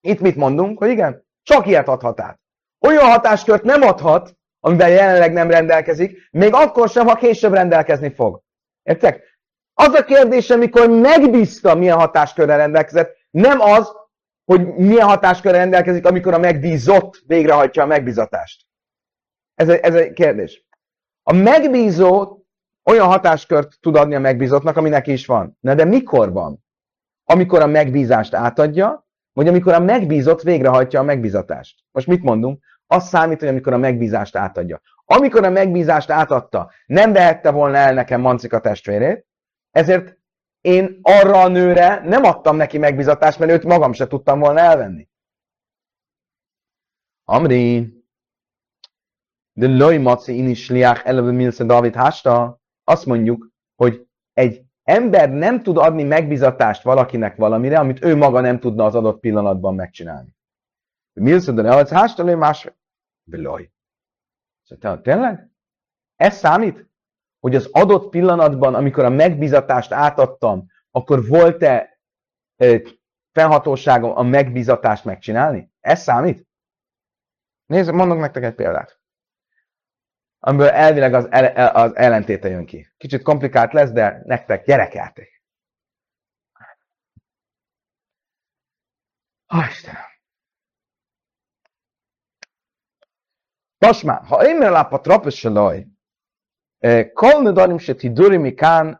Itt 0.00 0.20
mit 0.20 0.36
mondunk? 0.36 0.78
Hogy 0.78 0.90
igen, 0.90 1.26
csak 1.42 1.66
ilyet 1.66 1.88
adhat 1.88 2.20
át. 2.20 2.40
Olyan 2.80 3.10
hatáskört 3.10 3.62
nem 3.62 3.82
adhat, 3.82 4.36
amivel 4.60 4.88
jelenleg 4.88 5.32
nem 5.32 5.50
rendelkezik, 5.50 6.28
még 6.30 6.54
akkor 6.54 6.88
sem, 6.88 7.06
ha 7.06 7.14
később 7.14 7.52
rendelkezni 7.52 8.14
fog. 8.14 8.42
Értek? 8.82 9.33
Az 9.74 9.94
a 9.94 10.04
kérdés, 10.04 10.50
amikor 10.50 10.88
megbízta, 10.88 11.74
milyen 11.74 11.98
hatáskörrel 11.98 12.56
rendelkezett, 12.56 13.16
nem 13.30 13.60
az, 13.60 13.92
hogy 14.44 14.66
milyen 14.66 15.06
hatáskörrel 15.06 15.60
rendelkezik, 15.60 16.06
amikor 16.06 16.34
a 16.34 16.38
megbízott 16.38 17.22
végrehajtja 17.26 17.82
a 17.82 17.86
megbízatást. 17.86 18.66
Ez 19.54 19.68
egy, 19.68 19.80
ez 19.80 19.94
egy 19.94 20.12
kérdés. 20.12 20.66
A 21.22 21.32
megbízó 21.32 22.38
olyan 22.84 23.06
hatáskört 23.06 23.80
tud 23.80 23.96
adni 23.96 24.14
a 24.14 24.20
megbízottnak, 24.20 24.76
ami 24.76 24.88
neki 24.88 25.12
is 25.12 25.26
van. 25.26 25.56
Na 25.60 25.74
de 25.74 25.84
mikor 25.84 26.32
van? 26.32 26.64
Amikor 27.24 27.60
a 27.60 27.66
megbízást 27.66 28.34
átadja, 28.34 29.06
vagy 29.32 29.48
amikor 29.48 29.72
a 29.72 29.80
megbízott 29.80 30.42
végrehajtja 30.42 31.00
a 31.00 31.02
megbízatást. 31.02 31.84
Most 31.92 32.06
mit 32.06 32.22
mondunk? 32.22 32.62
Az 32.86 33.08
számít, 33.08 33.38
hogy 33.38 33.48
amikor 33.48 33.72
a 33.72 33.78
megbízást 33.78 34.36
átadja. 34.36 34.80
Amikor 35.04 35.44
a 35.44 35.50
megbízást 35.50 36.10
átadta, 36.10 36.70
nem 36.86 37.12
vehette 37.12 37.50
volna 37.50 37.76
el 37.76 37.94
nekem 37.94 38.20
Mancika 38.20 38.60
testvérét, 38.60 39.26
ezért 39.74 40.18
én 40.60 40.98
arra 41.02 41.40
a 41.40 41.48
nőre 41.48 42.00
nem 42.04 42.24
adtam 42.24 42.56
neki 42.56 42.78
megbízatást, 42.78 43.38
mert 43.38 43.50
őt 43.50 43.64
magam 43.64 43.92
se 43.92 44.06
tudtam 44.06 44.38
volna 44.38 44.60
elvenni. 44.60 45.08
Amri, 47.24 47.92
de 49.52 49.66
loj 49.66 49.96
maci 49.96 50.36
inis 50.36 50.68
liach 50.68 51.06
eleve 51.06 51.30
milsze 51.30 51.64
David 51.64 51.94
hásta, 51.94 52.60
azt 52.84 53.06
mondjuk, 53.06 53.50
hogy 53.74 54.08
egy 54.32 54.64
ember 54.82 55.30
nem 55.30 55.62
tud 55.62 55.76
adni 55.76 56.02
megbizatást 56.02 56.82
valakinek 56.82 57.36
valamire, 57.36 57.78
amit 57.78 58.04
ő 58.04 58.16
maga 58.16 58.40
nem 58.40 58.60
tudna 58.60 58.84
az 58.84 58.94
adott 58.94 59.20
pillanatban 59.20 59.74
megcsinálni. 59.74 60.36
Mi 61.12 61.32
az, 61.32 61.46
hogy 61.46 61.58
az 61.58 61.90
hástalé 61.90 62.34
más? 62.34 62.72
Bilaj. 63.22 63.70
Szóval 64.62 65.00
tényleg? 65.00 65.50
Ez 66.16 66.36
számít? 66.36 66.92
hogy 67.44 67.54
az 67.54 67.68
adott 67.72 68.10
pillanatban, 68.10 68.74
amikor 68.74 69.04
a 69.04 69.08
megbizatást 69.08 69.92
átadtam, 69.92 70.66
akkor 70.90 71.26
volt-e 71.26 71.98
fennhatóságom 73.32 74.16
a 74.16 74.22
megbizatást 74.22 75.04
megcsinálni? 75.04 75.72
Ez 75.80 76.02
számít? 76.02 76.46
Nézd, 77.66 77.92
mondok 77.92 78.18
nektek 78.18 78.42
egy 78.42 78.54
példát, 78.54 79.00
amiből 80.38 80.68
elvileg 80.68 81.14
az, 81.14 81.26
el, 81.30 81.74
az 81.74 81.96
ellentéte 81.96 82.48
jön 82.48 82.66
ki. 82.66 82.92
Kicsit 82.96 83.22
komplikált 83.22 83.72
lesz, 83.72 83.90
de 83.90 84.22
nektek 84.24 84.64
gyerekjáték. 84.64 85.42
Ha 89.46 89.58
oh, 89.58 89.68
Istenem! 89.68 90.02
Most 93.78 94.02
már, 94.02 94.24
ha 94.24 94.46
én 94.46 94.58
lápa 94.58 95.00
trapös 95.00 95.42
laj, 95.42 95.86
כל 97.13 97.33
נדרים 97.45 97.79
שתידורי 97.79 98.37
מכאן, 98.37 98.91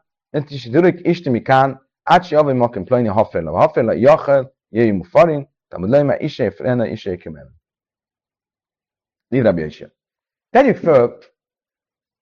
שתידורי 0.49 0.91
אשתי 1.11 1.29
מכאן, 1.29 1.73
עד 2.05 2.23
שיובא 2.23 2.53
מוקם 2.53 2.85
פלוני 2.85 3.09
הופר 3.09 3.39
לו, 3.39 3.61
הופר 3.61 3.81
לו 3.81 3.93
יאכל, 3.93 4.43
יהיו 4.71 4.93
מופרים, 4.93 5.45
תמוד 5.67 5.89
להם 5.89 6.11
אישה 6.11 6.43
יפרנה, 6.43 6.83
אישה 6.83 7.11
יקמנה. 7.11 7.41
לי 9.31 9.41
רבי 9.41 9.61
ישב. 9.61 9.87
Tegyük 10.55 10.77
föl, 10.77 11.17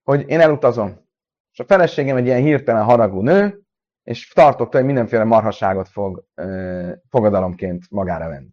hogy 0.04 0.30
én 0.30 0.40
elutazom, 0.40 1.08
és 1.52 1.60
a 1.60 1.66
feleségem 1.66 2.18
egy 2.18 2.26
ilyen 2.26 2.42
hirtelen 2.42 2.84
haragú 2.84 3.22
nő, 3.22 3.62
és 4.04 4.28
tartok 4.28 4.70
tőle, 4.70 4.84
hogy 4.84 4.94
mindenféle 4.94 5.24
marhaságot 5.24 5.88
fog 5.88 6.26
ö, 6.36 6.94
fogadalomként 7.10 7.90
magára 7.90 8.28
venni. 8.28 8.50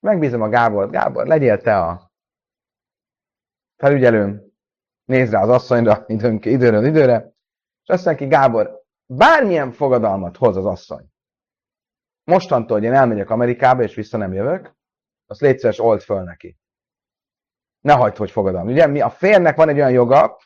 Megbízom 0.00 0.42
a 0.42 0.48
Gábor, 0.48 0.90
Gábor, 0.90 1.26
legyél 1.26 1.58
te 1.60 1.78
a 1.78 2.12
felügyelőm, 3.76 4.42
nézd 5.11 5.31
rá 5.31 5.41
az 5.41 5.49
asszonyra 5.49 6.03
időn, 6.07 6.39
időről 6.41 6.85
időre, 6.85 7.33
és 7.83 7.89
azt 7.89 8.05
mondja 8.05 8.25
ki, 8.25 8.31
Gábor, 8.31 8.81
bármilyen 9.05 9.71
fogadalmat 9.71 10.37
hoz 10.37 10.57
az 10.57 10.65
asszony, 10.65 11.05
mostantól, 12.23 12.77
hogy 12.77 12.85
én 12.85 12.93
elmegyek 12.93 13.29
Amerikába, 13.29 13.83
és 13.83 13.95
vissza 13.95 14.17
nem 14.17 14.33
jövök, 14.33 14.75
azt 15.25 15.41
légy 15.41 15.57
szíves, 15.57 15.79
old 15.79 16.01
föl 16.01 16.23
neki. 16.23 16.57
Ne 17.79 17.93
hagyd, 17.93 18.17
hogy 18.17 18.31
fogadalom. 18.31 18.67
Ugye 18.67 18.87
mi 18.87 19.01
a 19.01 19.09
férnek 19.09 19.55
van 19.55 19.69
egy 19.69 19.75
olyan 19.75 19.91
joga, 19.91 20.37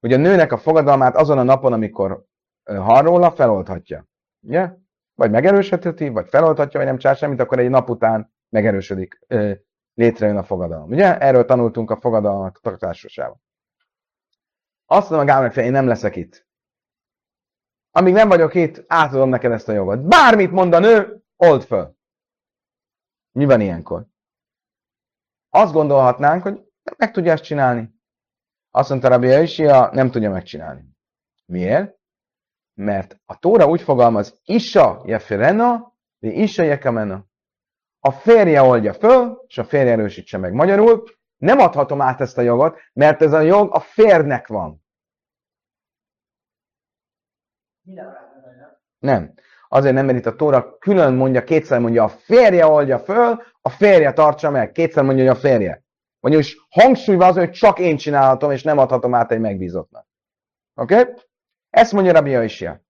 hogy 0.00 0.12
a 0.12 0.16
nőnek 0.16 0.52
a 0.52 0.58
fogadalmát 0.58 1.16
azon 1.16 1.38
a 1.38 1.42
napon, 1.42 1.72
amikor 1.72 2.24
róla, 2.64 3.30
feloldhatja. 3.30 4.06
Ugye? 4.46 4.72
Vagy 5.14 5.30
megerősítheti, 5.30 6.08
vagy 6.08 6.28
feloldhatja, 6.28 6.78
vagy 6.78 6.88
nem 6.88 6.98
csinál 6.98 7.16
semmit, 7.16 7.40
akkor 7.40 7.58
egy 7.58 7.70
nap 7.70 7.88
után 7.88 8.32
megerősödik, 8.48 9.18
létrejön 9.94 10.36
a 10.36 10.42
fogadalom. 10.42 10.90
Ugye? 10.90 11.18
Erről 11.18 11.44
tanultunk 11.44 11.90
a 11.90 12.00
fogadalmak 12.00 12.60
tartásosában. 12.60 13.41
Azt 14.92 15.10
mondom 15.10 15.28
a 15.28 15.30
Gábor, 15.30 15.56
én 15.56 15.70
nem 15.70 15.86
leszek 15.86 16.16
itt. 16.16 16.46
Amíg 17.90 18.12
nem 18.12 18.28
vagyok 18.28 18.54
itt, 18.54 18.84
átadom 18.86 19.28
neked 19.28 19.52
ezt 19.52 19.68
a 19.68 19.72
jogot. 19.72 20.06
Bármit 20.06 20.50
mond 20.50 20.72
a 20.72 20.78
nő, 20.78 21.22
old 21.36 21.64
föl. 21.64 21.96
Mi 23.30 23.44
van 23.44 23.60
ilyenkor? 23.60 24.06
Azt 25.48 25.72
gondolhatnánk, 25.72 26.42
hogy 26.42 26.60
meg 26.96 27.10
tudja 27.10 27.32
ezt 27.32 27.42
csinálni. 27.42 27.94
Azt 28.70 28.88
mondta 28.88 29.08
Rabbi 29.08 29.26
Jaisia, 29.26 29.90
nem 29.92 30.10
tudja 30.10 30.30
megcsinálni. 30.30 30.84
Miért? 31.44 31.98
Mert 32.74 33.20
a 33.24 33.38
Tóra 33.38 33.66
úgy 33.66 33.82
fogalmaz, 33.82 34.40
Isa 34.44 35.02
jeferena, 35.06 35.96
de 36.18 36.28
Isa 36.28 36.62
jekamena. 36.62 37.26
A 38.00 38.10
férje 38.10 38.62
oldja 38.62 38.94
föl, 38.94 39.44
és 39.46 39.58
a 39.58 39.64
férje 39.64 39.92
erősítse 39.92 40.38
meg. 40.38 40.52
Magyarul 40.52 41.04
nem 41.36 41.58
adhatom 41.58 42.00
át 42.00 42.20
ezt 42.20 42.38
a 42.38 42.42
jogot, 42.42 42.78
mert 42.92 43.22
ez 43.22 43.32
a 43.32 43.40
jog 43.40 43.74
a 43.74 43.80
férnek 43.80 44.46
van. 44.46 44.81
Nem. 48.98 49.34
Azért 49.68 49.94
nem, 49.94 50.06
mert 50.06 50.18
itt 50.18 50.26
a 50.26 50.36
Tóra 50.36 50.78
külön 50.78 51.14
mondja, 51.14 51.44
kétszer 51.44 51.80
mondja, 51.80 52.04
a 52.04 52.08
férje 52.08 52.66
oldja 52.66 52.98
föl, 52.98 53.42
a 53.60 53.68
férje 53.68 54.12
tartsa 54.12 54.50
meg. 54.50 54.72
Kétszer 54.72 55.04
mondja, 55.04 55.24
hogy 55.24 55.36
a 55.36 55.40
férje. 55.40 55.82
Vagyis 56.20 56.66
hangsúlyban 56.70 57.28
az, 57.28 57.36
hogy 57.36 57.50
csak 57.50 57.78
én 57.78 57.96
csinálhatom, 57.96 58.50
és 58.50 58.62
nem 58.62 58.78
adhatom 58.78 59.14
át 59.14 59.32
egy 59.32 59.40
megbízottnak. 59.40 60.06
Oké? 60.74 61.00
Okay? 61.00 61.14
Ezt 61.70 61.92
mondja 61.92 62.12
Rabbi 62.12 62.30
Jaisia. 62.30 62.82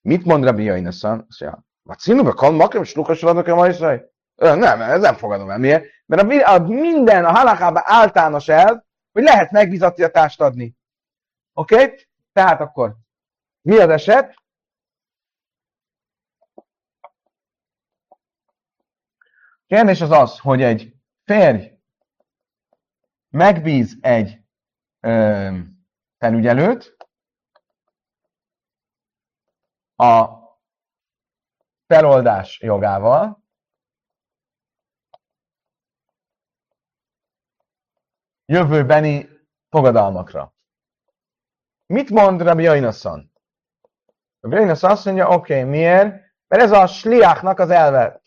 Mit 0.00 0.24
mond 0.24 0.44
Rabbi 0.44 0.62
Jainaszan? 0.62 1.26
Azt 1.28 1.40
mondja, 1.40 1.64
vagy 1.82 1.98
színűbe 1.98 2.30
kan 2.30 2.54
makrim, 2.54 2.84
slukas 2.84 3.20
vannak 3.20 3.46
a? 3.46 4.54
Nem, 4.54 4.80
ez 4.80 5.00
nem 5.00 5.14
fogadom 5.14 5.50
el. 5.50 5.58
Miért? 5.58 5.84
Mert 6.06 6.22
a, 6.22 6.54
a 6.54 6.58
minden 6.58 7.24
a 7.24 7.32
halakában 7.32 7.82
általános 7.84 8.48
el, 8.48 8.86
hogy 9.12 9.22
lehet 9.22 9.50
megbízatítást 9.50 10.40
adni. 10.40 10.76
Oké? 11.52 11.74
Okay? 11.74 11.94
Tehát 12.32 12.60
akkor 12.60 12.96
mi 13.68 13.78
az 13.78 13.88
eset? 13.88 14.34
Kérdés 19.66 20.00
az 20.00 20.10
az, 20.10 20.38
hogy 20.38 20.62
egy 20.62 20.94
férj 21.24 21.78
megbíz 23.28 23.96
egy 24.00 24.40
ö, 25.00 25.58
felügyelőt 26.18 26.96
a 29.96 30.28
feloldás 31.86 32.60
jogával, 32.60 33.44
jövőbeni 38.44 39.28
fogadalmakra. 39.68 40.54
Mit 41.86 42.10
mond 42.10 42.42
Rabbi 42.42 42.62
Jainaszan? 42.62 43.27
Rabbi 44.40 44.56
Jainaszan 44.56 44.90
azt 44.90 45.04
mondja, 45.04 45.28
oké, 45.28 45.52
okay, 45.52 45.70
miért? 45.70 46.14
Mert 46.48 46.62
ez 46.62 46.72
a 46.72 46.86
sliáknak 46.86 47.58
az 47.58 47.70
elve. 47.70 48.20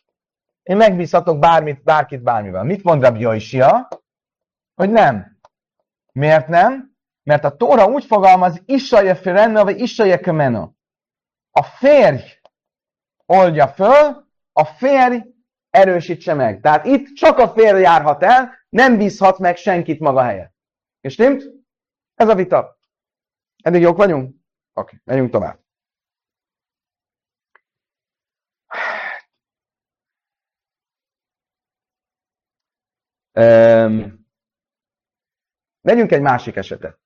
Én 0.64 0.78
megbízhatok 0.78 1.40
bármit, 1.40 1.84
bárkit, 1.84 2.24
bármivel. 2.24 2.64
Mit 2.64 2.84
mond 2.84 3.04
Rabbi 3.04 3.20
Jaisia? 3.20 3.88
Hogy 4.76 4.90
nem. 4.90 5.40
Miért 6.12 6.48
nem? 6.48 6.96
Mert 7.24 7.44
a 7.44 7.56
Tóra 7.56 7.86
úgy 7.86 8.06
fogalmaz, 8.06 8.62
Isaje 8.66 9.16
Firenna, 9.16 9.64
vagy 9.64 9.80
Isaje 9.80 10.20
Kemena. 10.20 10.74
A 11.52 11.64
férj 11.64 12.24
oldja 13.26 13.68
föl, 13.68 14.28
a 14.52 14.66
férj 14.66 15.18
erősítse 15.70 16.34
meg. 16.34 16.62
Tehát 16.62 16.86
itt 16.86 17.14
csak 17.14 17.38
a 17.38 17.50
férj 17.50 17.80
járhat 17.80 18.24
el, 18.24 18.54
nem 18.70 18.98
bízhat 18.98 19.40
meg 19.40 19.56
senkit 19.56 20.00
maga 20.00 20.22
helyett. 20.22 20.54
És 21.02 21.16
nem? 21.16 21.40
Ez 22.16 22.28
a 22.28 22.36
vita. 22.36 22.78
Eddig 23.64 23.82
jók 23.82 23.98
vagyunk? 23.98 24.24
Oké, 24.24 24.36
okay, 24.74 25.00
megyünk 25.04 25.32
tovább. 25.32 25.61
Um, 33.42 34.22
Vegyünk 35.82 36.12
egy 36.12 36.22
másik 36.22 36.56
esetet. 36.56 37.00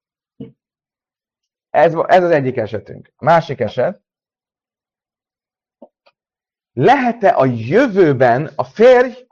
Ez, 1.69 1.93
ez 1.93 2.23
az 2.23 2.31
egyik 2.31 2.57
esetünk. 2.57 3.13
Másik 3.17 3.59
eset. 3.59 4.03
Lehet-e 6.73 7.35
a 7.37 7.45
jövőben 7.45 8.51
a 8.55 8.63
férj 8.63 9.27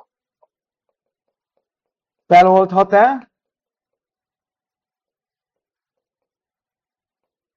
feloldhat-e, 2.25 3.31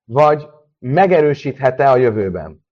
vagy 0.05 0.49
megerősíthet-e 0.79 1.91
a 1.91 1.97
jövőben? 1.97 2.66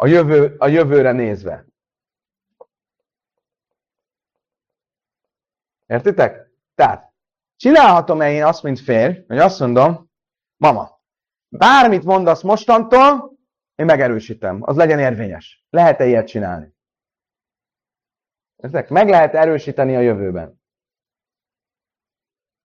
A, 0.00 0.06
jövő, 0.06 0.56
a 0.58 0.66
jövőre 0.66 1.12
nézve. 1.12 1.66
Értitek? 5.86 6.50
Tehát, 6.74 7.12
csinálhatom-e 7.56 8.30
én 8.30 8.44
azt, 8.44 8.62
mint 8.62 8.80
férj, 8.80 9.24
hogy 9.26 9.38
azt 9.38 9.60
mondom, 9.60 10.10
mama, 10.56 11.00
bármit 11.48 12.04
mondasz 12.04 12.42
mostantól, 12.42 13.38
én 13.74 13.86
megerősítem, 13.86 14.62
az 14.62 14.76
legyen 14.76 14.98
érvényes. 14.98 15.66
Lehet-e 15.70 16.06
ilyet 16.06 16.26
csinálni? 16.26 16.74
Értitek? 18.56 18.88
Meg 18.88 19.08
lehet 19.08 19.34
erősíteni 19.34 19.96
a 19.96 20.00
jövőben. 20.00 20.60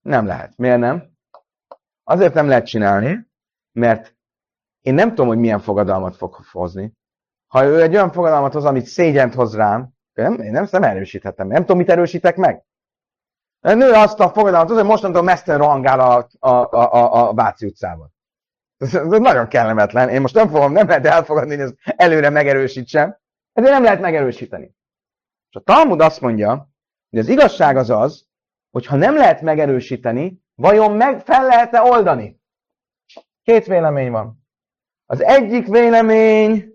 Nem 0.02 0.26
lehet. 0.26 0.58
Miért 0.58 0.80
nem? 0.80 1.18
Azért 2.04 2.34
nem 2.34 2.48
lehet 2.48 2.66
csinálni, 2.66 3.32
mert 3.72 4.16
én 4.82 4.94
nem 4.94 5.10
tudom, 5.10 5.28
hogy 5.28 5.38
milyen 5.38 5.60
fogadalmat 5.60 6.16
fog 6.16 6.36
hozni. 6.36 7.02
Ha 7.54 7.64
ő 7.64 7.82
egy 7.82 7.94
olyan 7.94 8.12
fogadalmat 8.12 8.54
hoz, 8.54 8.66
amit 8.66 8.86
szégyent 8.86 9.34
hoz 9.34 9.56
rám, 9.56 9.90
nem, 10.14 10.34
én 10.42 10.52
nem, 10.52 10.68
nem 10.72 10.84
erősíthetem. 10.84 11.48
Nem 11.48 11.62
tudom, 11.62 11.78
mit 11.78 11.90
erősítek 11.90 12.36
meg. 12.36 12.64
A 13.60 13.74
nő 13.74 13.92
azt 13.92 14.20
a 14.20 14.30
fogadalmat, 14.30 14.76
hogy 14.76 14.86
mostantól 14.86 15.22
mesztelen 15.22 15.60
rohangál 15.60 16.00
a, 16.00 16.28
a, 16.40 16.78
a, 16.78 17.30
a 17.30 17.34
Váci 17.34 17.66
utcában. 17.66 18.14
Ez, 18.78 18.96
ez 18.96 19.08
nagyon 19.08 19.48
kellemetlen. 19.48 20.10
Én 20.10 20.22
most 20.22 20.34
nem 20.34 20.50
fogom, 20.50 20.72
nem 20.72 20.88
lehet 20.88 21.06
elfogadni, 21.06 21.56
hogy 21.56 21.64
ez 21.64 21.74
előre 21.84 22.30
megerősítsem. 22.30 23.18
Ezért 23.54 23.74
nem 23.74 23.84
lehet 23.84 24.02
megerősíteni. 24.02 24.76
És 25.50 25.56
a 25.56 25.60
Talmud 25.60 26.02
azt 26.02 26.22
mondja, 26.22 26.70
hogy 27.10 27.20
az 27.20 27.28
igazság 27.28 27.78
az 27.78 27.90
az, 27.90 28.26
hogy 28.72 28.86
ha 28.86 28.96
nem 28.96 29.16
lehet 29.16 29.42
megerősíteni, 29.42 30.42
vajon 30.56 30.92
meg 30.92 31.22
fel 31.22 31.46
lehet-e 31.46 31.82
oldani? 31.82 32.42
Két 33.44 33.66
vélemény 33.66 34.12
van. 34.12 34.46
Az 35.06 35.22
egyik 35.22 35.68
vélemény 35.68 36.73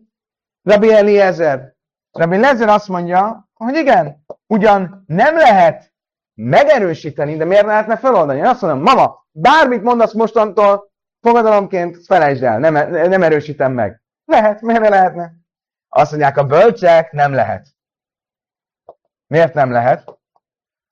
Rabbi 0.69 0.93
Eliezer. 0.93 1.75
Rabbi 2.13 2.35
Eliezer 2.35 2.69
azt 2.69 2.89
mondja, 2.89 3.49
hogy 3.55 3.77
igen, 3.77 4.25
ugyan 4.47 5.05
nem 5.07 5.37
lehet 5.37 5.93
megerősíteni, 6.35 7.37
de 7.37 7.45
miért 7.45 7.67
lehetne 7.67 7.97
feloldani? 7.97 8.39
Én 8.39 8.47
azt 8.47 8.61
mondom, 8.63 8.83
mama, 8.83 9.27
bármit 9.31 9.83
mondasz 9.83 10.13
mostantól, 10.13 10.91
fogadalomként 11.21 12.05
felejtsd 12.07 12.43
el, 12.43 12.59
nem, 12.59 12.73
nem 12.91 13.23
erősítem 13.23 13.73
meg. 13.73 14.03
Lehet, 14.25 14.61
miért 14.61 14.81
ne 14.81 14.89
lehetne? 14.89 15.33
Azt 15.89 16.11
mondják, 16.11 16.37
a 16.37 16.45
bölcsek 16.45 17.13
nem 17.13 17.33
lehet. 17.33 17.67
Miért 19.27 19.55
nem 19.55 19.71
lehet? 19.71 20.19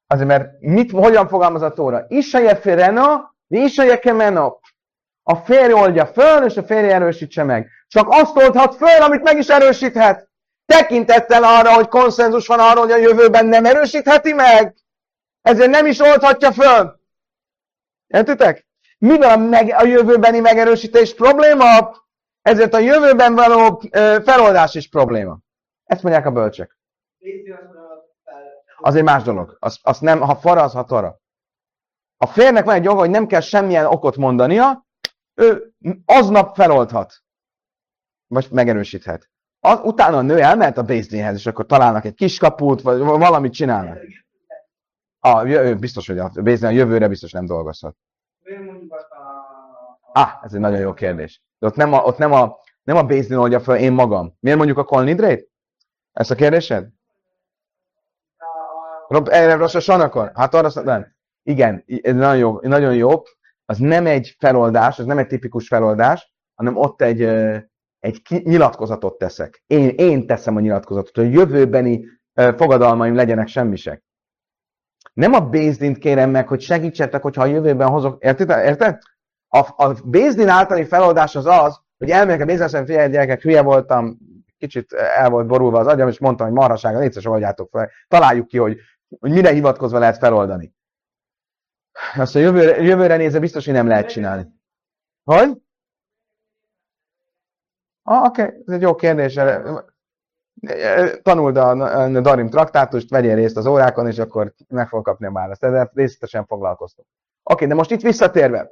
Azért, 0.06 0.28
mert 0.28 0.60
mit, 0.60 0.90
hogyan 0.90 1.28
fogalmaz 1.28 1.62
a 1.62 1.72
Tóra? 1.72 2.04
Isaje 2.08 2.56
fireno, 2.56 3.04
isaje 3.48 3.98
kemeno. 3.98 4.58
A 5.28 5.34
férj 5.34 5.72
oldja 5.72 6.06
föl, 6.06 6.44
és 6.44 6.56
a 6.56 6.62
férj 6.62 6.88
erősítse 6.88 7.42
meg. 7.42 7.70
Csak 7.88 8.06
azt 8.10 8.36
oldhat 8.36 8.74
föl, 8.74 9.02
amit 9.02 9.22
meg 9.22 9.38
is 9.38 9.48
erősíthet. 9.48 10.28
Tekintettel 10.66 11.44
arra, 11.44 11.74
hogy 11.74 11.88
konszenzus 11.88 12.46
van 12.46 12.58
arról, 12.58 12.82
hogy 12.82 12.92
a 12.92 12.96
jövőben 12.96 13.46
nem 13.46 13.64
erősítheti 13.64 14.32
meg 14.32 14.74
ezért 15.46 15.70
nem 15.70 15.86
is 15.86 16.00
oldhatja 16.00 16.52
föl. 16.52 17.00
Értitek? 18.06 18.66
Mivel 18.98 19.30
a, 19.30 19.36
meg, 19.36 19.74
a 19.76 19.84
jövőbeni 19.84 20.40
megerősítés 20.40 21.14
probléma, 21.14 21.96
ezért 22.42 22.74
a 22.74 22.78
jövőben 22.78 23.34
való 23.34 23.82
ö, 23.90 24.18
feloldás 24.24 24.74
is 24.74 24.88
probléma. 24.88 25.38
Ezt 25.84 26.02
mondják 26.02 26.26
a 26.26 26.30
bölcsek. 26.30 26.78
Azt. 27.18 27.76
Az 28.76 28.94
egy 28.94 29.02
más 29.02 29.22
dolog. 29.22 29.56
Az, 29.60 29.78
az 29.82 29.98
nem, 29.98 30.20
ha 30.20 30.36
fara, 30.36 30.62
az 30.62 30.72
ha 30.72 30.84
tora. 30.84 31.20
A 32.16 32.26
férnek 32.26 32.64
van 32.64 32.74
egy 32.74 32.84
joga, 32.84 32.98
hogy 32.98 33.10
nem 33.10 33.26
kell 33.26 33.40
semmilyen 33.40 33.86
okot 33.86 34.16
mondania, 34.16 34.85
ő 35.36 35.72
aznap 36.04 36.54
feloldhat. 36.54 37.14
Vagy 38.26 38.48
megerősíthet. 38.50 39.30
Az, 39.60 39.80
utána 39.82 40.16
a 40.16 40.22
nő 40.22 40.40
elmehet 40.40 40.78
a 40.78 40.82
Bézdénhez, 40.82 41.34
és 41.34 41.46
akkor 41.46 41.66
találnak 41.66 42.04
egy 42.04 42.14
kiskaput, 42.14 42.82
vagy 42.82 42.98
valamit 42.98 43.52
csinálnak. 43.52 43.98
A, 45.18 45.44
biztos, 45.74 46.06
hogy 46.06 46.18
a 46.18 46.30
Bézdén 46.34 46.68
a 46.68 46.72
jövőre 46.72 47.08
biztos 47.08 47.32
nem 47.32 47.46
dolgozhat. 47.46 47.96
Ah, 50.12 50.30
ez 50.42 50.54
egy 50.54 50.60
nagyon 50.60 50.78
jó 50.78 50.94
kérdés. 50.94 51.42
De 51.58 51.66
ott 51.66 51.76
nem 51.76 51.92
a, 51.92 51.98
ott 52.02 52.18
nem 52.18 52.32
a, 52.32 52.58
nem 52.82 52.96
a 52.96 53.02
Bézdin 53.02 53.36
oldja 53.36 53.60
fel, 53.60 53.76
én 53.76 53.92
magam. 53.92 54.36
Miért 54.40 54.58
mondjuk 54.58 54.78
a 54.78 54.84
kolnidrét? 54.84 55.50
Ezt 56.12 56.30
a 56.30 56.34
kérdésed? 56.34 56.88
Rob, 59.08 59.28
erre 59.28 59.54
rossz 59.54 59.74
a 59.74 59.80
sanakor? 59.80 60.32
Hát 60.34 60.54
arra 60.54 60.82
nem. 60.82 61.14
Igen, 61.42 61.84
ez 61.86 62.14
nagyon 62.14 62.36
jó, 62.36 62.60
nagyon 62.60 62.94
jó. 62.94 63.22
Az 63.66 63.78
nem 63.78 64.06
egy 64.06 64.36
feloldás, 64.38 64.98
az 64.98 65.04
nem 65.04 65.18
egy 65.18 65.26
tipikus 65.26 65.68
feloldás, 65.68 66.32
hanem 66.54 66.76
ott 66.76 67.02
egy, 67.02 67.22
egy 67.98 68.22
nyilatkozatot 68.28 69.18
teszek. 69.18 69.62
Én, 69.66 69.88
én 69.88 70.26
teszem 70.26 70.56
a 70.56 70.60
nyilatkozatot, 70.60 71.16
hogy 71.16 71.32
jövőbeni 71.32 72.04
fogadalmaim 72.32 73.14
legyenek 73.14 73.48
semmisek. 73.48 74.04
Nem 75.12 75.32
a 75.32 75.40
Bézdint 75.40 75.98
kérem 75.98 76.30
meg, 76.30 76.48
hogy 76.48 76.60
segítsetek, 76.60 77.22
hogyha 77.22 77.42
a 77.42 77.46
jövőben 77.46 77.88
hozok. 77.88 78.24
Érted? 78.24 78.50
Érted? 78.50 78.98
A, 79.48 79.58
a 79.58 79.94
Bézdin 80.04 80.48
általi 80.48 80.84
feloldás 80.84 81.36
az 81.36 81.46
az, 81.46 81.80
hogy 81.98 82.10
elmegyek 82.10 82.40
a 82.40 82.44
Bézdin, 82.44 82.86
figyelj, 82.86 83.10
gyerekek, 83.10 83.42
hülye 83.42 83.62
voltam, 83.62 84.18
kicsit 84.58 84.92
el 84.92 85.30
volt 85.30 85.46
borulva 85.46 85.78
az 85.78 85.86
agyam, 85.86 86.08
és 86.08 86.18
mondtam, 86.18 86.46
hogy 86.46 86.56
marhasága, 86.56 86.98
légy 86.98 87.08
szíves, 87.08 87.26
oldjátok 87.26 87.68
fel. 87.70 87.90
Találjuk 88.08 88.46
ki, 88.46 88.58
hogy, 88.58 88.78
hogy 89.20 89.30
mire 89.30 89.50
hivatkozva 89.50 89.98
lehet 89.98 90.18
feloldani. 90.18 90.74
Azt 92.16 92.34
a 92.34 92.38
jövőre, 92.38 92.82
jövőre 92.82 93.16
nézve 93.16 93.38
biztos, 93.38 93.64
hogy 93.64 93.74
nem 93.74 93.86
lehet 93.86 94.08
csinálni. 94.08 94.46
Hogy? 95.24 95.62
Ah, 98.02 98.24
oké, 98.24 98.42
okay. 98.42 98.62
ez 98.66 98.74
egy 98.74 98.80
jó 98.80 98.94
kérdés. 98.94 99.34
Tanuld 101.22 101.56
a, 101.56 101.70
a 101.70 102.20
Darim 102.20 102.50
traktátust, 102.50 103.10
vegyél 103.10 103.34
részt 103.34 103.56
az 103.56 103.66
órákon, 103.66 104.06
és 104.06 104.18
akkor 104.18 104.54
meg 104.68 104.88
fog 104.88 105.04
kapni 105.04 105.26
a 105.26 105.32
választ. 105.32 105.64
Ezzel 105.64 105.90
részletesen 105.94 106.46
foglalkoztunk. 106.46 107.08
Oké, 107.42 107.54
okay, 107.54 107.66
de 107.66 107.74
most 107.74 107.90
itt 107.90 108.00
visszatérve, 108.00 108.70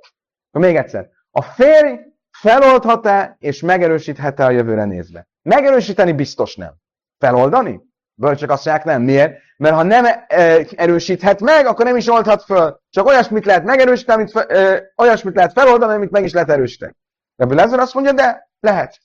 még 0.51 0.77
egyszer. 0.77 1.11
A 1.31 1.43
férj 1.43 1.99
feloldhat-e 2.31 3.37
és 3.39 3.61
megerősíthet-e 3.61 4.45
a 4.45 4.51
jövőre 4.51 4.85
nézve? 4.85 5.29
Megerősíteni 5.43 6.13
biztos 6.13 6.57
nem. 6.57 6.75
Feloldani? 7.19 7.81
Bölcsök 8.15 8.51
azt 8.51 8.65
mondják 8.65 8.87
nem. 8.87 9.03
Miért? 9.03 9.41
Mert 9.57 9.75
ha 9.75 9.83
nem 9.83 10.05
e, 10.05 10.67
erősíthet 10.77 11.41
meg, 11.41 11.67
akkor 11.67 11.85
nem 11.85 11.97
is 11.97 12.09
oldhat 12.09 12.43
föl. 12.43 12.81
Csak 12.91 13.07
olyasmit 13.07 13.45
lehet 13.45 13.65
megerősíteni, 13.65 14.21
amit 14.21 14.33
fe, 14.33 14.47
e, 14.47 14.93
olyasmit 14.97 15.35
lehet 15.35 15.53
feloldani, 15.53 15.95
amit 15.95 16.11
meg 16.11 16.25
is 16.25 16.33
lehet 16.33 16.51
erősíteni. 16.51 16.95
Ebből 17.37 17.61
ezzel 17.61 17.79
azt 17.79 17.95
mondja, 17.95 18.13
de 18.13 18.51
lehet. 18.61 19.01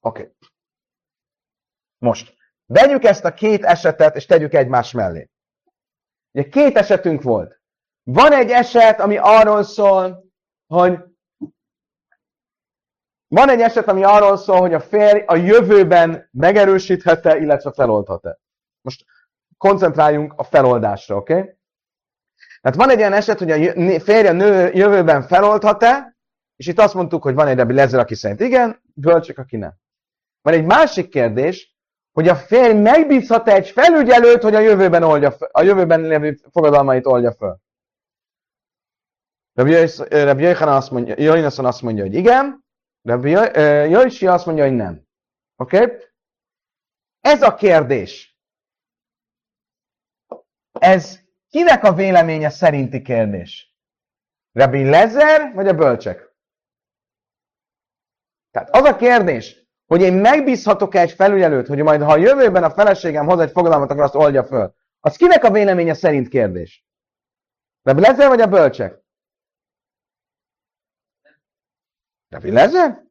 Oké. 0.00 0.20
Okay. 0.20 0.32
Most, 1.98 2.34
vegyük 2.66 3.04
ezt 3.04 3.24
a 3.24 3.34
két 3.34 3.64
esetet, 3.64 4.16
és 4.16 4.26
tegyük 4.26 4.54
egymás 4.54 4.92
mellé. 4.92 5.28
Ugye 6.32 6.48
két 6.48 6.76
esetünk 6.76 7.22
volt. 7.22 7.60
Van 8.02 8.32
egy 8.32 8.50
eset, 8.50 9.00
ami 9.00 9.16
arról 9.16 9.62
szól, 9.62 10.24
hogy 10.66 11.09
van 13.30 13.48
egy 13.48 13.60
eset, 13.60 13.88
ami 13.88 14.04
arról 14.04 14.36
szól, 14.36 14.60
hogy 14.60 14.74
a 14.74 14.80
férj 14.80 15.22
a 15.26 15.36
jövőben 15.36 16.28
megerősíthet-e, 16.32 17.36
illetve 17.36 17.72
feloldhat-e. 17.72 18.38
Most 18.80 19.04
koncentráljunk 19.58 20.32
a 20.36 20.44
feloldásra, 20.44 21.16
oké? 21.16 21.32
Okay? 21.32 21.58
Tehát 22.60 22.76
van 22.76 22.90
egy 22.90 22.98
olyan 22.98 23.12
eset, 23.12 23.38
hogy 23.38 23.50
a 23.50 24.00
férj 24.00 24.26
a 24.26 24.32
nő 24.32 24.70
jövőben 24.72 25.22
feloldhat-e, 25.22 26.16
és 26.56 26.66
itt 26.66 26.78
azt 26.78 26.94
mondtuk, 26.94 27.22
hogy 27.22 27.34
van 27.34 27.46
egy 27.46 27.56
Rebbi 27.56 27.74
Lezer, 27.74 28.00
aki 28.00 28.14
szerint 28.14 28.40
igen, 28.40 28.82
bölcsök, 28.94 29.38
aki 29.38 29.56
nem. 29.56 29.72
Van 30.42 30.54
egy 30.54 30.64
másik 30.64 31.08
kérdés, 31.08 31.76
hogy 32.12 32.28
a 32.28 32.36
férj 32.36 32.72
megbízhat-e 32.72 33.52
egy 33.52 33.70
felügyelőt, 33.70 34.42
hogy 34.42 34.54
a 34.54 34.60
jövőben, 34.60 35.02
oldja 35.02 35.34
a 35.50 35.62
jövőben 35.62 36.00
lévő 36.00 36.38
fogadalmait 36.52 37.06
oldja 37.06 37.32
föl. 37.32 37.56
Rabbi 39.54 40.42
Jöjjön 40.42 40.68
azt 40.68 40.90
mondja, 40.90 41.46
azt 41.66 41.82
mondja, 41.82 42.04
hogy 42.04 42.14
igen, 42.14 42.68
Rabbi 43.02 43.30
Jöjjön 43.30 44.30
azt 44.30 44.46
mondja, 44.46 44.64
hogy 44.64 44.76
nem. 44.76 45.08
Oké? 45.56 45.82
Okay? 45.82 45.96
Ez 47.20 47.42
a 47.42 47.54
kérdés. 47.54 48.38
Ez 50.72 51.20
kinek 51.48 51.84
a 51.84 51.92
véleménye 51.92 52.50
szerinti 52.50 53.02
kérdés? 53.02 53.74
Rabbi 54.52 54.84
Lezer, 54.88 55.54
vagy 55.54 55.68
a 55.68 55.74
bölcsek? 55.74 56.34
Tehát 58.50 58.74
az 58.74 58.84
a 58.84 58.96
kérdés, 58.96 59.68
hogy 59.86 60.00
én 60.00 60.12
megbízhatok-e 60.12 61.00
egy 61.00 61.12
felügyelőt, 61.12 61.66
hogy 61.66 61.82
majd 61.82 62.02
ha 62.02 62.12
a 62.12 62.16
jövőben 62.16 62.64
a 62.64 62.70
feleségem 62.70 63.26
hoz 63.26 63.40
egy 63.40 63.50
fogadalmat, 63.50 63.90
akkor 63.90 64.02
azt 64.02 64.14
oldja 64.14 64.44
föl. 64.44 64.74
Az 65.00 65.16
kinek 65.16 65.44
a 65.44 65.50
véleménye 65.50 65.94
szerint 65.94 66.28
kérdés? 66.28 66.84
Rabbi 67.82 68.00
Lezer 68.00 68.28
vagy 68.28 68.40
a 68.40 68.46
bölcsek? 68.46 68.99
Rabbi 72.30 72.50
Lezer? 72.50 73.02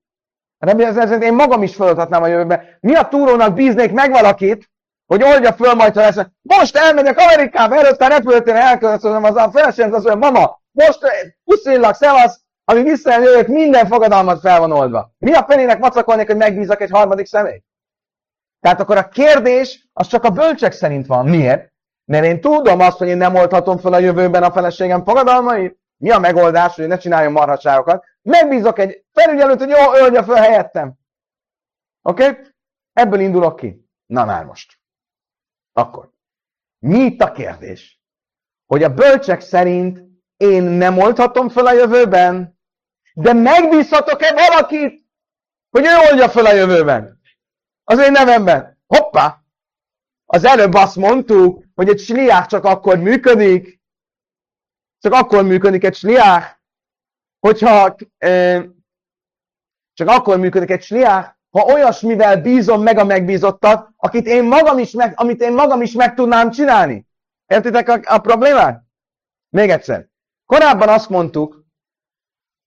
Rabbi 0.58 0.84
Lezer 0.84 1.04
szerint 1.04 1.24
én 1.24 1.34
magam 1.34 1.64
is 1.64 1.76
feladhatnám 1.76 2.24
a 2.24 2.28
jövőben. 2.28 2.78
Mi 2.80 2.96
a 2.96 3.08
túrónak 3.08 3.54
bíznék 3.54 3.92
meg 3.92 4.12
valakit, 4.12 4.70
hogy 5.06 5.24
oldja 5.24 5.54
föl 5.54 5.74
majd, 5.74 5.94
ha 5.94 6.02
lesz. 6.02 6.26
Most 6.42 6.76
elmegyek 6.76 7.18
Amerikába, 7.18 7.76
előtte 7.76 8.06
a 8.06 8.10
repülőtéren 8.10 8.62
elkövetkezem 8.62 9.24
az 9.24 9.36
a 9.36 9.52
feleségem, 9.52 9.94
azt 9.94 10.06
mondja, 10.06 10.30
mama, 10.30 10.62
most 10.72 11.00
puszillak, 11.44 11.96
szevasz, 11.96 12.42
amíg 12.64 12.84
visszajövök, 12.84 13.48
minden 13.48 13.88
fogadalmat 13.88 14.40
fel 14.40 14.60
van 14.60 14.72
oldva. 14.72 15.12
Mi 15.18 15.34
a 15.34 15.46
fenének 15.48 15.80
macakolnék, 15.80 16.28
hogy 16.28 16.38
megbízak 16.38 16.82
egy 16.82 16.90
harmadik 16.90 17.26
személy? 17.26 17.64
Tehát 18.60 18.80
akkor 18.80 18.98
a 18.98 19.08
kérdés 19.08 19.90
az 19.94 20.08
csak 20.08 20.24
a 20.24 20.30
bölcsek 20.30 20.72
szerint 20.72 21.06
van. 21.06 21.26
Miért? 21.26 21.72
Mert 22.06 22.26
én 22.26 22.42
tudom 22.42 22.80
azt, 22.80 22.98
hogy 22.98 23.08
én 23.08 23.18
nem 23.18 23.36
oldhatom 23.36 23.78
fel 23.78 23.94
a 23.94 24.00
jövőben 24.00 24.44
a 24.44 24.52
feleségem 24.52 25.04
fogadalmait. 25.04 25.78
Mi 25.98 26.10
a 26.10 26.20
megoldás, 26.20 26.76
hogy 26.76 26.88
ne 26.88 26.98
csináljon 26.98 27.32
marhaságokat? 27.32 28.04
Megbízok 28.22 28.80
egy 28.80 29.06
felügyelőt, 29.12 29.60
hogy 29.60 29.70
jó, 29.70 29.88
oldja 30.02 30.24
fel 30.24 30.42
helyettem. 30.42 30.94
Oké? 32.02 32.30
Okay? 32.30 32.44
Ebből 32.94 33.20
indulok 33.20 33.56
ki. 33.56 33.90
Na 34.06 34.26
már 34.26 34.46
most. 34.46 34.80
Akkor. 35.74 36.12
Mi 36.80 37.00
itt 37.00 37.22
a 37.22 37.32
kérdés? 37.32 38.02
Hogy 38.66 38.84
a 38.84 38.94
bölcsek 38.94 39.42
szerint 39.42 40.04
én 40.38 40.64
nem 40.64 40.98
oldhatom 40.98 41.50
fel 41.50 41.66
a 41.66 41.74
jövőben, 41.74 42.60
de 43.14 43.34
megbízhatok-e 43.34 44.34
valakit, 44.34 45.06
hogy 45.70 45.86
ő 45.86 46.10
oldja 46.10 46.30
fel 46.30 46.46
a 46.46 46.54
jövőben? 46.54 47.22
Az 47.84 48.00
én 48.00 48.12
nevemben. 48.12 48.82
Hoppá! 48.88 49.44
Az 50.26 50.46
előbb 50.46 50.74
azt 50.74 50.96
mondtuk, 50.96 51.64
hogy 51.76 51.90
egy 51.90 52.00
sliák 52.00 52.46
csak 52.46 52.64
akkor 52.64 52.98
működik, 52.98 53.82
csak 55.00 55.14
akkor 55.14 55.44
működik 55.44 55.84
egy 55.84 55.96
sliák, 55.96 56.59
hogyha 57.40 57.96
csak 59.94 60.08
akkor 60.08 60.40
működik 60.40 60.70
egy 60.70 60.82
sliák, 60.82 61.38
ha 61.50 61.74
olyasmivel 61.74 62.42
bízom 62.42 62.82
meg 62.82 62.98
a 62.98 63.04
megbízottat, 63.04 63.90
akit 63.98 64.26
én 64.26 64.44
magam 64.44 64.78
is 64.78 64.92
meg, 64.92 65.14
amit 65.16 65.42
én 65.42 65.54
magam 65.54 65.82
is 65.82 65.94
meg 65.94 66.14
tudnám 66.14 66.52
csinálni. 66.52 67.08
Értitek 67.46 67.90
a, 67.90 68.00
a 68.04 68.18
problémát? 68.18 68.84
Még 69.50 69.70
egyszer. 69.70 70.08
Korábban 70.46 70.90
azt 70.90 71.10
mondtuk, 71.10 71.66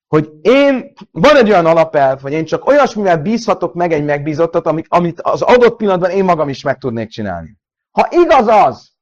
hogy 0.07 0.31
én, 0.43 0.93
van 1.11 1.37
egy 1.37 1.51
olyan 1.51 1.67
alapelv, 1.67 2.21
hogy 2.21 2.33
én 2.33 2.45
csak 2.45 2.67
olyasmivel 2.67 3.23
bízhatok 3.23 3.75
meg 3.75 3.93
egy 3.93 4.05
megbízottat, 4.05 4.67
amit, 4.67 4.87
amit 4.89 5.21
az 5.21 5.43
adott 5.43 5.77
pillanatban 5.77 6.11
én 6.11 6.25
magam 6.25 6.49
is 6.49 6.63
meg 6.63 6.79
tudnék 6.79 7.09
csinálni. 7.09 7.57
Ha 7.91 8.09
igaz 8.11 8.47
az, 8.47 8.93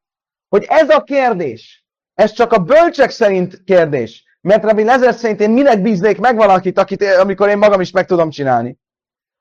hogy 0.48 0.64
ez 0.68 0.88
a 0.90 1.02
kérdés, 1.02 1.84
ez 2.14 2.32
csak 2.32 2.52
a 2.52 2.58
bölcsek 2.58 3.10
szerint 3.10 3.64
kérdés, 3.64 4.24
mert 4.40 4.64
Rabbi 4.64 4.84
Lezer 4.84 5.14
szerint 5.14 5.40
én 5.40 5.50
minek 5.50 5.82
bíznék 5.82 6.18
meg 6.18 6.36
valakit, 6.36 6.78
akit, 6.78 7.02
amikor 7.02 7.48
én 7.48 7.58
magam 7.58 7.80
is 7.80 7.90
meg 7.90 8.06
tudom 8.06 8.30
csinálni, 8.30 8.78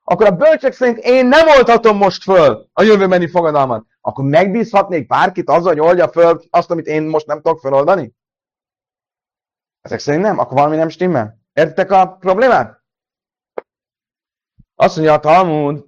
akkor 0.04 0.26
a 0.26 0.36
bölcsek 0.36 0.72
szerint 0.72 0.98
én 0.98 1.26
nem 1.26 1.48
oldhatom 1.48 1.96
most 1.96 2.22
föl 2.22 2.68
a 2.72 2.82
jövőbeni 2.82 3.28
fogadalmat. 3.28 3.86
Akkor 4.00 4.24
megbízhatnék 4.24 5.06
bárkit 5.06 5.48
azzal, 5.48 5.72
hogy 5.72 5.80
oldja 5.80 6.08
föl 6.08 6.42
azt, 6.50 6.70
amit 6.70 6.86
én 6.86 7.02
most 7.02 7.26
nem 7.26 7.40
tudok 7.40 7.60
feloldani? 7.60 8.14
Ezek 9.80 9.98
szerint 9.98 10.22
nem? 10.22 10.38
Akkor 10.38 10.52
valami 10.52 10.76
nem 10.76 10.88
stimmel? 10.88 11.38
Értitek 11.52 11.90
a 11.90 12.16
problémát? 12.16 12.82
Azt 14.74 14.96
mondja 14.96 15.14
a 15.14 15.20
Talmud, 15.20 15.84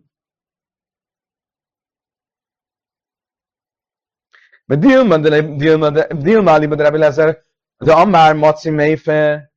mert 4.64 4.80
Dilma, 4.80 5.18
Dilma, 5.18 5.90
Dilma, 6.14 6.58
De 6.58 7.42
Amár 7.90 8.34
Maci 8.34 8.70
Meife, 8.70 9.52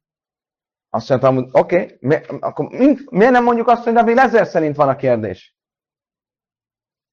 azt 0.89 1.09
mondtam, 1.09 1.35
hogy 1.35 1.49
oké, 1.51 1.75
okay, 1.75 1.97
mi, 1.99 2.15
akkor 2.39 2.67
mi, 2.67 2.95
miért 3.09 3.31
nem 3.31 3.43
mondjuk 3.43 3.67
azt, 3.67 3.83
hogy 3.83 3.93
Rabbi 3.93 4.13
Lezer 4.13 4.47
szerint 4.47 4.75
van 4.75 4.89
a 4.89 4.95
kérdés? 4.95 5.55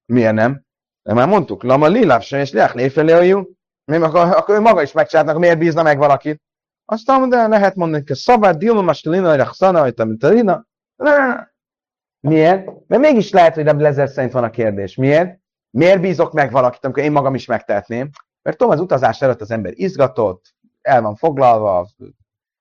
Miért 0.05 0.33
nem? 0.33 0.65
De 1.01 1.13
már 1.13 1.27
mondtuk, 1.27 1.63
Lama 1.63 1.87
Lilav 1.87 2.21
sem, 2.21 2.39
és 2.39 2.51
Leach 2.51 2.75
mi 3.85 3.95
akkor, 3.95 4.19
akkor 4.19 4.55
ő 4.55 4.59
maga 4.59 4.81
is 4.81 4.91
megcsinálnak, 4.91 5.37
miért 5.37 5.57
bízna 5.57 5.83
meg 5.83 5.97
valakit? 5.97 6.41
Aztán 6.85 7.29
de 7.29 7.47
lehet 7.47 7.75
mondani, 7.75 8.03
hogy 8.07 8.15
szabad, 8.15 8.57
Dilma 8.57 8.81
Mastelina, 8.81 9.35
Rachszana, 9.35 9.81
hogy 9.81 9.93
te 9.93 10.05
mint 10.05 10.25
Miért? 12.19 12.87
Mert 12.87 13.01
mégis 13.01 13.31
lehet, 13.31 13.55
hogy 13.55 13.65
Rabbi 13.65 13.81
Lezer 13.81 14.09
szerint 14.09 14.33
van 14.33 14.43
a 14.43 14.49
kérdés. 14.49 14.95
Miért? 14.95 15.39
Miért 15.69 16.01
bízok 16.01 16.33
meg 16.33 16.51
valakit, 16.51 16.85
amikor 16.85 17.03
én 17.03 17.11
magam 17.11 17.35
is 17.35 17.45
megtehetném? 17.45 18.09
Mert 18.41 18.57
tudom, 18.57 18.73
az 18.73 18.79
utazás 18.79 19.21
előtt 19.21 19.41
az 19.41 19.51
ember 19.51 19.71
izgatott, 19.75 20.53
el 20.83 21.01
van 21.01 21.15
foglalva, 21.15 21.87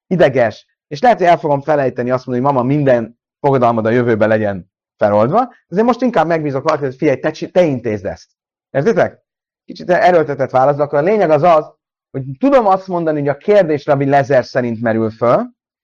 ideges, 0.07 0.67
és 0.87 1.01
lehet, 1.01 1.19
hogy 1.19 1.27
el 1.27 1.39
fogom 1.39 1.61
felejteni 1.61 2.11
azt 2.11 2.27
mondani, 2.27 2.47
hogy 2.47 2.55
mama, 2.55 2.67
minden 2.69 3.21
fogadalmad 3.41 3.87
a 3.87 3.91
jövőben 3.91 4.29
legyen 4.29 4.71
feloldva, 4.97 5.55
ezért 5.69 5.87
most 5.87 6.03
inkább 6.03 6.27
megbízok 6.27 6.63
valakit, 6.63 6.87
hogy 6.87 6.97
figyelj, 6.97 7.19
te, 7.19 7.31
te 7.53 7.65
intézd 7.65 8.05
ezt. 8.05 8.31
Értitek? 8.71 9.23
Kicsit 9.65 9.91
erőltetett 9.91 10.51
válasz, 10.51 10.79
akkor 10.79 10.99
a 10.99 11.03
lényeg 11.03 11.31
az 11.31 11.43
az, 11.43 11.73
hogy 12.11 12.25
tudom 12.39 12.67
azt 12.67 12.87
mondani, 12.89 13.19
hogy 13.19 13.29
a 13.29 13.37
kérdés 13.37 13.87
Rabbi 13.87 14.05
Lezer 14.05 14.45
szerint 14.45 14.81
merül 14.81 15.11
föl, 15.11 15.43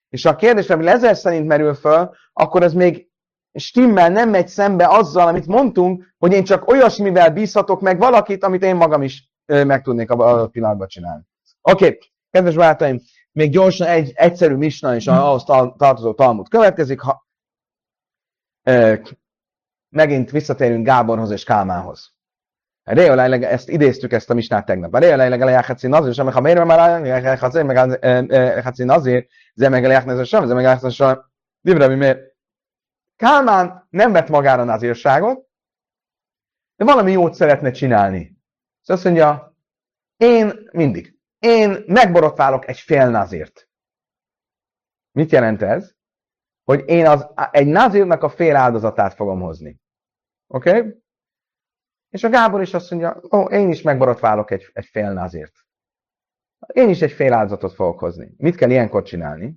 és 0.09 0.23
ha 0.23 0.31
a 0.31 0.37
kérdés 0.37 0.69
Rabbi 0.69 0.85
Lezer 0.85 1.17
szerint 1.17 1.47
merül 1.47 1.75
föl, 1.75 2.11
akkor 2.33 2.63
ez 2.63 2.73
még 2.73 3.09
stimmel 3.53 4.09
nem 4.09 4.31
megy 4.31 4.49
szembe 4.49 4.87
azzal, 4.89 5.29
amit 5.29 5.47
mondtunk, 5.47 6.15
hogy 6.19 6.33
én 6.33 6.45
csak 6.45 6.69
olyasmivel 6.69 7.31
bízhatok 7.31 7.81
meg 7.81 7.99
valakit, 7.99 8.45
amit 8.45 8.63
én 8.63 8.77
magam 8.77 9.03
is 9.03 9.31
meg 9.47 9.83
tudnék 9.83 10.11
a 10.11 10.49
pillanatban 10.49 10.89
csinálni. 10.89 11.23
Oké, 11.63 11.85
okay. 11.85 11.99
Kedves 12.31 12.55
barátaim, 12.55 13.01
még 13.33 13.51
gyorsan 13.51 13.87
egy 13.87 14.13
egyszerű 14.15 14.55
misna 14.55 14.95
és 14.95 15.07
ahhoz 15.07 15.45
tartozó 15.45 16.15
Talmud 16.15 16.49
következik. 16.49 17.01
Ha, 17.01 17.27
e, 18.63 19.01
megint 19.89 20.31
visszatérünk 20.31 20.87
Gáborhoz 20.87 21.31
és 21.31 21.45
Kálmához. 21.45 22.17
Réa 22.83 23.23
ezt 23.49 23.69
idéztük 23.69 24.13
ezt 24.13 24.31
a 24.31 24.35
misnát 24.35 24.67
tegnap. 24.67 24.95
A 24.95 24.99
Réa 24.99 25.17
lejleg 25.17 25.41
elejátszí 25.41 25.87
nazir, 25.87 26.15
sem 26.15 26.33
ha 26.33 26.41
miért 26.41 26.65
már 26.65 26.79
elejátszí, 26.79 27.63
meg 27.63 27.77
elejátszí 27.77 28.85
nazir, 28.85 29.27
ze 29.55 29.69
meg 29.69 29.85
elejátszí 29.85 30.25
sem, 30.25 30.47
ze 30.47 30.55
meg 30.55 30.65
elejátszí 30.65 30.91
sem. 30.91 31.25
Divre, 31.61 31.89
mi 31.89 31.95
miért? 31.95 32.37
Kálmán 33.17 33.87
nem 33.91 34.13
vett 34.13 34.29
magára 34.29 34.65
nazírságot, 34.65 35.47
de 36.77 36.85
valami 36.85 37.13
jót 37.13 37.35
szeretne 37.35 37.71
csinálni. 37.71 38.37
Szóval 38.83 38.97
azt 38.97 39.05
mondja, 39.05 39.57
én 40.17 40.69
mindig, 40.73 41.18
én 41.39 41.85
megborotválok 41.87 42.69
egy 42.69 42.79
fél 42.79 43.11
nazírt. 43.11 43.69
Mit 45.13 45.31
jelent 45.31 45.63
ez? 45.63 45.97
Hogy 46.65 46.89
én 46.89 47.07
az, 47.07 47.27
egy 47.51 47.67
nazírnak 47.67 48.23
a 48.23 48.29
fél 48.29 48.57
áldozatát 48.57 49.15
fogom 49.15 49.41
hozni. 49.41 49.81
Oké? 50.47 50.79
Okay? 50.79 51.03
És 52.09 52.25
a 52.25 52.29
Gábor 52.29 52.61
is 52.61 52.75
azt 52.75 52.91
mondja, 52.91 53.21
ó, 53.33 53.43
én 53.45 53.71
is 53.71 53.83
megborotválok 53.83 54.51
egy, 54.51 54.71
egy 54.73 54.87
fél 54.87 55.13
nazírt. 55.13 55.53
Én 56.67 56.89
is 56.89 57.03
egy 57.03 57.13
fél 57.13 57.33
áldozatot 57.33 57.75
fogok 57.75 57.99
hozni. 57.99 58.35
Mit 58.37 58.57
kell 58.57 58.71
ilyenkor 58.71 59.03
csinálni? 59.03 59.57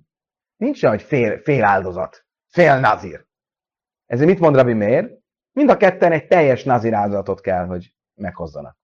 Nincs 0.56 0.82
olyan, 0.82 0.96
hogy 0.96 1.04
fél, 1.04 1.38
fél 1.38 1.64
áldozat, 1.64 2.26
fél 2.48 2.80
nazír. 2.80 3.26
Ezért 4.06 4.28
mit 4.28 4.38
mond 4.38 4.56
Rabbi 4.56 4.72
Meir? 4.72 5.18
Mind 5.52 5.70
a 5.70 5.76
ketten 5.76 6.12
egy 6.12 6.26
teljes 6.26 6.64
nazir 6.64 6.94
áldozatot 6.94 7.40
kell, 7.40 7.66
hogy 7.66 7.94
meghozzanak. 8.14 8.81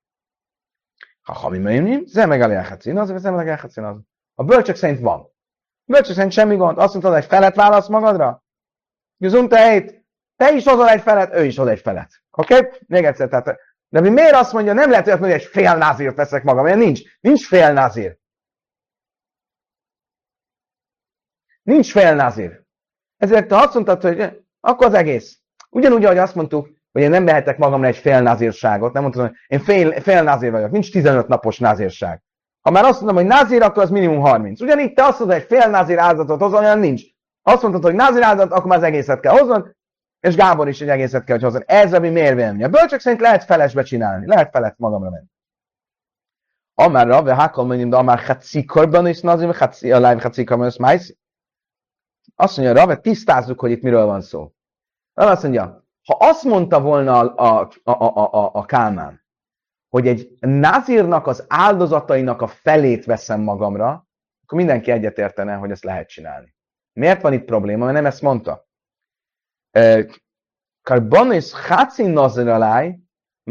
Ha 1.29 1.35
hami 1.35 1.59
meimnim, 1.59 2.07
zemeg 2.07 2.41
eljátszik, 2.41 2.97
az, 2.97 3.20
zemeg 3.20 3.49
eljátszik, 3.49 3.85
az. 3.85 3.97
A 4.35 4.45
bölcsök 4.45 4.76
szerint 4.76 5.01
van. 5.01 5.20
A 5.20 5.93
bölcsök 5.93 6.14
szerint 6.14 6.33
semmi 6.33 6.57
gond. 6.57 6.79
Azt 6.79 6.93
mondtad, 6.93 7.14
egy 7.14 7.24
felet 7.24 7.55
válasz 7.55 7.89
magadra? 7.89 8.45
Gyuzum 9.16 9.49
te 9.49 9.85
te 10.37 10.53
is 10.53 10.64
hozol 10.64 10.89
egy 10.89 11.01
felet, 11.01 11.35
ő 11.35 11.45
is 11.45 11.57
hoz 11.57 11.66
egy 11.66 11.81
felet. 11.81 12.22
Oké? 12.31 12.57
Okay? 12.57 12.70
Még 12.87 13.05
egyszer, 13.05 13.29
tehát 13.29 13.59
de 13.89 14.01
mi 14.01 14.09
miért 14.09 14.35
azt 14.35 14.53
mondja, 14.53 14.72
nem 14.72 14.91
lehet 14.91 15.07
olyat 15.07 15.20
mondani, 15.20 15.41
hogy 15.41 15.49
egy 15.49 15.55
fél 15.55 15.76
názírt 15.76 16.16
veszek 16.16 16.43
magam, 16.43 16.64
mert 16.64 16.79
nincs. 16.79 17.01
Nincs 17.20 17.47
fél 17.47 17.72
názír. 17.72 18.18
Nincs 21.62 21.91
fél 21.91 22.14
názír. 22.14 22.62
Ezért 23.16 23.49
te 23.49 23.57
azt 23.57 23.74
mondtad, 23.74 24.03
hogy 24.03 24.47
akkor 24.61 24.87
az 24.87 24.95
egész. 24.95 25.41
Ugyanúgy, 25.70 26.05
ahogy 26.05 26.18
azt 26.18 26.35
mondtuk, 26.35 26.78
hogy 26.99 27.07
én 27.07 27.12
nem 27.12 27.24
vehetek 27.24 27.59
magamra 27.59 27.86
egy 27.86 27.96
fél 27.96 28.22
nazírságot, 28.22 28.92
nem 28.92 29.03
mondtam, 29.03 29.26
hogy 29.26 29.36
én 29.46 29.61
fél, 29.61 30.01
fél 30.01 30.22
nazír 30.22 30.51
vagyok, 30.51 30.70
nincs 30.70 30.92
15 30.92 31.28
napos 31.28 31.59
nazírság. 31.59 32.22
Ha 32.61 32.70
már 32.70 32.84
azt 32.84 33.01
mondom, 33.01 33.16
hogy 33.16 33.26
nazír, 33.26 33.62
akkor 33.62 33.82
az 33.82 33.90
minimum 33.90 34.20
30. 34.20 34.61
Ugyanígy 34.61 34.92
te 34.92 35.05
azt 35.05 35.18
mondod, 35.18 35.36
hogy 35.36 35.46
fél 35.46 35.70
nazír 35.70 35.99
áldozatot 35.99 36.40
hozol, 36.40 36.59
olyan 36.59 36.78
nincs. 36.78 37.03
Azt 37.42 37.62
mondtad, 37.62 37.82
hogy 37.82 37.94
nazír 37.94 38.22
áldozat, 38.22 38.53
akkor 38.53 38.66
már 38.66 38.78
az 38.78 38.84
egészet 38.84 39.20
kell 39.20 39.32
hoznod, 39.38 39.76
és 40.20 40.34
Gábor 40.34 40.68
is 40.68 40.80
egy 40.80 40.88
egészet 40.88 41.24
kell, 41.24 41.34
hogy 41.34 41.44
hozzon. 41.44 41.62
Ez 41.66 41.94
ami 41.94 42.09
miért 42.09 42.34
vélemény. 42.34 42.64
A 42.64 42.68
bölcsök 42.68 43.01
szerint 43.01 43.22
lehet 43.22 43.44
felesbe 43.44 43.82
csinálni, 43.82 44.26
lehet 44.26 44.51
felett 44.51 44.78
magamra 44.78 45.11
menni. 45.11 45.26
Amár 46.74 47.07
Rabbe, 47.07 47.34
Hákol 47.34 47.64
mondjam, 47.64 47.90
de 47.90 47.96
amár 47.96 48.18
Hatsikorban 48.18 49.07
is 49.07 49.20
nazim, 49.20 49.49
a 49.49 49.74
live 49.80 50.20
Hatsikorban 50.22 50.66
is 50.66 50.76
májsz. 50.76 51.16
Azt 52.34 52.57
mondja, 52.57 52.74
Rabbe, 52.74 52.96
tisztázzuk, 52.96 53.61
hogy 53.61 53.70
itt 53.70 53.82
miről 53.82 54.05
van 54.05 54.20
szó. 54.20 54.53
Azt 55.14 55.42
mondja, 55.42 55.86
ha 56.09 56.16
azt 56.18 56.44
mondta 56.44 56.80
volna 56.80 57.18
a, 57.18 57.68
a, 57.82 57.90
a, 57.90 58.36
a, 58.38 58.50
a 58.54 58.64
Kálmán, 58.64 59.24
hogy 59.88 60.09
egy 60.09 60.36
nazírnak 60.40 61.26
az 61.26 61.44
áldozatainak 61.48 62.42
a 62.42 62.46
felét 62.46 63.04
veszem 63.04 63.40
magamra, 63.40 64.09
akkor 64.42 64.59
mindenki 64.59 64.90
egyetértene, 64.90 65.54
hogy 65.54 65.70
ezt 65.70 65.84
lehet 65.84 66.09
csinálni. 66.09 66.54
Miért 66.92 67.22
van 67.22 67.32
itt 67.32 67.44
probléma? 67.44 67.84
Mert 67.84 67.96
nem 67.96 68.06
ezt 68.06 68.22
mondta. 68.22 68.68
Karbonis 70.82 71.52
háci 71.52 72.06
nazir 72.06 72.48
aláj, 72.48 72.98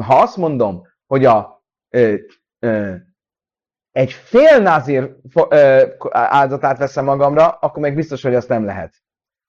ha 0.05 0.20
azt 0.22 0.38
mondom, 0.38 0.88
hogy 1.05 1.26
a, 1.26 1.64
ö, 1.89 2.16
ö, 2.60 2.95
egy 3.91 4.12
fél 4.12 4.60
nazír 4.60 5.16
áldozatát 6.10 6.78
veszem 6.78 7.05
magamra, 7.05 7.49
akkor 7.49 7.82
még 7.82 7.95
biztos, 7.95 8.22
hogy 8.22 8.36
azt 8.36 8.49
nem 8.49 8.66
lehet. 8.66 8.95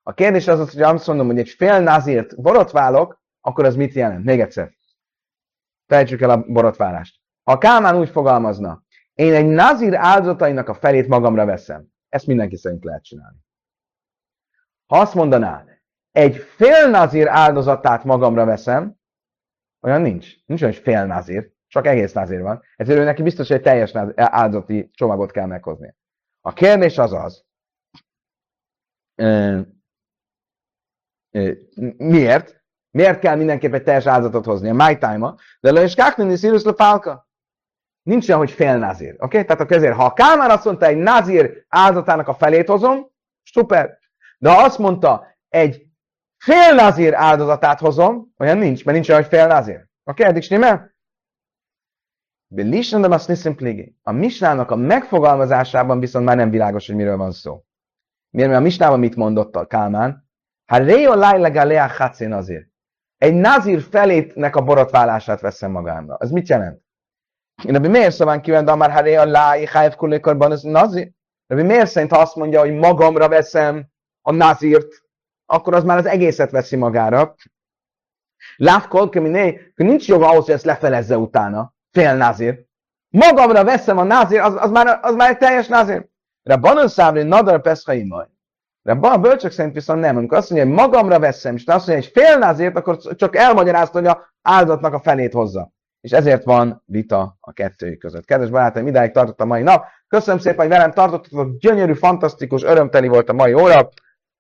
A 0.09 0.15
kérdés 0.15 0.49
az, 0.49 0.73
hogy 0.73 0.83
azt 0.83 1.07
mondom, 1.07 1.27
hogy 1.27 1.39
egy 1.39 1.49
fél 1.49 1.81
nazírt 1.81 2.43
borotválok, 2.43 3.23
akkor 3.41 3.65
az 3.65 3.77
mit 3.77 3.93
jelent? 3.93 4.25
Még 4.25 4.41
egyszer. 4.41 4.73
Fejtsük 5.87 6.21
el 6.21 6.31
a 6.31 6.43
borotválást. 6.47 7.21
Ha 7.43 7.59
Kálmán 7.59 7.99
úgy 7.99 8.09
fogalmazna, 8.09 8.83
én 9.13 9.35
egy 9.35 9.47
nazír 9.47 9.95
áldozatainak 9.95 10.69
a 10.69 10.75
felét 10.75 11.09
magamra 11.09 11.45
veszem. 11.45 11.87
Ezt 12.09 12.27
mindenki 12.27 12.57
szerint 12.57 12.85
lehet 12.85 13.05
csinálni. 13.05 13.37
Ha 14.87 15.01
azt 15.01 15.15
mondaná, 15.15 15.65
egy 16.11 16.37
fél 16.37 16.89
nazír 16.89 17.29
áldozatát 17.29 18.05
magamra 18.05 18.45
veszem, 18.45 18.97
olyan 19.81 20.01
nincs. 20.01 20.47
Nincs 20.47 20.63
olyan, 20.63 20.75
hogy 20.75 20.83
fél 20.83 21.07
nazír, 21.07 21.53
csak 21.67 21.87
egész 21.87 22.13
nazír 22.13 22.43
van. 22.43 22.63
Ezért 22.77 22.99
ő 22.99 23.05
neki 23.05 23.23
biztos, 23.23 23.49
hogy 23.49 23.57
egy 23.57 23.63
teljes 23.63 23.95
áldozati 24.15 24.91
csomagot 24.93 25.31
kell 25.31 25.47
meghozni. 25.47 25.97
A 26.41 26.53
kérdés 26.53 26.99
az 26.99 27.13
az, 27.13 27.47
Miért? 31.97 32.63
Miért 32.91 33.19
kell 33.19 33.37
mindenképp 33.37 33.73
egy 33.73 33.83
teljes 33.83 34.07
áldozatot 34.07 34.45
hozni? 34.45 34.69
A 34.69 34.75
my 34.75 34.99
time 34.99 35.35
de 35.61 35.73
le 35.73 35.83
is 35.83 35.95
káknini 35.95 36.37
szírus 36.37 36.63
le 36.63 36.73
pálka. 36.73 37.29
Nincs 38.03 38.29
olyan, 38.29 38.41
hogy 38.41 38.51
fél 38.51 38.79
nazír. 38.79 39.15
Oké? 39.15 39.25
Okay? 39.25 39.45
Tehát 39.45 39.71
a 39.71 39.75
ezért, 39.75 39.95
ha 39.95 40.05
a 40.05 40.13
Kálmán 40.13 40.51
azt 40.51 40.65
mondta, 40.65 40.87
egy 40.87 40.97
nazír 40.97 41.65
áldozatának 41.69 42.29
a 42.29 42.35
felét 42.35 42.69
hozom, 42.69 43.11
super. 43.43 43.99
De 44.39 44.51
ha 44.51 44.63
azt 44.63 44.79
mondta, 44.79 45.27
egy 45.49 45.87
fél 46.37 46.75
nazír 46.75 47.15
áldozatát 47.15 47.79
hozom, 47.79 48.35
olyan 48.39 48.59
nincs, 48.59 48.85
mert 48.85 48.97
nincs 48.97 49.09
olyan, 49.09 49.21
hogy 49.21 49.31
fél 49.31 49.47
nazír. 49.47 49.77
Oké, 49.77 49.89
okay? 50.05 50.27
eddig 50.27 50.43
stimmel? 50.43 50.97
Belisnem 52.47 53.11
azt 53.11 53.29
niszem 53.29 53.57
A 54.03 54.13
misnának 54.13 54.71
a 54.71 54.77
megfogalmazásában 54.77 56.01
viszont 56.01 56.25
már 56.25 56.37
nem 56.37 56.51
világos, 56.51 56.87
hogy 56.87 56.97
miről 56.97 57.17
van 57.17 57.33
szó. 57.33 57.65
Miért? 58.31 58.49
Mert 58.49 58.61
a 58.61 58.65
misnában 58.65 58.99
mit 58.99 59.17
mondott 59.17 59.57
a 59.57 59.67
Kálmán? 59.67 60.28
Ha 60.69 60.77
Reo 60.77 61.15
Lailega 61.15 61.65
Lea 61.65 61.87
Hatzi 61.87 62.27
Nazir. 62.27 62.67
Egy 63.17 63.35
nazir 63.35 63.83
felétnek 63.83 64.57
a 64.57 64.63
borotválását 64.63 65.41
veszem 65.41 65.71
magámra. 65.71 66.17
Ez 66.21 66.31
mit 66.31 66.49
jelent? 66.49 66.83
Rabbi 67.65 67.89
miért 67.89 68.15
szóval 68.15 68.41
kíván, 68.41 68.79
már 68.79 68.91
ha 68.91 69.01
Reo 69.01 69.25
Lai 69.25 69.67
Hájv 69.67 69.95
Kulikorban 69.95 70.51
az 70.51 70.63
nazir? 70.63 71.11
Rabbi 71.47 71.63
miért 71.63 71.91
szerint, 71.91 72.13
ha 72.13 72.21
azt 72.21 72.35
mondja, 72.35 72.61
hogy 72.61 72.73
magamra 72.73 73.29
veszem 73.29 73.87
a 74.23 74.33
nazirt, 74.33 75.03
akkor 75.47 75.75
az 75.75 75.85
már 75.85 75.99
az 75.99 76.07
egészet 76.07 76.51
veszi 76.51 76.77
magára. 76.77 77.35
Lávkol, 78.57 79.09
hogy 79.13 79.61
nincs 79.75 80.09
joga 80.09 80.29
ahhoz, 80.29 80.45
hogy 80.45 80.55
ezt 80.55 80.65
lefelezze 80.65 81.17
utána. 81.19 81.75
Fél 81.91 82.17
nazir. 82.17 82.67
Magamra 83.09 83.65
veszem 83.65 83.99
a 83.99 84.03
nazir, 84.03 84.41
az, 84.41 84.55
az, 84.55 84.71
már, 84.71 84.99
az 85.03 85.15
már 85.15 85.31
egy 85.31 85.39
teljes 85.39 85.67
nazir. 85.67 86.09
Rabbanon 86.43 86.89
számri 86.89 87.23
nadar 87.23 87.61
peszhaimaj. 87.61 88.27
De 88.95 89.09
a 89.09 89.19
bölcsök 89.19 89.51
szerint 89.51 89.75
viszont 89.75 90.01
nem. 90.01 90.17
Amikor 90.17 90.39
azt 90.39 90.51
mondja, 90.51 90.69
hogy 90.69 90.77
magamra 90.77 91.19
veszem, 91.19 91.55
és 91.55 91.65
azt 91.67 91.87
mondja, 91.87 92.05
hogy 92.05 92.23
fél 92.23 92.43
azért, 92.43 92.77
akkor 92.77 92.97
csak 92.97 93.37
elmagyarázta, 93.37 93.99
hogy 93.99 94.07
a 94.07 94.35
áldozatnak 94.43 94.93
a 94.93 95.01
felét 95.01 95.33
hozza. 95.33 95.73
És 96.01 96.11
ezért 96.11 96.45
van 96.45 96.83
vita 96.87 97.37
a 97.41 97.53
kettőjük 97.53 97.99
között. 97.99 98.25
Kedves 98.25 98.51
barátaim, 98.51 98.87
idáig 98.87 99.11
tartott 99.11 99.41
a 99.41 99.45
mai 99.45 99.63
nap. 99.63 99.85
Köszönöm 100.07 100.41
szépen, 100.41 100.59
hogy 100.59 100.69
velem 100.69 100.93
tartottatok. 100.93 101.59
Gyönyörű, 101.59 101.93
fantasztikus, 101.93 102.63
örömteli 102.63 103.09
volt 103.09 103.29
a 103.29 103.33
mai 103.33 103.55
óra. 103.55 103.89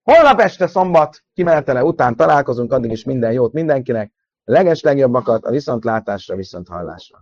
Holnap 0.03 0.40
este 0.40 0.66
szombat 0.66 1.22
kimenetele 1.32 1.84
után 1.84 2.16
találkozunk, 2.16 2.72
addig 2.72 2.90
is 2.90 3.05
minden 3.05 3.32
jót 3.32 3.53
mindenkinek. 3.53 4.12
A 4.44 4.53
leges 4.53 4.82
legjobbakat 4.82 5.44
a 5.44 5.51
viszontlátásra, 5.51 6.36
viszont 6.36 6.68
hallásra. 6.68 7.18